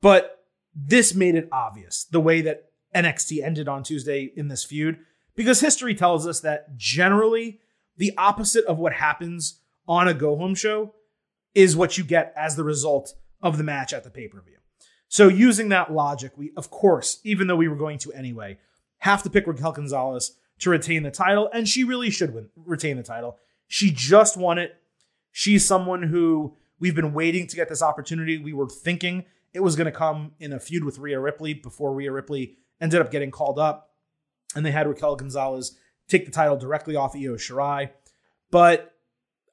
But 0.00 0.44
this 0.74 1.14
made 1.14 1.34
it 1.34 1.48
obvious 1.52 2.04
the 2.04 2.20
way 2.20 2.40
that 2.42 2.70
NXT 2.94 3.42
ended 3.42 3.68
on 3.68 3.82
Tuesday 3.82 4.32
in 4.34 4.48
this 4.48 4.64
feud, 4.64 4.98
because 5.34 5.60
history 5.60 5.94
tells 5.94 6.26
us 6.26 6.40
that 6.40 6.76
generally 6.76 7.60
the 7.96 8.12
opposite 8.16 8.64
of 8.66 8.78
what 8.78 8.94
happens 8.94 9.60
on 9.86 10.08
a 10.08 10.14
go 10.14 10.36
home 10.36 10.54
show 10.54 10.94
is 11.54 11.76
what 11.76 11.96
you 11.96 12.04
get 12.04 12.32
as 12.36 12.56
the 12.56 12.64
result 12.64 13.14
of 13.42 13.58
the 13.58 13.64
match 13.64 13.92
at 13.92 14.04
the 14.04 14.10
pay 14.10 14.26
per 14.26 14.40
view. 14.40 14.56
So, 15.08 15.28
using 15.28 15.68
that 15.68 15.92
logic, 15.92 16.32
we, 16.36 16.52
of 16.56 16.70
course, 16.70 17.20
even 17.24 17.46
though 17.46 17.56
we 17.56 17.68
were 17.68 17.76
going 17.76 17.98
to 17.98 18.12
anyway, 18.12 18.58
have 18.98 19.22
to 19.22 19.30
pick 19.30 19.46
Raquel 19.46 19.72
Gonzalez 19.72 20.36
to 20.60 20.70
retain 20.70 21.02
the 21.02 21.10
title, 21.10 21.48
and 21.52 21.68
she 21.68 21.84
really 21.84 22.10
should 22.10 22.34
win, 22.34 22.48
retain 22.56 22.96
the 22.96 23.02
title. 23.02 23.38
She 23.66 23.90
just 23.90 24.36
won 24.36 24.58
it. 24.58 24.76
She's 25.32 25.64
someone 25.64 26.02
who 26.02 26.56
we've 26.78 26.94
been 26.94 27.12
waiting 27.12 27.46
to 27.46 27.56
get 27.56 27.68
this 27.68 27.82
opportunity. 27.82 28.38
We 28.38 28.52
were 28.52 28.68
thinking 28.68 29.24
it 29.52 29.60
was 29.60 29.76
going 29.76 29.86
to 29.86 29.92
come 29.92 30.32
in 30.38 30.52
a 30.52 30.60
feud 30.60 30.84
with 30.84 30.98
Rhea 30.98 31.18
Ripley 31.18 31.54
before 31.54 31.94
Rhea 31.94 32.12
Ripley 32.12 32.56
ended 32.80 33.00
up 33.00 33.10
getting 33.10 33.30
called 33.30 33.58
up, 33.58 33.90
and 34.54 34.64
they 34.64 34.70
had 34.70 34.86
Raquel 34.86 35.16
Gonzalez 35.16 35.76
take 36.08 36.26
the 36.26 36.32
title 36.32 36.56
directly 36.56 36.96
off 36.96 37.16
Io 37.16 37.34
Shirai. 37.34 37.90
But 38.50 38.94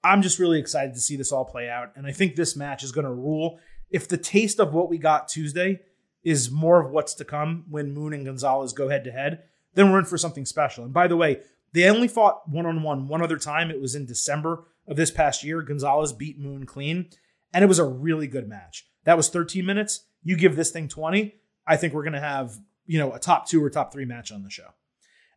I'm 0.03 0.21
just 0.21 0.39
really 0.39 0.59
excited 0.59 0.93
to 0.93 0.99
see 0.99 1.15
this 1.15 1.31
all 1.31 1.45
play 1.45 1.69
out, 1.69 1.91
and 1.95 2.05
I 2.05 2.11
think 2.11 2.35
this 2.35 2.55
match 2.55 2.83
is 2.83 2.91
going 2.91 3.05
to 3.05 3.13
rule. 3.13 3.59
If 3.89 4.07
the 4.07 4.17
taste 4.17 4.59
of 4.59 4.73
what 4.73 4.89
we 4.89 4.97
got 4.97 5.27
Tuesday 5.27 5.81
is 6.23 6.51
more 6.51 6.79
of 6.83 6.91
what's 6.91 7.15
to 7.15 7.25
come 7.25 7.65
when 7.69 7.93
Moon 7.93 8.13
and 8.13 8.25
Gonzalez 8.25 8.73
go 8.73 8.89
head 8.89 9.03
to 9.05 9.11
head, 9.11 9.43
then 9.73 9.91
we're 9.91 9.99
in 9.99 10.05
for 10.05 10.17
something 10.17 10.45
special. 10.45 10.83
And 10.83 10.93
by 10.93 11.07
the 11.07 11.17
way, 11.17 11.41
they 11.73 11.89
only 11.89 12.07
fought 12.07 12.49
one 12.49 12.65
on 12.65 12.83
one 12.83 13.07
one 13.07 13.21
other 13.21 13.37
time. 13.37 13.71
It 13.71 13.81
was 13.81 13.95
in 13.95 14.05
December 14.05 14.65
of 14.87 14.97
this 14.97 15.11
past 15.11 15.43
year. 15.43 15.61
Gonzalez 15.61 16.13
beat 16.13 16.39
Moon 16.39 16.65
clean, 16.65 17.09
and 17.53 17.63
it 17.63 17.67
was 17.67 17.79
a 17.79 17.85
really 17.85 18.27
good 18.27 18.47
match. 18.47 18.87
That 19.03 19.17
was 19.17 19.29
13 19.29 19.65
minutes. 19.65 20.05
You 20.23 20.35
give 20.35 20.55
this 20.55 20.71
thing 20.71 20.87
20, 20.87 21.35
I 21.65 21.77
think 21.77 21.93
we're 21.93 22.03
going 22.03 22.13
to 22.13 22.19
have, 22.19 22.59
you 22.85 22.99
know, 22.99 23.13
a 23.13 23.19
top 23.19 23.47
two 23.47 23.63
or 23.63 23.69
top 23.69 23.91
three 23.91 24.05
match 24.05 24.31
on 24.31 24.43
the 24.43 24.49
show. 24.49 24.69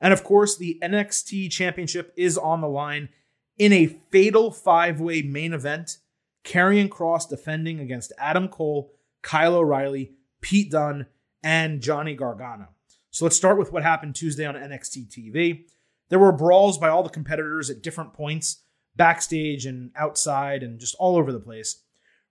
And 0.00 0.12
of 0.12 0.24
course, 0.24 0.56
the 0.56 0.78
NXT 0.82 1.50
championship 1.50 2.12
is 2.16 2.36
on 2.36 2.60
the 2.60 2.68
line 2.68 3.08
in 3.56 3.72
a 3.72 3.98
fatal 4.10 4.50
five 4.50 5.00
way 5.00 5.22
main 5.22 5.52
event. 5.52 5.98
Karrion 6.44 6.88
Kross 6.90 7.26
defending 7.28 7.80
against 7.80 8.12
Adam 8.18 8.48
Cole, 8.48 8.92
Kyle 9.22 9.54
O'Reilly, 9.54 10.12
Pete 10.42 10.70
Dunne, 10.70 11.06
and 11.42 11.80
Johnny 11.80 12.14
Gargano. 12.14 12.68
So 13.14 13.24
let's 13.24 13.36
start 13.36 13.58
with 13.58 13.70
what 13.70 13.84
happened 13.84 14.16
Tuesday 14.16 14.44
on 14.44 14.56
NXT 14.56 15.06
TV. 15.06 15.66
There 16.08 16.18
were 16.18 16.32
brawls 16.32 16.78
by 16.78 16.88
all 16.88 17.04
the 17.04 17.08
competitors 17.08 17.70
at 17.70 17.80
different 17.80 18.12
points, 18.12 18.62
backstage 18.96 19.66
and 19.66 19.92
outside, 19.94 20.64
and 20.64 20.80
just 20.80 20.96
all 20.98 21.16
over 21.16 21.30
the 21.30 21.38
place. 21.38 21.80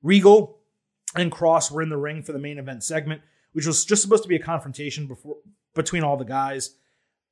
Regal 0.01 0.59
and 1.15 1.31
Kross 1.31 1.71
were 1.71 1.81
in 1.81 1.87
the 1.87 1.95
ring 1.95 2.21
for 2.21 2.33
the 2.33 2.37
main 2.37 2.57
event 2.57 2.83
segment, 2.83 3.21
which 3.53 3.65
was 3.65 3.85
just 3.85 4.01
supposed 4.01 4.23
to 4.23 4.27
be 4.29 4.35
a 4.35 4.43
confrontation 4.43 5.07
before 5.07 5.37
between 5.73 6.03
all 6.03 6.17
the 6.17 6.25
guys. 6.25 6.75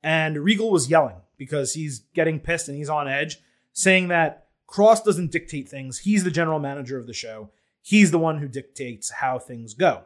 And 0.02 0.42
Regal 0.42 0.70
was 0.70 0.88
yelling 0.88 1.16
because 1.36 1.74
he's 1.74 1.98
getting 2.14 2.40
pissed 2.40 2.68
and 2.68 2.78
he's 2.78 2.88
on 2.88 3.06
edge, 3.06 3.36
saying 3.74 4.08
that 4.08 4.46
Kross 4.66 5.04
doesn't 5.04 5.30
dictate 5.30 5.68
things. 5.68 5.98
He's 5.98 6.24
the 6.24 6.30
general 6.30 6.58
manager 6.58 6.98
of 6.98 7.06
the 7.06 7.12
show. 7.12 7.50
He's 7.82 8.12
the 8.12 8.18
one 8.18 8.38
who 8.38 8.48
dictates 8.48 9.10
how 9.10 9.38
things 9.38 9.74
go. 9.74 10.04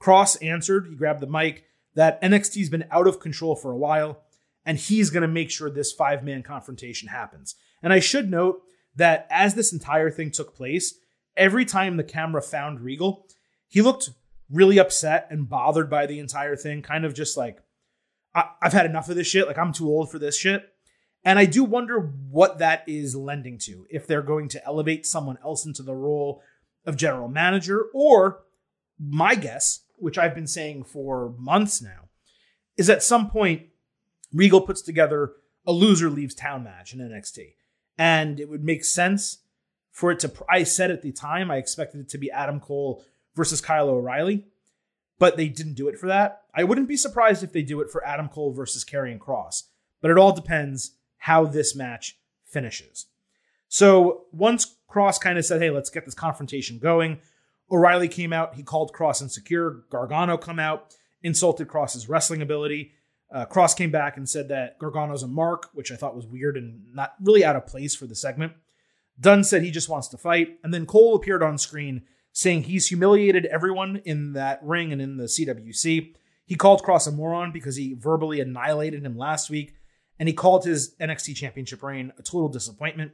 Kross 0.00 0.36
answered. 0.44 0.88
He 0.88 0.96
grabbed 0.96 1.20
the 1.20 1.28
mic 1.28 1.67
that 1.98 2.22
NXT's 2.22 2.68
been 2.68 2.84
out 2.92 3.08
of 3.08 3.18
control 3.18 3.56
for 3.56 3.72
a 3.72 3.76
while, 3.76 4.22
and 4.64 4.78
he's 4.78 5.10
going 5.10 5.22
to 5.22 5.26
make 5.26 5.50
sure 5.50 5.68
this 5.68 5.90
five 5.90 6.22
man 6.22 6.44
confrontation 6.44 7.08
happens. 7.08 7.56
And 7.82 7.92
I 7.92 7.98
should 7.98 8.30
note 8.30 8.62
that 8.94 9.26
as 9.30 9.54
this 9.54 9.72
entire 9.72 10.08
thing 10.08 10.30
took 10.30 10.54
place, 10.54 10.94
every 11.36 11.64
time 11.64 11.96
the 11.96 12.04
camera 12.04 12.40
found 12.40 12.82
Regal, 12.82 13.26
he 13.66 13.82
looked 13.82 14.10
really 14.48 14.78
upset 14.78 15.26
and 15.28 15.48
bothered 15.48 15.90
by 15.90 16.06
the 16.06 16.20
entire 16.20 16.54
thing, 16.54 16.82
kind 16.82 17.04
of 17.04 17.14
just 17.14 17.36
like, 17.36 17.58
I- 18.32 18.50
have 18.62 18.72
had 18.72 18.86
enough 18.86 19.08
of 19.08 19.16
this 19.16 19.26
shit. 19.26 19.48
Like, 19.48 19.58
I'm 19.58 19.72
too 19.72 19.88
old 19.88 20.08
for 20.08 20.20
this 20.20 20.38
shit. 20.38 20.72
And 21.24 21.36
I 21.36 21.46
do 21.46 21.64
wonder 21.64 21.98
what 21.98 22.58
that 22.58 22.84
is 22.86 23.16
lending 23.16 23.58
to. 23.64 23.88
If 23.90 24.06
they're 24.06 24.22
going 24.22 24.46
to 24.50 24.64
elevate 24.64 25.04
someone 25.04 25.38
else 25.42 25.66
into 25.66 25.82
the 25.82 25.96
role 25.96 26.42
of 26.86 26.96
general 26.96 27.26
manager, 27.26 27.86
or 27.92 28.44
my 29.00 29.34
guess 29.34 29.80
which 29.98 30.18
I've 30.18 30.34
been 30.34 30.46
saying 30.46 30.84
for 30.84 31.34
months 31.38 31.82
now, 31.82 32.08
is 32.76 32.88
at 32.88 33.02
some 33.02 33.30
point 33.30 33.62
Regal 34.32 34.60
puts 34.60 34.82
together 34.82 35.32
a 35.66 35.72
loser 35.72 36.10
leaves 36.10 36.34
town 36.34 36.64
match 36.64 36.94
in 36.94 37.00
NXT. 37.00 37.54
And 37.96 38.38
it 38.38 38.48
would 38.48 38.64
make 38.64 38.84
sense 38.84 39.38
for 39.90 40.10
it 40.12 40.20
to, 40.20 40.32
I 40.48 40.62
said 40.62 40.90
at 40.90 41.02
the 41.02 41.12
time, 41.12 41.50
I 41.50 41.56
expected 41.56 42.00
it 42.00 42.08
to 42.10 42.18
be 42.18 42.30
Adam 42.30 42.60
Cole 42.60 43.04
versus 43.34 43.60
Kyle 43.60 43.88
O'Reilly, 43.88 44.46
but 45.18 45.36
they 45.36 45.48
didn't 45.48 45.74
do 45.74 45.88
it 45.88 45.98
for 45.98 46.06
that. 46.06 46.42
I 46.54 46.64
wouldn't 46.64 46.88
be 46.88 46.96
surprised 46.96 47.42
if 47.42 47.52
they 47.52 47.62
do 47.62 47.80
it 47.80 47.90
for 47.90 48.06
Adam 48.06 48.28
Cole 48.28 48.52
versus 48.52 48.84
Karrion 48.84 49.18
Kross, 49.18 49.64
but 50.00 50.10
it 50.10 50.18
all 50.18 50.32
depends 50.32 50.92
how 51.18 51.44
this 51.44 51.74
match 51.74 52.18
finishes. 52.44 53.06
So 53.68 54.26
once 54.32 54.76
Kross 54.88 55.20
kind 55.20 55.36
of 55.36 55.44
said, 55.44 55.60
hey, 55.60 55.70
let's 55.70 55.90
get 55.90 56.04
this 56.04 56.14
confrontation 56.14 56.78
going, 56.78 57.18
O'Reilly 57.70 58.08
came 58.08 58.32
out. 58.32 58.54
He 58.54 58.62
called 58.62 58.92
Kross 58.92 59.22
insecure. 59.22 59.84
Gargano 59.90 60.36
come 60.36 60.58
out, 60.58 60.94
insulted 61.22 61.68
Kross's 61.68 62.08
wrestling 62.08 62.42
ability. 62.42 62.92
Uh, 63.30 63.44
Kross 63.44 63.76
came 63.76 63.90
back 63.90 64.16
and 64.16 64.28
said 64.28 64.48
that 64.48 64.78
Gargano's 64.78 65.22
a 65.22 65.28
mark, 65.28 65.68
which 65.74 65.92
I 65.92 65.96
thought 65.96 66.16
was 66.16 66.26
weird 66.26 66.56
and 66.56 66.94
not 66.94 67.14
really 67.20 67.44
out 67.44 67.56
of 67.56 67.66
place 67.66 67.94
for 67.94 68.06
the 68.06 68.14
segment. 68.14 68.54
Dunne 69.20 69.44
said 69.44 69.62
he 69.62 69.70
just 69.70 69.88
wants 69.88 70.08
to 70.08 70.18
fight. 70.18 70.58
And 70.62 70.72
then 70.72 70.86
Cole 70.86 71.14
appeared 71.14 71.42
on 71.42 71.58
screen 71.58 72.02
saying 72.32 72.64
he's 72.64 72.88
humiliated 72.88 73.46
everyone 73.46 74.00
in 74.04 74.32
that 74.32 74.60
ring 74.62 74.92
and 74.92 75.02
in 75.02 75.16
the 75.16 75.24
CWC. 75.24 76.14
He 76.46 76.54
called 76.54 76.82
Kross 76.82 77.06
a 77.06 77.10
moron 77.10 77.52
because 77.52 77.76
he 77.76 77.94
verbally 77.94 78.40
annihilated 78.40 79.04
him 79.04 79.18
last 79.18 79.50
week. 79.50 79.74
And 80.18 80.28
he 80.28 80.32
called 80.32 80.64
his 80.64 80.94
NXT 81.00 81.36
championship 81.36 81.82
reign 81.82 82.12
a 82.18 82.22
total 82.22 82.48
disappointment. 82.48 83.12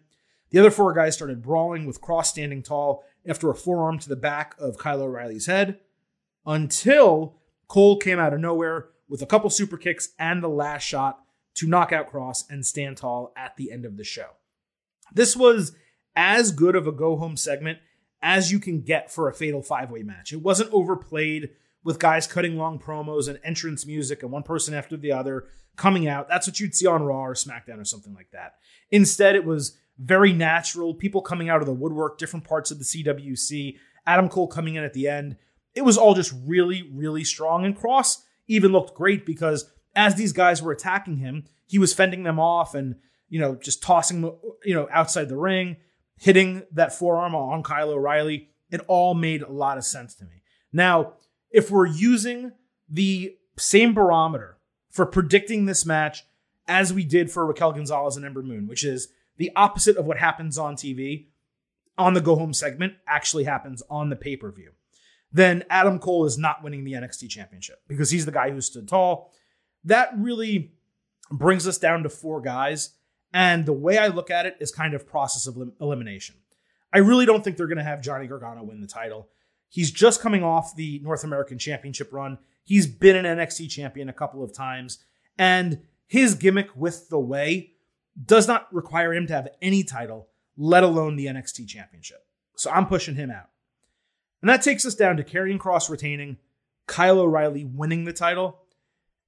The 0.51 0.61
other 0.61 0.71
four 0.71 0.93
guys 0.93 1.15
started 1.15 1.43
brawling 1.43 1.87
with 1.87 2.01
Kross 2.01 2.27
standing 2.27 2.63
tall 2.63 3.03
after 3.27 3.51
a 3.51 3.55
forearm 3.55 3.99
to 3.99 4.09
the 4.09 4.17
back 4.17 4.55
of 4.59 4.79
Kyle 4.79 5.03
O'Reilly's 5.03 5.47
head 5.47 5.81
until 6.47 7.37
Cole 7.69 7.99
came 7.99 8.19
out 8.19 8.33
of 8.33 8.41
nowhere 8.41 8.89
with 9.09 9.23
a 9.23 9.27
couple 9.27 9.51
super 9.51 9.77
kicks 9.77 10.11
and 10.19 10.43
the 10.43 10.49
last 10.49 10.83
shot 10.83 11.21
to 11.55 11.69
knock 11.69 11.93
out 11.93 12.11
Kross 12.11 12.45
and 12.51 12.65
stand 12.67 12.97
tall 12.97 13.33
at 13.37 13.57
the 13.57 13.71
end 13.71 13.85
of 13.85 13.97
the 13.97 14.05
show. 14.05 14.31
This 15.13 15.37
was 15.37 15.73
as 16.17 16.53
good 16.53 16.77
of 16.77 16.87
a 16.87 16.93
go 16.93 17.17
home 17.17 17.37
segment 17.37 17.79
as 18.23 18.51
you 18.51 18.59
can 18.59 18.81
get 18.81 19.11
for 19.11 19.29
a 19.29 19.35
fatal 19.35 19.63
five 19.63 19.91
way 19.91 20.03
match. 20.03 20.33
It 20.33 20.43
wasn't 20.43 20.73
overplayed 20.73 21.51
with 21.85 21.99
guys 21.99 22.27
cutting 22.27 22.57
long 22.57 22.79
promos 22.79 23.29
and 23.29 23.39
entrance 23.45 23.87
music 23.87 24.23
and 24.23 24.33
one 24.33 24.43
person 24.43 24.75
after 24.75 24.97
the 24.97 25.13
other 25.13 25.45
coming 25.77 26.09
out. 26.09 26.29
That's 26.29 26.47
what 26.47 26.59
you'd 26.59 26.75
see 26.75 26.87
on 26.87 27.03
Raw 27.03 27.27
or 27.27 27.35
SmackDown 27.35 27.81
or 27.81 27.85
something 27.85 28.15
like 28.15 28.31
that. 28.33 28.55
Instead, 28.91 29.37
it 29.37 29.45
was 29.45 29.77
very 29.99 30.33
natural, 30.33 30.95
people 30.95 31.23
coming 31.23 31.49
out 31.49 31.61
of 31.61 31.67
the 31.67 31.73
woodwork, 31.73 32.19
different 32.19 32.45
parts 32.45 32.71
of 32.71 32.79
the 32.79 32.85
CWC, 32.85 33.77
Adam 34.07 34.29
Cole 34.29 34.47
coming 34.47 34.75
in 34.75 34.85
at 34.85 34.93
the 34.93 35.09
end. 35.09 35.37
It 35.75 35.83
was 35.83 35.97
all 35.97 36.15
just 36.15 36.35
really, 36.45 36.89
really 36.93 37.25
strong. 37.25 37.65
And 37.65 37.77
Kross 37.77 38.19
even 38.47 38.73
looked 38.73 38.95
great 38.95 39.25
because 39.25 39.71
as 39.95 40.15
these 40.15 40.33
guys 40.33 40.63
were 40.63 40.73
attacking 40.73 41.19
him, 41.19 41.45
he 41.67 41.79
was 41.79 41.95
fending 41.95 42.23
them 42.25 42.39
off 42.39 42.75
and, 42.75 42.97
you 43.29 43.41
know, 43.41 43.55
just 43.55 43.83
tossing 43.83 44.23
you 44.65 44.75
know, 44.75 44.89
outside 44.91 45.29
the 45.29 45.37
ring, 45.37 45.77
hitting 46.19 46.63
that 46.73 46.97
forearm 46.97 47.35
on 47.35 47.63
Kyle 47.63 47.91
O'Reilly. 47.91 48.49
It 48.71 48.83
all 48.89 49.15
made 49.15 49.43
a 49.43 49.53
lot 49.53 49.79
of 49.79 49.85
sense 49.85 50.15
to 50.17 50.25
me. 50.25 50.43
Now, 50.73 51.15
if 51.51 51.71
we're 51.71 51.87
using 51.87 52.53
the 52.89 53.37
same 53.57 53.95
barometer 53.95 54.59
for 54.91 55.07
predicting 55.07 55.67
this 55.67 55.87
match 55.87 56.25
as 56.67 56.93
we 56.93 57.05
did 57.05 57.31
for 57.31 57.47
Raquel 57.47 57.73
Gonzalez 57.73 58.17
and 58.17 58.25
Ember 58.25 58.43
Moon, 58.43 58.67
which 58.67 58.85
is 58.85 59.09
the 59.37 59.51
opposite 59.57 59.97
of 59.97 60.07
what 60.07 60.19
happens 60.19 60.59
on 60.59 60.77
TV 60.77 61.27
on 61.97 62.15
the 62.15 62.21
go 62.21 62.37
home 62.37 62.53
segment 62.53 62.95
actually 63.07 63.45
happens 63.45 63.83
on 63.89 64.11
the 64.11 64.17
pay 64.17 64.37
per 64.37 64.51
view. 64.51 64.73
Then 65.33 65.65
Adam 65.69 65.99
Cole 65.99 66.27
is 66.27 66.39
not 66.39 66.63
winning 66.63 66.85
the 66.85 66.93
NXT 66.93 67.29
championship 67.29 67.81
because 67.89 68.11
he's 68.11 68.25
the 68.25 68.33
guy 68.33 68.51
who 68.51 68.61
stood 68.61 68.89
tall. 68.89 69.33
That 69.85 70.11
really 70.17 70.73
brings 71.31 71.67
us 71.67 71.79
down 71.79 72.05
to 72.05 72.09
four 72.09 72.41
guys. 72.41 72.91
And 73.33 73.67
the 73.67 73.73
way 73.73 73.99
I 73.99 74.09
look 74.09 74.31
at 74.31 74.47
it 74.47 74.57
is 74.61 74.71
kind 74.71 74.95
of 74.95 75.07
process 75.07 75.49
of 75.49 75.59
elimination. 75.81 76.37
I 76.93 76.99
really 76.99 77.27
don't 77.27 77.43
think 77.43 77.57
they're 77.57 77.67
going 77.67 77.79
to 77.79 77.85
have 77.85 78.01
Johnny 78.01 78.29
Gargano 78.29 78.63
win 78.63 78.81
the 78.81 78.87
title. 78.87 79.29
He's 79.69 79.91
just 79.91 80.21
coming 80.21 80.45
off 80.45 80.77
the 80.77 81.01
North 81.01 81.25
American 81.25 81.59
Championship 81.59 82.13
run. 82.13 82.39
He's 82.63 82.87
been 82.87 83.17
an 83.17 83.25
NXT 83.25 83.69
champion 83.71 84.09
a 84.09 84.13
couple 84.13 84.45
of 84.45 84.55
times. 84.55 85.05
And 85.37 85.83
his 86.07 86.37
gimmick 86.37 86.69
with 86.77 87.09
the 87.09 87.19
way 87.19 87.74
does 88.23 88.47
not 88.47 88.73
require 88.73 89.13
him 89.13 89.27
to 89.27 89.33
have 89.33 89.49
any 89.61 89.83
title, 89.83 90.29
let 90.57 90.83
alone 90.83 91.17
the 91.17 91.27
NXT 91.27 91.67
championship. 91.67 92.25
So 92.57 92.71
I'm 92.71 92.87
pushing 92.87 93.17
him 93.17 93.31
out. 93.31 93.51
And 94.41 94.49
that 94.49 94.63
takes 94.63 94.85
us 94.85 94.95
down 94.95 95.17
to 95.17 95.25
Karrion 95.25 95.59
Kross 95.59 95.89
retaining, 95.89 96.37
Kyle 96.87 97.19
O'Reilly 97.19 97.65
winning 97.65 98.05
the 98.05 98.13
title, 98.13 98.61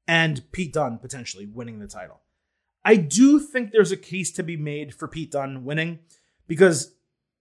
and 0.06 0.42
Pete 0.52 0.72
Dunne 0.72 0.98
potentially 0.98 1.46
winning 1.46 1.78
the 1.78 1.88
title. 1.88 2.20
I 2.84 2.96
do 2.96 3.40
think 3.40 3.72
there's 3.72 3.92
a 3.92 3.96
case 3.96 4.30
to 4.32 4.42
be 4.42 4.56
made 4.56 4.94
for 4.94 5.08
Pete 5.08 5.32
Dunne 5.32 5.64
winning 5.64 5.98
because 6.46 6.94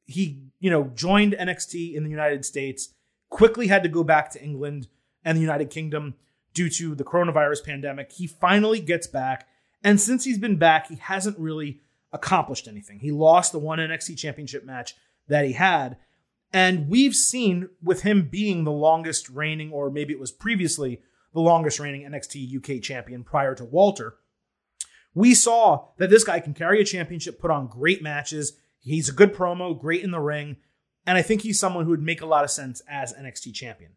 he, 0.06 0.42
you 0.60 0.72
know, 0.72 0.86
joined 0.96 1.34
NXT 1.34 1.94
in 1.94 2.04
the 2.04 2.10
United 2.10 2.46
States, 2.46 2.94
quickly 3.30 3.68
had 3.68 3.84
to 3.84 3.90
go 3.90 4.04
back 4.04 4.32
to 4.32 4.44
England 4.44 4.88
and 5.24 5.38
the 5.38 5.42
United 5.42 5.70
Kingdom 5.70 6.16
due 6.54 6.70
to 6.70 6.96
the 6.96 7.04
coronavirus 7.04 7.64
pandemic. 7.64 8.12
He 8.12 8.26
finally 8.26 8.80
gets 8.80 9.06
back 9.06 9.48
and 9.86 10.02
since 10.02 10.26
he's 10.26 10.40
been 10.40 10.58
back, 10.58 10.88
he 10.88 10.96
hasn't 10.96 11.38
really 11.38 11.80
accomplished 12.12 12.68
anything. 12.68 13.00
He 13.00 13.12
lost 13.12 13.52
the 13.52 13.60
one 13.60 13.78
NXT 13.78 14.18
championship 14.18 14.66
match 14.66 14.96
that 15.28 15.46
he 15.46 15.54
had. 15.54 15.98
And 16.52 16.90
we've 16.90 17.14
seen 17.14 17.70
with 17.84 18.02
him 18.02 18.28
being 18.28 18.64
the 18.64 18.72
longest 18.72 19.30
reigning, 19.30 19.72
or 19.72 19.92
maybe 19.92 20.12
it 20.12 20.20
was 20.20 20.32
previously 20.32 21.02
the 21.36 21.40
longest 21.40 21.80
reigning 21.80 22.02
NXT 22.02 22.58
UK 22.58 22.82
champion 22.82 23.24
prior 23.24 23.54
to 23.54 23.64
Walter, 23.64 24.16
we 25.14 25.36
saw 25.36 25.90
that 25.98 26.10
this 26.10 26.24
guy 26.24 26.40
can 26.40 26.56
carry 26.56 26.82
a 26.82 26.86
championship, 26.86 27.40
put 27.40 27.52
on 27.52 27.68
great 27.68 28.02
matches. 28.02 28.54
He's 28.80 29.10
a 29.10 29.14
good 29.14 29.36
promo, 29.36 29.80
great 29.80 30.04
in 30.04 30.10
the 30.10 30.20
ring. 30.20 30.58
And 31.06 31.16
I 31.16 31.22
think 31.22 31.42
he's 31.42 31.60
someone 31.60 31.86
who 31.86 31.92
would 31.92 32.02
make 32.02 32.22
a 32.22 32.26
lot 32.26 32.44
of 32.44 32.50
sense 32.50 32.82
as 32.90 33.14
NXT 33.14 33.54
champion. 33.54 33.92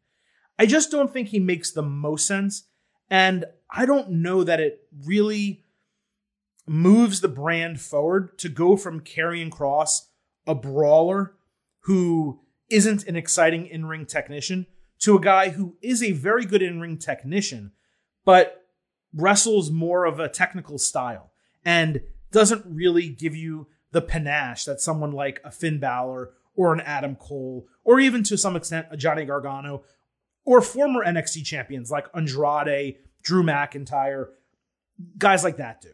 I 0.58 0.66
just 0.66 0.90
don't 0.90 1.10
think 1.10 1.28
he 1.28 1.40
makes 1.40 1.70
the 1.70 1.82
most 1.82 2.26
sense. 2.26 2.64
And 3.08 3.46
I 3.70 3.86
don't 3.86 4.10
know 4.10 4.44
that 4.44 4.60
it 4.60 4.82
really 5.06 5.64
moves 6.68 7.20
the 7.20 7.28
brand 7.28 7.80
forward 7.80 8.38
to 8.38 8.48
go 8.48 8.76
from 8.76 9.00
Karrion 9.00 9.50
Kross, 9.50 10.06
a 10.46 10.54
brawler 10.54 11.34
who 11.80 12.40
isn't 12.70 13.06
an 13.06 13.16
exciting 13.16 13.66
in 13.66 13.86
ring 13.86 14.06
technician, 14.06 14.66
to 15.00 15.16
a 15.16 15.20
guy 15.20 15.50
who 15.50 15.76
is 15.80 16.02
a 16.02 16.12
very 16.12 16.44
good 16.44 16.62
in 16.62 16.80
ring 16.80 16.98
technician, 16.98 17.72
but 18.24 18.66
wrestles 19.14 19.70
more 19.70 20.04
of 20.04 20.20
a 20.20 20.28
technical 20.28 20.78
style 20.78 21.32
and 21.64 22.00
doesn't 22.30 22.64
really 22.66 23.08
give 23.08 23.34
you 23.34 23.68
the 23.92 24.02
panache 24.02 24.64
that 24.64 24.80
someone 24.80 25.12
like 25.12 25.40
a 25.44 25.50
Finn 25.50 25.78
Balor 25.78 26.30
or 26.54 26.72
an 26.72 26.80
Adam 26.80 27.14
Cole, 27.14 27.66
or 27.84 28.00
even 28.00 28.22
to 28.24 28.36
some 28.36 28.56
extent 28.56 28.88
a 28.90 28.96
Johnny 28.96 29.24
Gargano, 29.24 29.84
or 30.44 30.60
former 30.60 31.04
NXT 31.04 31.44
champions 31.44 31.90
like 31.90 32.06
Andrade, 32.14 32.96
Drew 33.22 33.42
McIntyre, 33.42 34.28
guys 35.16 35.44
like 35.44 35.58
that 35.58 35.80
do. 35.80 35.90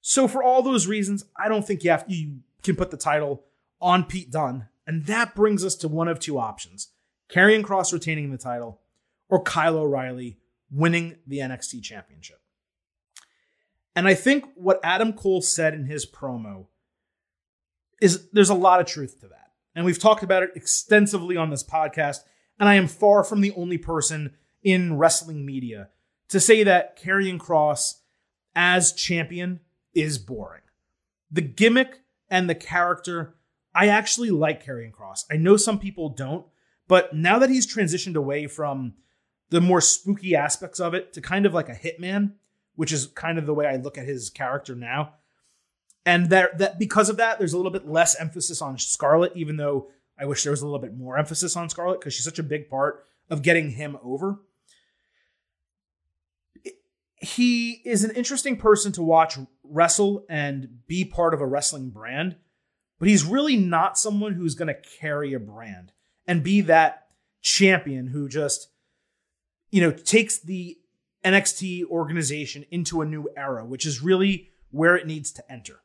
So 0.00 0.28
for 0.28 0.42
all 0.42 0.62
those 0.62 0.86
reasons, 0.86 1.24
I 1.36 1.48
don't 1.48 1.66
think 1.66 1.84
you 1.84 1.90
have 1.90 2.04
you 2.08 2.40
can 2.62 2.76
put 2.76 2.90
the 2.90 2.96
title 2.96 3.44
on 3.80 4.04
Pete 4.04 4.30
Dunne, 4.30 4.68
and 4.86 5.06
that 5.06 5.34
brings 5.34 5.64
us 5.64 5.74
to 5.76 5.88
one 5.88 6.08
of 6.08 6.18
two 6.18 6.38
options: 6.38 6.92
Karrion 7.28 7.62
Kross 7.62 7.92
retaining 7.92 8.30
the 8.30 8.38
title, 8.38 8.80
or 9.28 9.42
Kyle 9.42 9.76
O'Reilly 9.78 10.38
winning 10.70 11.16
the 11.26 11.38
NXT 11.38 11.82
Championship. 11.82 12.40
And 13.96 14.06
I 14.06 14.14
think 14.14 14.44
what 14.54 14.80
Adam 14.84 15.12
Cole 15.12 15.42
said 15.42 15.74
in 15.74 15.86
his 15.86 16.06
promo 16.06 16.66
is 18.00 18.28
there's 18.30 18.50
a 18.50 18.54
lot 18.54 18.80
of 18.80 18.86
truth 18.86 19.20
to 19.20 19.28
that. 19.28 19.50
And 19.74 19.84
we've 19.84 19.98
talked 19.98 20.22
about 20.22 20.42
it 20.42 20.50
extensively 20.54 21.36
on 21.36 21.50
this 21.50 21.64
podcast. 21.64 22.18
And 22.58 22.68
I 22.68 22.74
am 22.74 22.86
far 22.86 23.24
from 23.24 23.40
the 23.40 23.52
only 23.56 23.78
person 23.78 24.34
in 24.62 24.98
wrestling 24.98 25.44
media 25.44 25.88
to 26.28 26.40
say 26.40 26.62
that 26.64 27.00
Karrion 27.00 27.38
Kross 27.38 27.94
as 28.54 28.92
champion 28.92 29.60
is 29.98 30.18
boring. 30.18 30.62
The 31.30 31.42
gimmick 31.42 32.00
and 32.30 32.48
the 32.48 32.54
character, 32.54 33.34
I 33.74 33.88
actually 33.88 34.30
like 34.30 34.64
Karrion 34.64 34.92
Kross. 34.92 35.24
I 35.30 35.36
know 35.36 35.56
some 35.56 35.78
people 35.78 36.10
don't, 36.10 36.46
but 36.86 37.14
now 37.14 37.38
that 37.38 37.50
he's 37.50 37.72
transitioned 37.72 38.16
away 38.16 38.46
from 38.46 38.94
the 39.50 39.60
more 39.60 39.80
spooky 39.80 40.34
aspects 40.34 40.78
of 40.78 40.94
it 40.94 41.12
to 41.14 41.20
kind 41.20 41.46
of 41.46 41.54
like 41.54 41.68
a 41.68 41.74
hitman, 41.74 42.32
which 42.76 42.92
is 42.92 43.06
kind 43.06 43.38
of 43.38 43.46
the 43.46 43.54
way 43.54 43.66
I 43.66 43.76
look 43.76 43.98
at 43.98 44.06
his 44.06 44.30
character 44.30 44.74
now. 44.74 45.14
And 46.06 46.30
that 46.30 46.58
that 46.58 46.78
because 46.78 47.08
of 47.08 47.16
that, 47.18 47.38
there's 47.38 47.52
a 47.52 47.56
little 47.56 47.72
bit 47.72 47.86
less 47.86 48.18
emphasis 48.18 48.62
on 48.62 48.78
Scarlett, 48.78 49.32
even 49.34 49.56
though 49.56 49.88
I 50.18 50.24
wish 50.24 50.42
there 50.42 50.52
was 50.52 50.62
a 50.62 50.66
little 50.66 50.80
bit 50.80 50.96
more 50.96 51.18
emphasis 51.18 51.56
on 51.56 51.68
Scarlett 51.68 52.00
because 52.00 52.14
she's 52.14 52.24
such 52.24 52.38
a 52.38 52.44
big 52.44 52.70
part 52.70 53.04
of 53.28 53.42
getting 53.42 53.72
him 53.72 53.98
over 54.02 54.38
he 57.20 57.72
is 57.84 58.04
an 58.04 58.10
interesting 58.12 58.56
person 58.56 58.92
to 58.92 59.02
watch 59.02 59.38
wrestle 59.70 60.24
and 60.28 60.86
be 60.86 61.04
part 61.04 61.34
of 61.34 61.40
a 61.40 61.46
wrestling 61.46 61.90
brand, 61.90 62.36
but 62.98 63.08
he's 63.08 63.24
really 63.24 63.56
not 63.56 63.98
someone 63.98 64.34
who's 64.34 64.54
going 64.54 64.68
to 64.68 64.88
carry 65.00 65.32
a 65.34 65.40
brand 65.40 65.92
and 66.26 66.42
be 66.42 66.60
that 66.62 67.06
champion 67.40 68.08
who 68.08 68.28
just, 68.28 68.68
you 69.70 69.80
know, 69.80 69.90
takes 69.90 70.38
the 70.38 70.78
NXT 71.24 71.84
organization 71.84 72.64
into 72.70 73.00
a 73.00 73.06
new 73.06 73.28
era, 73.36 73.64
which 73.64 73.86
is 73.86 74.02
really 74.02 74.50
where 74.70 74.96
it 74.96 75.06
needs 75.06 75.32
to 75.32 75.52
enter. 75.52 75.80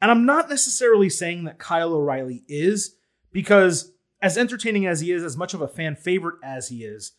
And 0.00 0.10
I'm 0.10 0.26
not 0.26 0.50
necessarily 0.50 1.08
saying 1.08 1.44
that 1.44 1.58
Kyle 1.58 1.92
O'Reilly 1.92 2.42
is, 2.48 2.96
because 3.32 3.92
as 4.20 4.36
entertaining 4.36 4.86
as 4.86 5.00
he 5.00 5.12
is, 5.12 5.22
as 5.22 5.36
much 5.36 5.54
of 5.54 5.62
a 5.62 5.68
fan 5.68 5.96
favorite 5.96 6.36
as 6.42 6.68
he 6.68 6.84
is, 6.84 7.12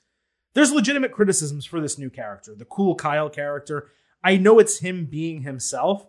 there's 0.54 0.72
legitimate 0.72 1.12
criticisms 1.12 1.66
for 1.66 1.80
this 1.80 1.98
new 1.98 2.10
character, 2.10 2.56
the 2.56 2.66
cool 2.66 2.96
Kyle 2.96 3.30
character. 3.30 3.90
I 4.26 4.38
know 4.38 4.58
it's 4.58 4.80
him 4.80 5.06
being 5.06 5.44
himself, 5.44 6.08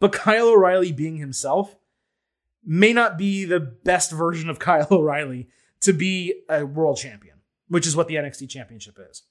but 0.00 0.10
Kyle 0.10 0.48
O'Reilly 0.48 0.90
being 0.90 1.18
himself 1.18 1.76
may 2.64 2.92
not 2.92 3.16
be 3.16 3.44
the 3.44 3.60
best 3.60 4.10
version 4.10 4.50
of 4.50 4.58
Kyle 4.58 4.88
O'Reilly 4.90 5.48
to 5.82 5.92
be 5.92 6.42
a 6.48 6.66
world 6.66 6.96
champion, 6.98 7.36
which 7.68 7.86
is 7.86 7.94
what 7.94 8.08
the 8.08 8.16
NXT 8.16 8.50
championship 8.50 8.98
is. 9.08 9.22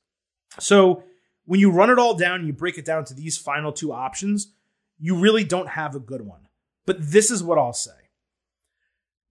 So 0.59 1.03
when 1.45 1.59
you 1.59 1.71
run 1.71 1.89
it 1.89 1.99
all 1.99 2.15
down 2.15 2.47
you 2.47 2.53
break 2.53 2.77
it 2.77 2.85
down 2.85 3.03
to 3.03 3.13
these 3.13 3.37
final 3.37 3.73
two 3.73 3.91
options, 3.91 4.53
you 4.97 5.17
really 5.17 5.43
don't 5.43 5.67
have 5.69 5.93
a 5.93 5.99
good 5.99 6.21
one. 6.21 6.47
But 6.85 7.11
this 7.11 7.29
is 7.29 7.43
what 7.43 7.57
I'll 7.57 7.73
say. 7.73 7.91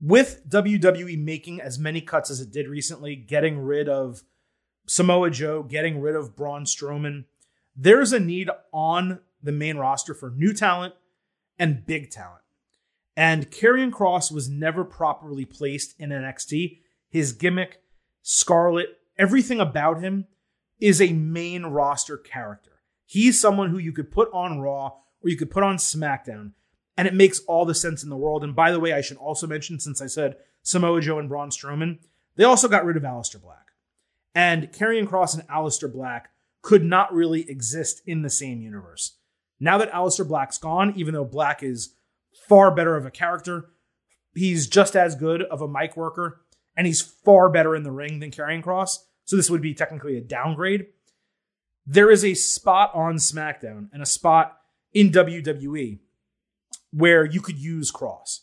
With 0.00 0.46
WWE 0.46 1.18
making 1.18 1.62
as 1.62 1.78
many 1.78 2.02
cuts 2.02 2.30
as 2.30 2.40
it 2.40 2.52
did 2.52 2.68
recently, 2.68 3.16
getting 3.16 3.58
rid 3.60 3.88
of 3.88 4.22
Samoa 4.86 5.30
Joe, 5.30 5.62
getting 5.62 6.00
rid 6.00 6.14
of 6.14 6.36
Braun 6.36 6.64
Strowman, 6.64 7.24
there's 7.80 8.12
a 8.12 8.18
need 8.18 8.50
on 8.72 9.20
the 9.40 9.52
main 9.52 9.76
roster 9.76 10.12
for 10.12 10.30
new 10.30 10.52
talent 10.52 10.94
and 11.58 11.86
big 11.86 12.10
talent. 12.10 12.42
And 13.16 13.50
Karrion 13.50 13.92
Kross 13.92 14.32
was 14.32 14.48
never 14.48 14.84
properly 14.84 15.44
placed 15.44 15.94
in 15.98 16.10
NXT. 16.10 16.78
His 17.08 17.32
gimmick, 17.32 17.80
Scarlett, 18.22 18.98
everything 19.16 19.60
about 19.60 20.00
him 20.02 20.26
is 20.80 21.00
a 21.00 21.12
main 21.12 21.64
roster 21.64 22.16
character. 22.16 22.82
He's 23.06 23.40
someone 23.40 23.70
who 23.70 23.78
you 23.78 23.92
could 23.92 24.10
put 24.10 24.28
on 24.32 24.60
Raw 24.60 24.96
or 25.22 25.30
you 25.30 25.36
could 25.36 25.50
put 25.50 25.62
on 25.62 25.76
SmackDown, 25.76 26.52
and 26.96 27.08
it 27.08 27.14
makes 27.14 27.40
all 27.46 27.64
the 27.64 27.74
sense 27.74 28.02
in 28.02 28.10
the 28.10 28.16
world. 28.16 28.44
And 28.44 28.54
by 28.54 28.70
the 28.70 28.80
way, 28.80 28.92
I 28.92 29.00
should 29.00 29.16
also 29.16 29.46
mention, 29.46 29.80
since 29.80 30.02
I 30.02 30.06
said 30.06 30.36
Samoa 30.62 31.00
Joe 31.00 31.18
and 31.18 31.28
Braun 31.28 31.50
Strowman, 31.50 31.98
they 32.36 32.44
also 32.44 32.68
got 32.68 32.84
rid 32.84 32.96
of 32.96 33.02
Aleister 33.02 33.40
Black. 33.40 33.72
And 34.34 34.72
Karrion 34.72 35.08
Kross 35.08 35.34
and 35.34 35.48
Aleister 35.48 35.92
Black 35.92 36.30
could 36.68 36.84
not 36.84 37.14
really 37.14 37.48
exist 37.48 38.02
in 38.04 38.20
the 38.20 38.28
same 38.28 38.60
universe. 38.60 39.16
Now 39.58 39.78
that 39.78 39.90
Aleister 39.90 40.28
Black's 40.28 40.58
gone, 40.58 40.92
even 40.96 41.14
though 41.14 41.24
Black 41.24 41.62
is 41.62 41.94
far 42.46 42.70
better 42.70 42.94
of 42.94 43.06
a 43.06 43.10
character, 43.10 43.70
he's 44.34 44.66
just 44.66 44.94
as 44.94 45.14
good 45.14 45.40
of 45.40 45.62
a 45.62 45.66
mic 45.66 45.96
worker, 45.96 46.42
and 46.76 46.86
he's 46.86 47.00
far 47.00 47.48
better 47.48 47.74
in 47.74 47.84
the 47.84 47.90
ring 47.90 48.20
than 48.20 48.30
Karrion 48.30 48.62
Kross. 48.62 48.98
So 49.24 49.34
this 49.34 49.48
would 49.48 49.62
be 49.62 49.72
technically 49.72 50.18
a 50.18 50.20
downgrade. 50.20 50.88
There 51.86 52.10
is 52.10 52.22
a 52.22 52.34
spot 52.34 52.90
on 52.92 53.14
SmackDown 53.14 53.88
and 53.90 54.02
a 54.02 54.06
spot 54.06 54.58
in 54.92 55.10
WWE 55.10 56.00
where 56.92 57.24
you 57.24 57.40
could 57.40 57.58
use 57.58 57.90
Kross. 57.90 58.40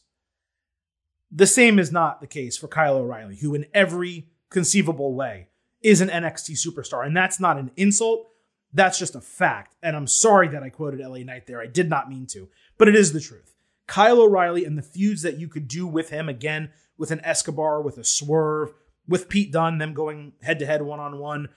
The 1.32 1.46
same 1.46 1.78
is 1.78 1.92
not 1.92 2.22
the 2.22 2.28
case 2.28 2.58
for 2.58 2.68
Kyle 2.68 2.96
O'Reilly, 2.96 3.36
who 3.36 3.54
in 3.54 3.68
every 3.72 4.30
conceivable 4.50 5.14
way 5.14 5.50
is 5.86 6.02
an 6.02 6.10
NXT 6.10 6.58
superstar. 6.58 7.06
And 7.06 7.16
that's 7.16 7.40
not 7.40 7.60
an 7.60 7.70
insult. 7.78 8.28
That's 8.74 8.98
just 8.98 9.16
a 9.16 9.22
fact. 9.22 9.76
And 9.84 9.96
I'm 9.96 10.08
sorry 10.08 10.48
that 10.48 10.64
I 10.64 10.70
quoted 10.70 11.00
LA 11.00 11.20
Knight 11.20 11.46
there. 11.46 11.62
I 11.62 11.68
did 11.68 11.90
not 11.90 12.10
mean 12.10 12.26
to, 12.32 12.50
but 12.80 12.88
it 12.88 12.96
is 12.96 13.14
the 13.14 13.22
truth. 13.22 13.54
Kyle 13.86 14.20
O'Reilly 14.20 14.66
and 14.66 14.80
the 14.80 14.82
feuds 14.82 15.22
that 15.22 15.38
you 15.38 15.48
could 15.48 15.68
do 15.68 15.86
with 15.86 16.10
him 16.10 16.28
again, 16.28 16.72
with 16.98 17.12
an 17.12 17.24
Escobar, 17.24 17.84
with 17.84 18.00
a 18.00 18.04
swerve, 18.04 18.74
with 19.08 19.30
Pete 19.30 19.52
Dunne, 19.52 19.78
them 19.78 19.94
going 19.94 20.34
head 20.42 20.58
to 20.58 20.66
head 20.66 20.82
one 20.82 21.00
on 21.00 21.20
one, 21.20 21.50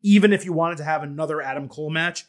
even 0.00 0.32
if 0.32 0.44
you 0.44 0.52
wanted 0.52 0.78
to 0.78 0.84
have 0.84 1.02
another 1.02 1.42
Adam 1.42 1.68
Cole 1.68 1.90
match, 1.90 2.24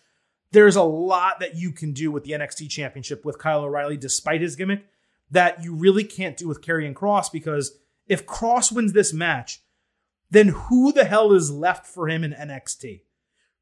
there's 0.51 0.75
a 0.75 0.83
lot 0.83 1.39
that 1.39 1.55
you 1.55 1.71
can 1.71 1.93
do 1.93 2.11
with 2.11 2.23
the 2.23 2.31
NXT 2.31 2.67
championship 2.71 3.23
with 3.23 3.37
Kyle 3.37 3.61
O'Reilly, 3.61 3.97
despite 3.97 4.41
his 4.41 4.55
gimmick, 4.55 4.87
that 5.29 5.63
you 5.63 5.75
really 5.75 6.03
can't 6.03 6.35
do 6.35 6.47
with 6.47 6.61
Karrion 6.61 6.95
Kross 6.95 7.31
because 7.31 7.77
if 8.07 8.25
Kross 8.25 8.71
wins 8.71 8.93
this 8.93 9.13
match, 9.13 9.61
then 10.33 10.49
who 10.49 10.91
the 10.91 11.05
hell 11.05 11.33
is 11.33 11.51
left 11.51 11.85
for 11.85 12.09
him 12.09 12.23
in 12.23 12.31
NXT? 12.31 13.01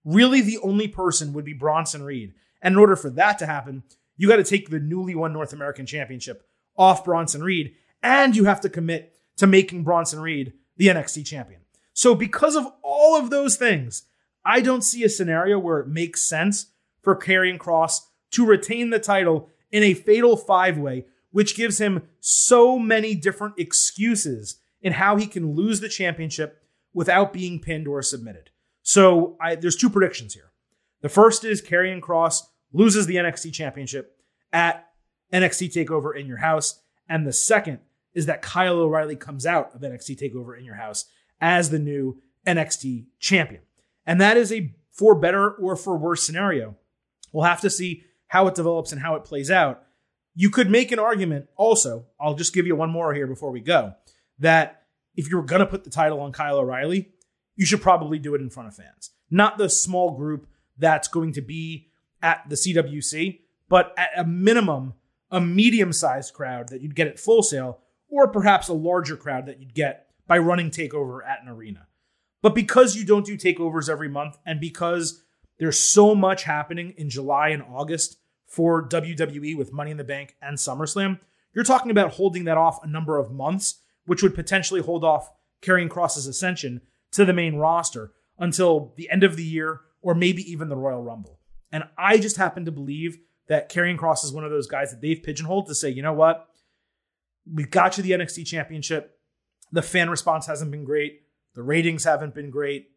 Really, 0.03 0.41
the 0.41 0.57
only 0.59 0.87
person 0.87 1.33
would 1.33 1.45
be 1.45 1.53
Bronson 1.53 2.03
Reed. 2.03 2.33
And 2.61 2.73
in 2.73 2.79
order 2.79 2.95
for 2.95 3.09
that 3.11 3.37
to 3.39 3.45
happen, 3.45 3.83
you 4.17 4.27
got 4.27 4.37
to 4.37 4.43
take 4.43 4.69
the 4.69 4.79
newly 4.79 5.15
won 5.15 5.33
North 5.33 5.53
American 5.53 5.85
Championship 5.85 6.47
off 6.77 7.03
Bronson 7.03 7.43
Reed, 7.43 7.75
and 8.01 8.35
you 8.35 8.45
have 8.45 8.61
to 8.61 8.69
commit 8.69 9.15
to 9.37 9.47
making 9.47 9.83
Bronson 9.83 10.19
Reed 10.19 10.53
the 10.77 10.87
NXT 10.87 11.25
champion. 11.25 11.61
So, 11.93 12.15
because 12.15 12.55
of 12.55 12.67
all 12.81 13.15
of 13.15 13.29
those 13.29 13.57
things, 13.57 14.03
I 14.45 14.61
don't 14.61 14.83
see 14.83 15.03
a 15.03 15.09
scenario 15.09 15.59
where 15.59 15.79
it 15.79 15.87
makes 15.87 16.21
sense 16.21 16.67
for 17.01 17.15
Karrion 17.15 17.57
Kross 17.57 18.01
to 18.31 18.45
retain 18.45 18.89
the 18.89 18.99
title 18.99 19.49
in 19.71 19.83
a 19.83 19.93
fatal 19.93 20.37
five 20.37 20.77
way, 20.77 21.05
which 21.31 21.55
gives 21.55 21.79
him 21.79 22.03
so 22.19 22.79
many 22.79 23.15
different 23.15 23.55
excuses 23.57 24.57
in 24.81 24.93
how 24.93 25.15
he 25.15 25.27
can 25.27 25.55
lose 25.55 25.79
the 25.79 25.89
championship 25.89 26.60
without 26.93 27.33
being 27.33 27.59
pinned 27.59 27.87
or 27.87 28.01
submitted. 28.01 28.49
So 28.83 29.37
I, 29.39 29.55
there's 29.55 29.75
two 29.75 29.89
predictions 29.89 30.33
here. 30.33 30.51
The 31.01 31.09
first 31.09 31.43
is 31.43 31.61
Karrion 31.61 32.01
Kross 32.01 32.41
loses 32.73 33.05
the 33.05 33.15
NXT 33.15 33.53
championship 33.53 34.17
at 34.53 34.87
NXT 35.33 35.73
Takeover 35.73 36.17
in 36.17 36.27
your 36.27 36.37
house, 36.37 36.81
and 37.07 37.25
the 37.25 37.33
second 37.33 37.79
is 38.13 38.25
that 38.25 38.41
Kyle 38.41 38.77
O'Reilly 38.79 39.15
comes 39.15 39.45
out 39.45 39.73
of 39.73 39.81
NXT 39.81 40.19
Takeover 40.19 40.57
in 40.57 40.65
your 40.65 40.75
house 40.75 41.05
as 41.39 41.69
the 41.69 41.79
new 41.79 42.21
NXT 42.45 43.05
champion, 43.19 43.61
and 44.05 44.19
that 44.19 44.37
is 44.37 44.51
a 44.51 44.73
for 44.91 45.15
better 45.15 45.51
or 45.51 45.75
for 45.75 45.97
worse 45.97 46.23
scenario. 46.23 46.75
We'll 47.31 47.45
have 47.45 47.61
to 47.61 47.69
see 47.69 48.03
how 48.27 48.47
it 48.47 48.55
develops 48.55 48.91
and 48.91 49.01
how 49.01 49.15
it 49.15 49.23
plays 49.23 49.49
out. 49.49 49.83
You 50.35 50.49
could 50.49 50.69
make 50.69 50.91
an 50.91 50.99
argument 50.99 51.47
also. 51.55 52.05
I'll 52.19 52.35
just 52.35 52.53
give 52.53 52.67
you 52.67 52.75
one 52.75 52.89
more 52.89 53.13
here 53.13 53.27
before 53.27 53.51
we 53.51 53.61
go. 53.61 53.93
That 54.39 54.80
if 55.15 55.29
you're 55.29 55.43
going 55.43 55.59
to 55.59 55.65
put 55.65 55.83
the 55.83 55.89
title 55.89 56.21
on 56.21 56.31
Kyle 56.31 56.57
O'Reilly, 56.57 57.09
you 57.55 57.65
should 57.65 57.81
probably 57.81 58.19
do 58.19 58.35
it 58.35 58.41
in 58.41 58.49
front 58.49 58.69
of 58.69 58.75
fans. 58.75 59.11
Not 59.29 59.57
the 59.57 59.69
small 59.69 60.11
group 60.11 60.47
that's 60.77 61.07
going 61.07 61.33
to 61.33 61.41
be 61.41 61.89
at 62.21 62.43
the 62.49 62.55
CWC, 62.55 63.39
but 63.69 63.93
at 63.97 64.09
a 64.17 64.23
minimum, 64.23 64.93
a 65.29 65.41
medium 65.41 65.93
sized 65.93 66.33
crowd 66.33 66.69
that 66.69 66.81
you'd 66.81 66.95
get 66.95 67.07
at 67.07 67.19
Full 67.19 67.43
Sail, 67.43 67.79
or 68.09 68.27
perhaps 68.27 68.67
a 68.67 68.73
larger 68.73 69.15
crowd 69.15 69.45
that 69.45 69.59
you'd 69.59 69.73
get 69.73 70.07
by 70.27 70.37
running 70.37 70.69
TakeOver 70.69 71.19
at 71.25 71.41
an 71.41 71.49
arena. 71.49 71.87
But 72.41 72.55
because 72.55 72.95
you 72.95 73.05
don't 73.05 73.25
do 73.25 73.37
takeovers 73.37 73.89
every 73.89 74.09
month, 74.09 74.37
and 74.45 74.59
because 74.59 75.23
there's 75.59 75.79
so 75.79 76.15
much 76.15 76.43
happening 76.43 76.93
in 76.97 77.09
July 77.09 77.49
and 77.49 77.63
August 77.63 78.17
for 78.47 78.87
WWE 78.87 79.55
with 79.55 79.71
Money 79.71 79.91
in 79.91 79.97
the 79.97 80.03
Bank 80.03 80.35
and 80.41 80.57
SummerSlam, 80.57 81.19
you're 81.53 81.63
talking 81.63 81.91
about 81.91 82.13
holding 82.13 82.45
that 82.45 82.57
off 82.57 82.83
a 82.83 82.87
number 82.87 83.17
of 83.17 83.31
months 83.31 83.80
which 84.05 84.23
would 84.23 84.35
potentially 84.35 84.81
hold 84.81 85.03
off 85.03 85.31
Karrion 85.61 85.89
Kross's 85.89 86.27
ascension 86.27 86.81
to 87.11 87.25
the 87.25 87.33
main 87.33 87.55
roster 87.55 88.11
until 88.37 88.93
the 88.97 89.09
end 89.09 89.23
of 89.23 89.35
the 89.35 89.43
year 89.43 89.81
or 90.01 90.15
maybe 90.15 90.49
even 90.51 90.69
the 90.69 90.75
Royal 90.75 91.03
Rumble. 91.03 91.39
And 91.71 91.83
I 91.97 92.17
just 92.17 92.37
happen 92.37 92.65
to 92.65 92.71
believe 92.71 93.17
that 93.47 93.71
Karrion 93.71 93.97
Kross 93.97 94.23
is 94.23 94.33
one 94.33 94.43
of 94.43 94.51
those 94.51 94.67
guys 94.67 94.91
that 94.91 95.01
they've 95.01 95.21
pigeonholed 95.21 95.67
to 95.67 95.75
say, 95.75 95.89
you 95.89 96.01
know 96.01 96.13
what? 96.13 96.47
We've 97.51 97.69
got 97.69 97.97
you 97.97 98.03
the 98.03 98.11
NXT 98.11 98.45
championship. 98.45 99.17
The 99.71 99.81
fan 99.81 100.09
response 100.09 100.47
hasn't 100.47 100.71
been 100.71 100.83
great. 100.83 101.21
The 101.55 101.63
ratings 101.63 102.03
haven't 102.03 102.35
been 102.35 102.49
great. 102.49 102.91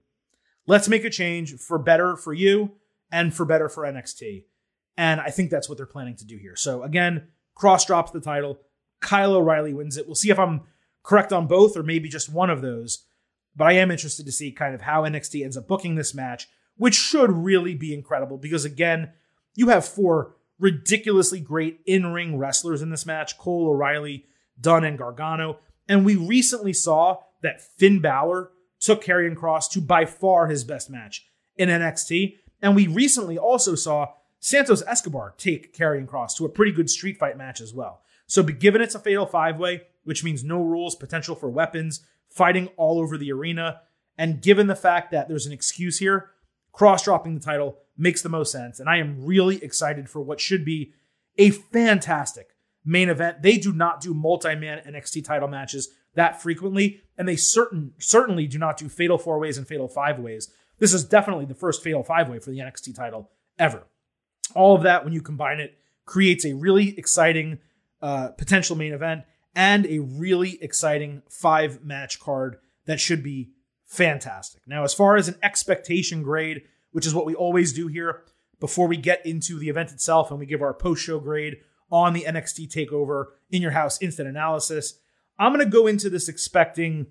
Let's 0.66 0.88
make 0.88 1.04
a 1.04 1.10
change 1.10 1.54
for 1.54 1.78
better 1.78 2.16
for 2.16 2.32
you 2.32 2.72
and 3.10 3.34
for 3.34 3.44
better 3.44 3.68
for 3.68 3.84
NXT. 3.84 4.44
And 4.96 5.20
I 5.20 5.30
think 5.30 5.50
that's 5.50 5.68
what 5.68 5.76
they're 5.76 5.86
planning 5.86 6.16
to 6.16 6.24
do 6.24 6.36
here. 6.36 6.56
So 6.56 6.82
again, 6.82 7.28
Kross 7.56 7.86
drops 7.86 8.10
the 8.10 8.20
title. 8.20 8.60
Kyle 9.00 9.34
O'Reilly 9.34 9.74
wins 9.74 9.96
it. 9.96 10.06
We'll 10.06 10.14
see 10.14 10.30
if 10.30 10.38
I'm 10.38 10.62
correct 11.04 11.32
on 11.32 11.46
both 11.46 11.76
or 11.76 11.84
maybe 11.84 12.08
just 12.08 12.32
one 12.32 12.50
of 12.50 12.62
those. 12.62 13.04
But 13.54 13.68
I 13.68 13.72
am 13.74 13.92
interested 13.92 14.26
to 14.26 14.32
see 14.32 14.50
kind 14.50 14.74
of 14.74 14.80
how 14.80 15.02
NXT 15.02 15.44
ends 15.44 15.56
up 15.56 15.68
booking 15.68 15.94
this 15.94 16.14
match, 16.14 16.48
which 16.76 16.96
should 16.96 17.30
really 17.30 17.76
be 17.76 17.94
incredible 17.94 18.36
because, 18.36 18.64
again, 18.64 19.12
you 19.54 19.68
have 19.68 19.86
four 19.86 20.34
ridiculously 20.58 21.38
great 21.38 21.80
in 21.86 22.12
ring 22.12 22.36
wrestlers 22.36 22.82
in 22.82 22.90
this 22.90 23.06
match 23.06 23.38
Cole, 23.38 23.68
O'Reilly, 23.68 24.26
Dunne, 24.60 24.84
and 24.84 24.98
Gargano. 24.98 25.58
And 25.88 26.04
we 26.04 26.16
recently 26.16 26.72
saw 26.72 27.18
that 27.42 27.62
Finn 27.62 28.00
Balor 28.00 28.50
took 28.80 29.04
Karrion 29.04 29.36
Kross 29.36 29.70
to 29.70 29.80
by 29.80 30.04
far 30.04 30.48
his 30.48 30.64
best 30.64 30.90
match 30.90 31.26
in 31.56 31.68
NXT. 31.68 32.38
And 32.60 32.74
we 32.74 32.86
recently 32.86 33.38
also 33.38 33.74
saw 33.74 34.14
Santos 34.40 34.82
Escobar 34.86 35.34
take 35.36 35.76
Karrion 35.76 36.06
Kross 36.06 36.36
to 36.36 36.44
a 36.44 36.48
pretty 36.48 36.72
good 36.72 36.90
street 36.90 37.18
fight 37.18 37.36
match 37.36 37.60
as 37.60 37.72
well. 37.72 38.02
So, 38.26 38.42
given 38.42 38.80
it's 38.80 38.94
a 38.94 38.98
fatal 38.98 39.26
five 39.26 39.58
way, 39.58 39.82
which 40.04 40.24
means 40.24 40.44
no 40.44 40.62
rules, 40.62 40.94
potential 40.94 41.34
for 41.34 41.48
weapons, 41.48 42.04
fighting 42.30 42.68
all 42.76 42.98
over 42.98 43.18
the 43.18 43.32
arena. 43.32 43.80
And 44.16 44.40
given 44.40 44.66
the 44.66 44.76
fact 44.76 45.10
that 45.10 45.28
there's 45.28 45.46
an 45.46 45.52
excuse 45.52 45.98
here, 45.98 46.30
Kross 46.72 47.04
dropping 47.04 47.34
the 47.34 47.40
title 47.40 47.78
makes 47.96 48.22
the 48.22 48.28
most 48.28 48.52
sense. 48.52 48.80
And 48.80 48.88
I 48.88 48.98
am 48.98 49.24
really 49.24 49.62
excited 49.62 50.08
for 50.08 50.20
what 50.20 50.40
should 50.40 50.64
be 50.64 50.92
a 51.38 51.50
fantastic 51.50 52.48
main 52.84 53.08
event. 53.08 53.42
They 53.42 53.56
do 53.56 53.72
not 53.72 54.00
do 54.00 54.14
multi-man 54.14 54.82
NXT 54.86 55.24
title 55.24 55.48
matches 55.48 55.88
that 56.14 56.40
frequently, 56.40 57.00
and 57.18 57.26
they 57.26 57.36
certain 57.36 57.92
certainly 57.98 58.46
do 58.46 58.58
not 58.58 58.76
do 58.76 58.88
fatal 58.88 59.18
four 59.18 59.38
ways 59.38 59.58
and 59.58 59.66
fatal 59.66 59.88
five 59.88 60.18
ways. 60.18 60.52
This 60.78 60.92
is 60.92 61.04
definitely 61.04 61.44
the 61.44 61.54
first 61.54 61.82
fatal 61.82 62.02
five 62.02 62.28
way 62.28 62.38
for 62.38 62.50
the 62.50 62.58
NXT 62.58 62.94
title 62.94 63.30
ever. 63.58 63.84
All 64.54 64.76
of 64.76 64.82
that, 64.82 65.04
when 65.04 65.12
you 65.12 65.22
combine 65.22 65.60
it, 65.60 65.76
creates 66.04 66.44
a 66.44 66.54
really 66.54 66.96
exciting 66.98 67.58
uh, 68.02 68.28
potential 68.28 68.76
main 68.76 68.92
event 68.92 69.22
and 69.54 69.86
a 69.86 70.00
really 70.00 70.62
exciting 70.62 71.22
five 71.28 71.84
match 71.84 72.20
card 72.20 72.56
that 72.86 73.00
should 73.00 73.22
be 73.22 73.50
fantastic. 73.86 74.62
Now, 74.66 74.84
as 74.84 74.94
far 74.94 75.16
as 75.16 75.28
an 75.28 75.36
expectation 75.42 76.22
grade, 76.22 76.62
which 76.92 77.06
is 77.06 77.14
what 77.14 77.26
we 77.26 77.34
always 77.34 77.72
do 77.72 77.86
here 77.86 78.22
before 78.60 78.86
we 78.86 78.96
get 78.96 79.24
into 79.26 79.58
the 79.58 79.68
event 79.68 79.92
itself 79.92 80.30
and 80.30 80.40
we 80.40 80.46
give 80.46 80.62
our 80.62 80.74
post 80.74 81.04
show 81.04 81.18
grade 81.18 81.58
on 81.90 82.12
the 82.12 82.24
NXT 82.26 82.68
takeover 82.72 83.26
in 83.50 83.62
your 83.62 83.72
house 83.72 84.00
instant 84.00 84.28
analysis, 84.28 84.98
I'm 85.38 85.52
going 85.52 85.64
to 85.64 85.70
go 85.70 85.86
into 85.86 86.08
this 86.08 86.28
expecting 86.28 87.06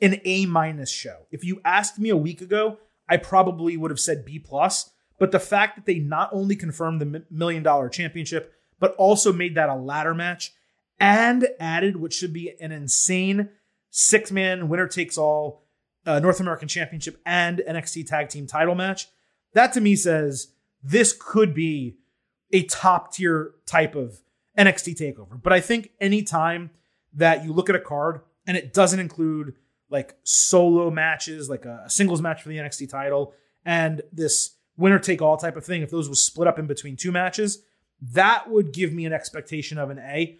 an 0.00 0.20
A 0.24 0.46
minus 0.46 0.90
show. 0.90 1.26
If 1.30 1.44
you 1.44 1.60
asked 1.64 1.98
me 1.98 2.08
a 2.10 2.16
week 2.16 2.40
ago, 2.40 2.78
I 3.08 3.16
probably 3.16 3.76
would 3.76 3.90
have 3.90 4.00
said 4.00 4.24
B 4.24 4.38
plus. 4.38 4.90
But 5.18 5.32
the 5.32 5.40
fact 5.40 5.76
that 5.76 5.86
they 5.86 5.98
not 5.98 6.30
only 6.32 6.54
confirmed 6.54 7.00
the 7.00 7.24
million 7.30 7.62
dollar 7.62 7.88
championship, 7.88 8.52
but 8.78 8.94
also 8.94 9.32
made 9.32 9.56
that 9.56 9.68
a 9.68 9.74
ladder 9.74 10.14
match 10.14 10.52
and 11.00 11.48
added 11.60 11.96
what 11.96 12.12
should 12.12 12.32
be 12.32 12.52
an 12.60 12.72
insane 12.72 13.50
six 13.90 14.30
man 14.30 14.68
winner 14.68 14.86
takes 14.86 15.16
all 15.16 15.64
uh, 16.06 16.18
North 16.18 16.40
American 16.40 16.68
Championship 16.68 17.20
and 17.26 17.62
NXT 17.68 18.06
Tag 18.06 18.28
Team 18.28 18.46
title 18.46 18.74
match, 18.74 19.08
that 19.52 19.72
to 19.74 19.80
me 19.80 19.94
says 19.96 20.48
this 20.82 21.12
could 21.12 21.54
be 21.54 21.98
a 22.52 22.62
top 22.64 23.12
tier 23.12 23.52
type 23.66 23.94
of 23.94 24.20
NXT 24.56 24.96
takeover. 24.96 25.40
But 25.40 25.52
I 25.52 25.60
think 25.60 25.90
anytime 26.00 26.70
that 27.12 27.44
you 27.44 27.52
look 27.52 27.68
at 27.68 27.76
a 27.76 27.80
card 27.80 28.22
and 28.46 28.56
it 28.56 28.72
doesn't 28.72 29.00
include 29.00 29.54
like 29.90 30.16
solo 30.22 30.90
matches, 30.90 31.48
like 31.48 31.64
a 31.64 31.88
singles 31.88 32.22
match 32.22 32.42
for 32.42 32.48
the 32.48 32.56
NXT 32.56 32.88
title, 32.88 33.34
and 33.64 34.02
this 34.12 34.56
winner 34.76 34.98
take 34.98 35.20
all 35.20 35.36
type 35.36 35.56
of 35.56 35.64
thing, 35.64 35.82
if 35.82 35.90
those 35.90 36.08
was 36.08 36.24
split 36.24 36.48
up 36.48 36.58
in 36.58 36.66
between 36.66 36.96
two 36.96 37.12
matches, 37.12 37.62
that 38.00 38.50
would 38.50 38.72
give 38.72 38.92
me 38.92 39.04
an 39.06 39.12
expectation 39.12 39.78
of 39.78 39.90
an 39.90 39.98
A. 39.98 40.38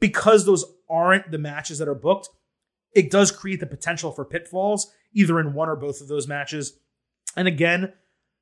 Because 0.00 0.46
those 0.46 0.64
aren't 0.88 1.30
the 1.30 1.38
matches 1.38 1.78
that 1.78 1.88
are 1.88 1.94
booked, 1.94 2.28
it 2.92 3.10
does 3.10 3.30
create 3.30 3.60
the 3.60 3.66
potential 3.66 4.10
for 4.10 4.24
pitfalls, 4.24 4.90
either 5.12 5.38
in 5.38 5.54
one 5.54 5.68
or 5.68 5.76
both 5.76 6.00
of 6.00 6.08
those 6.08 6.26
matches. 6.26 6.78
And 7.36 7.46
again, 7.46 7.92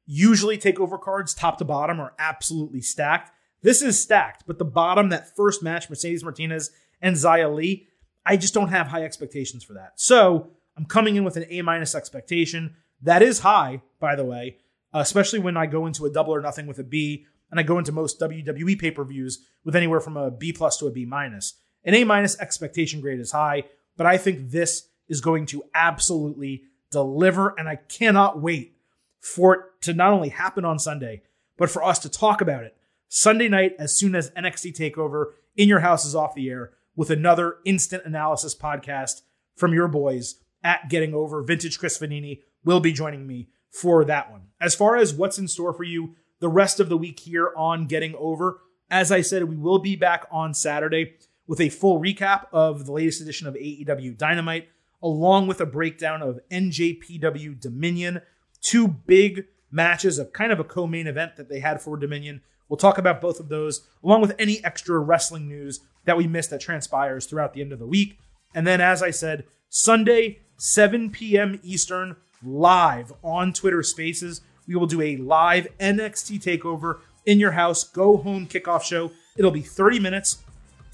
usually 0.06 0.56
takeover 0.56 1.00
cards, 1.00 1.34
top 1.34 1.58
to 1.58 1.64
bottom, 1.64 2.00
are 2.00 2.14
absolutely 2.18 2.80
stacked. 2.80 3.30
This 3.60 3.82
is 3.82 4.00
stacked, 4.00 4.44
but 4.46 4.58
the 4.58 4.64
bottom, 4.64 5.10
that 5.10 5.36
first 5.36 5.62
match, 5.62 5.90
Mercedes 5.90 6.22
Martinez 6.22 6.70
and 7.02 7.16
Xia 7.16 7.54
Li, 7.54 7.88
I 8.24 8.36
just 8.36 8.54
don't 8.54 8.68
have 8.68 8.86
high 8.86 9.04
expectations 9.04 9.64
for 9.64 9.74
that. 9.74 9.92
So 9.96 10.50
I'm 10.76 10.84
coming 10.86 11.16
in 11.16 11.24
with 11.24 11.36
an 11.36 11.46
A 11.50 11.62
minus 11.62 11.94
expectation. 11.94 12.76
That 13.02 13.22
is 13.22 13.40
high, 13.40 13.82
by 14.00 14.16
the 14.16 14.24
way, 14.24 14.58
especially 14.92 15.40
when 15.40 15.56
I 15.56 15.66
go 15.66 15.86
into 15.86 16.06
a 16.06 16.10
double 16.10 16.34
or 16.34 16.40
nothing 16.40 16.66
with 16.66 16.78
a 16.78 16.84
B, 16.84 17.26
and 17.50 17.58
I 17.58 17.62
go 17.62 17.78
into 17.78 17.92
most 17.92 18.20
WWE 18.20 18.78
pay 18.78 18.90
per 18.90 19.04
views 19.04 19.44
with 19.64 19.76
anywhere 19.76 20.00
from 20.00 20.16
a 20.16 20.30
B 20.30 20.52
plus 20.52 20.76
to 20.78 20.86
a 20.86 20.90
B 20.90 21.04
minus. 21.04 21.54
An 21.84 21.94
A 21.94 22.04
minus 22.04 22.38
expectation 22.38 23.00
grade 23.00 23.20
is 23.20 23.32
high, 23.32 23.64
but 23.96 24.06
I 24.06 24.18
think 24.18 24.50
this 24.50 24.88
is 25.08 25.20
going 25.20 25.46
to 25.46 25.64
absolutely 25.74 26.62
deliver, 26.90 27.54
and 27.58 27.68
I 27.68 27.76
cannot 27.76 28.40
wait 28.40 28.76
for 29.20 29.54
it 29.54 29.60
to 29.82 29.94
not 29.94 30.12
only 30.12 30.28
happen 30.28 30.64
on 30.64 30.78
Sunday, 30.78 31.22
but 31.56 31.70
for 31.70 31.82
us 31.82 31.98
to 32.00 32.08
talk 32.08 32.40
about 32.40 32.64
it 32.64 32.76
Sunday 33.08 33.48
night 33.48 33.74
as 33.78 33.96
soon 33.96 34.14
as 34.14 34.30
NXT 34.30 34.76
TakeOver 34.76 35.32
in 35.56 35.68
your 35.68 35.80
house 35.80 36.04
is 36.04 36.14
off 36.14 36.34
the 36.34 36.50
air 36.50 36.72
with 36.94 37.10
another 37.10 37.56
instant 37.64 38.02
analysis 38.04 38.54
podcast 38.54 39.22
from 39.56 39.72
your 39.72 39.88
boys 39.88 40.36
at 40.62 40.88
Getting 40.88 41.14
Over. 41.14 41.42
Vintage 41.42 41.78
Chris 41.78 41.98
Vannini 41.98 42.42
will 42.64 42.80
be 42.80 42.92
joining 42.92 43.26
me 43.26 43.48
for 43.70 44.04
that 44.04 44.30
one. 44.30 44.48
As 44.60 44.74
far 44.74 44.96
as 44.96 45.14
what's 45.14 45.38
in 45.38 45.48
store 45.48 45.72
for 45.72 45.84
you 45.84 46.16
the 46.40 46.48
rest 46.48 46.80
of 46.80 46.88
the 46.88 46.96
week 46.96 47.20
here 47.20 47.52
on 47.56 47.86
Getting 47.86 48.14
Over, 48.16 48.60
as 48.90 49.12
I 49.12 49.20
said, 49.20 49.44
we 49.44 49.56
will 49.56 49.78
be 49.78 49.96
back 49.96 50.26
on 50.30 50.54
Saturday 50.54 51.14
with 51.46 51.60
a 51.60 51.68
full 51.68 52.00
recap 52.00 52.46
of 52.52 52.86
the 52.86 52.92
latest 52.92 53.20
edition 53.20 53.46
of 53.46 53.54
AEW 53.54 54.16
Dynamite, 54.16 54.68
along 55.02 55.46
with 55.46 55.60
a 55.60 55.66
breakdown 55.66 56.22
of 56.22 56.40
NJPW 56.50 57.60
Dominion, 57.60 58.22
two 58.60 58.88
big 58.88 59.46
matches 59.70 60.18
of 60.18 60.32
kind 60.32 60.52
of 60.52 60.60
a 60.60 60.64
co 60.64 60.86
main 60.86 61.06
event 61.06 61.36
that 61.36 61.48
they 61.48 61.60
had 61.60 61.80
for 61.80 61.96
Dominion. 61.96 62.42
We'll 62.68 62.76
talk 62.76 62.98
about 62.98 63.20
both 63.20 63.40
of 63.40 63.48
those, 63.48 63.86
along 64.04 64.20
with 64.20 64.34
any 64.38 64.62
extra 64.64 64.98
wrestling 64.98 65.48
news 65.48 65.80
that 66.04 66.16
we 66.16 66.26
missed 66.26 66.50
that 66.50 66.60
transpires 66.60 67.26
throughout 67.26 67.54
the 67.54 67.62
end 67.62 67.72
of 67.72 67.78
the 67.78 67.86
week. 67.86 68.18
And 68.54 68.66
then, 68.66 68.80
as 68.80 69.02
I 69.02 69.10
said, 69.10 69.44
Sunday, 69.68 70.40
7 70.56 71.10
p.m. 71.10 71.60
Eastern, 71.62 72.16
live 72.42 73.12
on 73.22 73.52
Twitter 73.52 73.82
Spaces. 73.82 74.42
We 74.68 74.76
will 74.76 74.86
do 74.86 75.00
a 75.00 75.16
live 75.16 75.66
NXT 75.80 76.42
takeover 76.42 76.98
in 77.24 77.40
your 77.40 77.52
house, 77.52 77.84
go 77.84 78.18
home 78.18 78.46
kickoff 78.46 78.82
show. 78.82 79.10
It'll 79.36 79.50
be 79.50 79.62
30 79.62 79.98
minutes. 79.98 80.44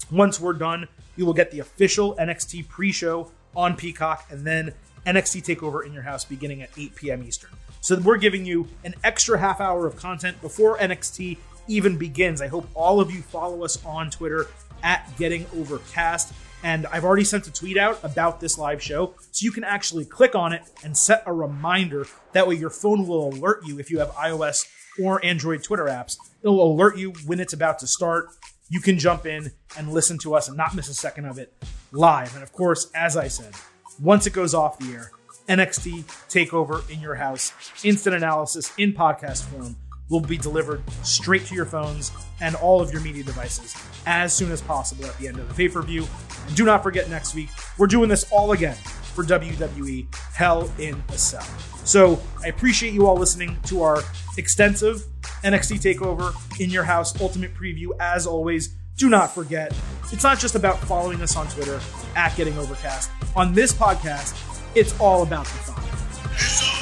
Once 0.09 0.39
we're 0.39 0.53
done, 0.53 0.87
you 1.17 1.25
will 1.25 1.33
get 1.33 1.51
the 1.51 1.59
official 1.59 2.15
NXT 2.15 2.69
pre 2.69 2.91
show 2.91 3.31
on 3.55 3.75
Peacock 3.75 4.25
and 4.29 4.47
then 4.47 4.73
NXT 5.05 5.43
takeover 5.45 5.85
in 5.85 5.93
your 5.93 6.03
house 6.03 6.23
beginning 6.23 6.61
at 6.61 6.69
8 6.77 6.95
p.m. 6.95 7.23
Eastern. 7.23 7.51
So 7.81 7.99
we're 7.99 8.17
giving 8.17 8.45
you 8.45 8.67
an 8.83 8.95
extra 9.03 9.37
half 9.37 9.59
hour 9.59 9.85
of 9.85 9.95
content 9.95 10.41
before 10.41 10.77
NXT 10.77 11.37
even 11.67 11.97
begins. 11.97 12.41
I 12.41 12.47
hope 12.47 12.69
all 12.73 12.99
of 12.99 13.11
you 13.11 13.21
follow 13.21 13.63
us 13.63 13.83
on 13.85 14.09
Twitter 14.09 14.47
at 14.83 15.09
Getting 15.17 15.45
Overcast. 15.55 16.33
And 16.65 16.87
I've 16.87 17.05
already 17.05 17.23
sent 17.23 17.45
a 17.45 17.53
tweet 17.53 17.77
out 17.77 18.03
about 18.03 18.39
this 18.39 18.57
live 18.57 18.81
show, 18.81 19.13
so 19.29 19.45
you 19.45 19.51
can 19.51 19.63
actually 19.63 20.03
click 20.03 20.33
on 20.33 20.51
it 20.51 20.63
and 20.83 20.97
set 20.97 21.21
a 21.27 21.31
reminder. 21.31 22.07
That 22.31 22.47
way, 22.47 22.55
your 22.55 22.71
phone 22.71 23.05
will 23.05 23.29
alert 23.29 23.67
you 23.67 23.77
if 23.79 23.91
you 23.91 23.99
have 23.99 24.09
iOS 24.13 24.67
or 24.99 25.23
Android 25.23 25.61
Twitter 25.61 25.85
apps. 25.85 26.17
It'll 26.41 26.73
alert 26.73 26.97
you 26.97 27.13
when 27.27 27.39
it's 27.39 27.53
about 27.53 27.77
to 27.79 27.87
start. 27.87 28.29
You 28.67 28.81
can 28.81 28.97
jump 28.97 29.27
in 29.27 29.51
and 29.77 29.93
listen 29.93 30.17
to 30.19 30.33
us 30.33 30.47
and 30.47 30.57
not 30.57 30.73
miss 30.73 30.89
a 30.89 30.95
second 30.95 31.25
of 31.25 31.37
it 31.37 31.53
live. 31.91 32.33
And 32.33 32.41
of 32.41 32.51
course, 32.51 32.89
as 32.95 33.15
I 33.15 33.27
said, 33.27 33.53
once 34.01 34.25
it 34.25 34.33
goes 34.33 34.55
off 34.55 34.79
the 34.79 34.91
air, 34.91 35.11
NXT 35.47 36.05
Takeover 36.29 36.89
in 36.89 36.99
your 36.99 37.13
house, 37.13 37.53
instant 37.83 38.15
analysis 38.15 38.73
in 38.79 38.93
podcast 38.93 39.43
form 39.43 39.75
will 40.09 40.19
be 40.19 40.37
delivered 40.37 40.83
straight 41.03 41.45
to 41.45 41.55
your 41.55 41.65
phones 41.65 42.11
and 42.41 42.55
all 42.55 42.81
of 42.81 42.91
your 42.91 43.01
media 43.01 43.23
devices 43.23 43.75
as 44.05 44.33
soon 44.33 44.51
as 44.51 44.61
possible 44.61 45.05
at 45.05 45.17
the 45.17 45.27
end 45.27 45.39
of 45.39 45.47
the 45.47 45.53
pay 45.53 45.67
per 45.67 45.81
view. 45.81 46.05
And 46.47 46.55
do 46.55 46.65
not 46.65 46.83
forget 46.83 47.09
next 47.09 47.33
week, 47.33 47.49
we're 47.77 47.87
doing 47.87 48.09
this 48.09 48.31
all 48.31 48.51
again 48.51 48.75
for 48.75 49.23
WWE 49.23 50.13
Hell 50.33 50.69
in 50.77 51.01
a 51.09 51.17
Cell. 51.17 51.41
So 51.85 52.21
I 52.43 52.47
appreciate 52.47 52.93
you 52.93 53.07
all 53.07 53.15
listening 53.15 53.57
to 53.65 53.81
our 53.83 54.01
extensive 54.37 55.03
NXT 55.43 55.95
TakeOver 55.95 56.59
in 56.59 56.69
your 56.69 56.83
house 56.83 57.19
ultimate 57.21 57.53
preview. 57.55 57.87
As 57.99 58.27
always, 58.27 58.75
do 58.97 59.09
not 59.09 59.33
forget, 59.33 59.73
it's 60.11 60.23
not 60.23 60.39
just 60.39 60.55
about 60.55 60.79
following 60.79 61.21
us 61.21 61.35
on 61.35 61.47
Twitter 61.47 61.79
at 62.15 62.35
Getting 62.35 62.57
Overcast. 62.57 63.09
On 63.35 63.53
this 63.53 63.73
podcast, 63.73 64.35
it's 64.75 64.97
all 64.99 65.23
about 65.23 65.45
the 65.45 65.51
fun. 65.51 66.74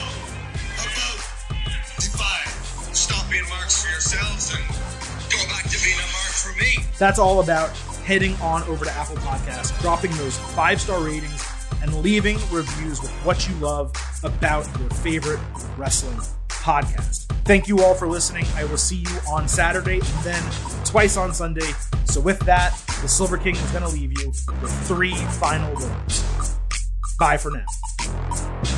Marks 3.42 3.84
for 3.84 3.90
yourselves 3.92 4.54
and 4.54 4.64
go 5.32 5.38
back 5.48 5.64
to 5.70 5.84
being 5.84 5.98
a 5.98 6.08
mark 6.12 6.34
for 6.34 6.54
me. 6.60 6.86
That's 7.00 7.20
all 7.20 7.40
about 7.40 7.70
heading 8.06 8.36
on 8.36 8.64
over 8.64 8.86
to 8.86 8.92
Apple 8.92 9.16
Podcasts, 9.18 9.80
dropping 9.82 10.12
those 10.12 10.38
five 10.38 10.80
star 10.80 11.02
ratings, 11.02 11.46
and 11.82 11.94
leaving 12.02 12.38
reviews 12.52 13.02
with 13.02 13.12
what 13.26 13.48
you 13.48 13.56
love 13.56 13.94
about 14.24 14.68
your 14.80 14.90
favorite 14.90 15.40
wrestling 15.78 16.18
podcast. 16.50 17.26
Thank 17.46 17.68
you 17.68 17.84
all 17.84 17.94
for 17.94 18.08
listening. 18.08 18.46
I 18.56 18.64
will 18.66 18.78
see 18.78 18.98
you 18.98 19.20
on 19.30 19.48
Saturday 19.48 19.96
and 19.96 20.24
then 20.24 20.44
twice 20.86 21.18
on 21.18 21.34
Sunday. 21.34 21.72
So, 22.06 22.22
with 22.22 22.40
that, 22.42 22.78
the 23.02 23.08
Silver 23.08 23.38
King 23.38 23.56
is 23.56 23.72
going 23.72 23.84
to 23.84 23.90
leave 23.90 24.18
you 24.20 24.28
with 24.28 24.88
three 24.88 25.16
final 25.16 25.74
words. 25.76 26.58
Bye 27.20 27.38
for 27.38 27.52
now. 27.52 28.73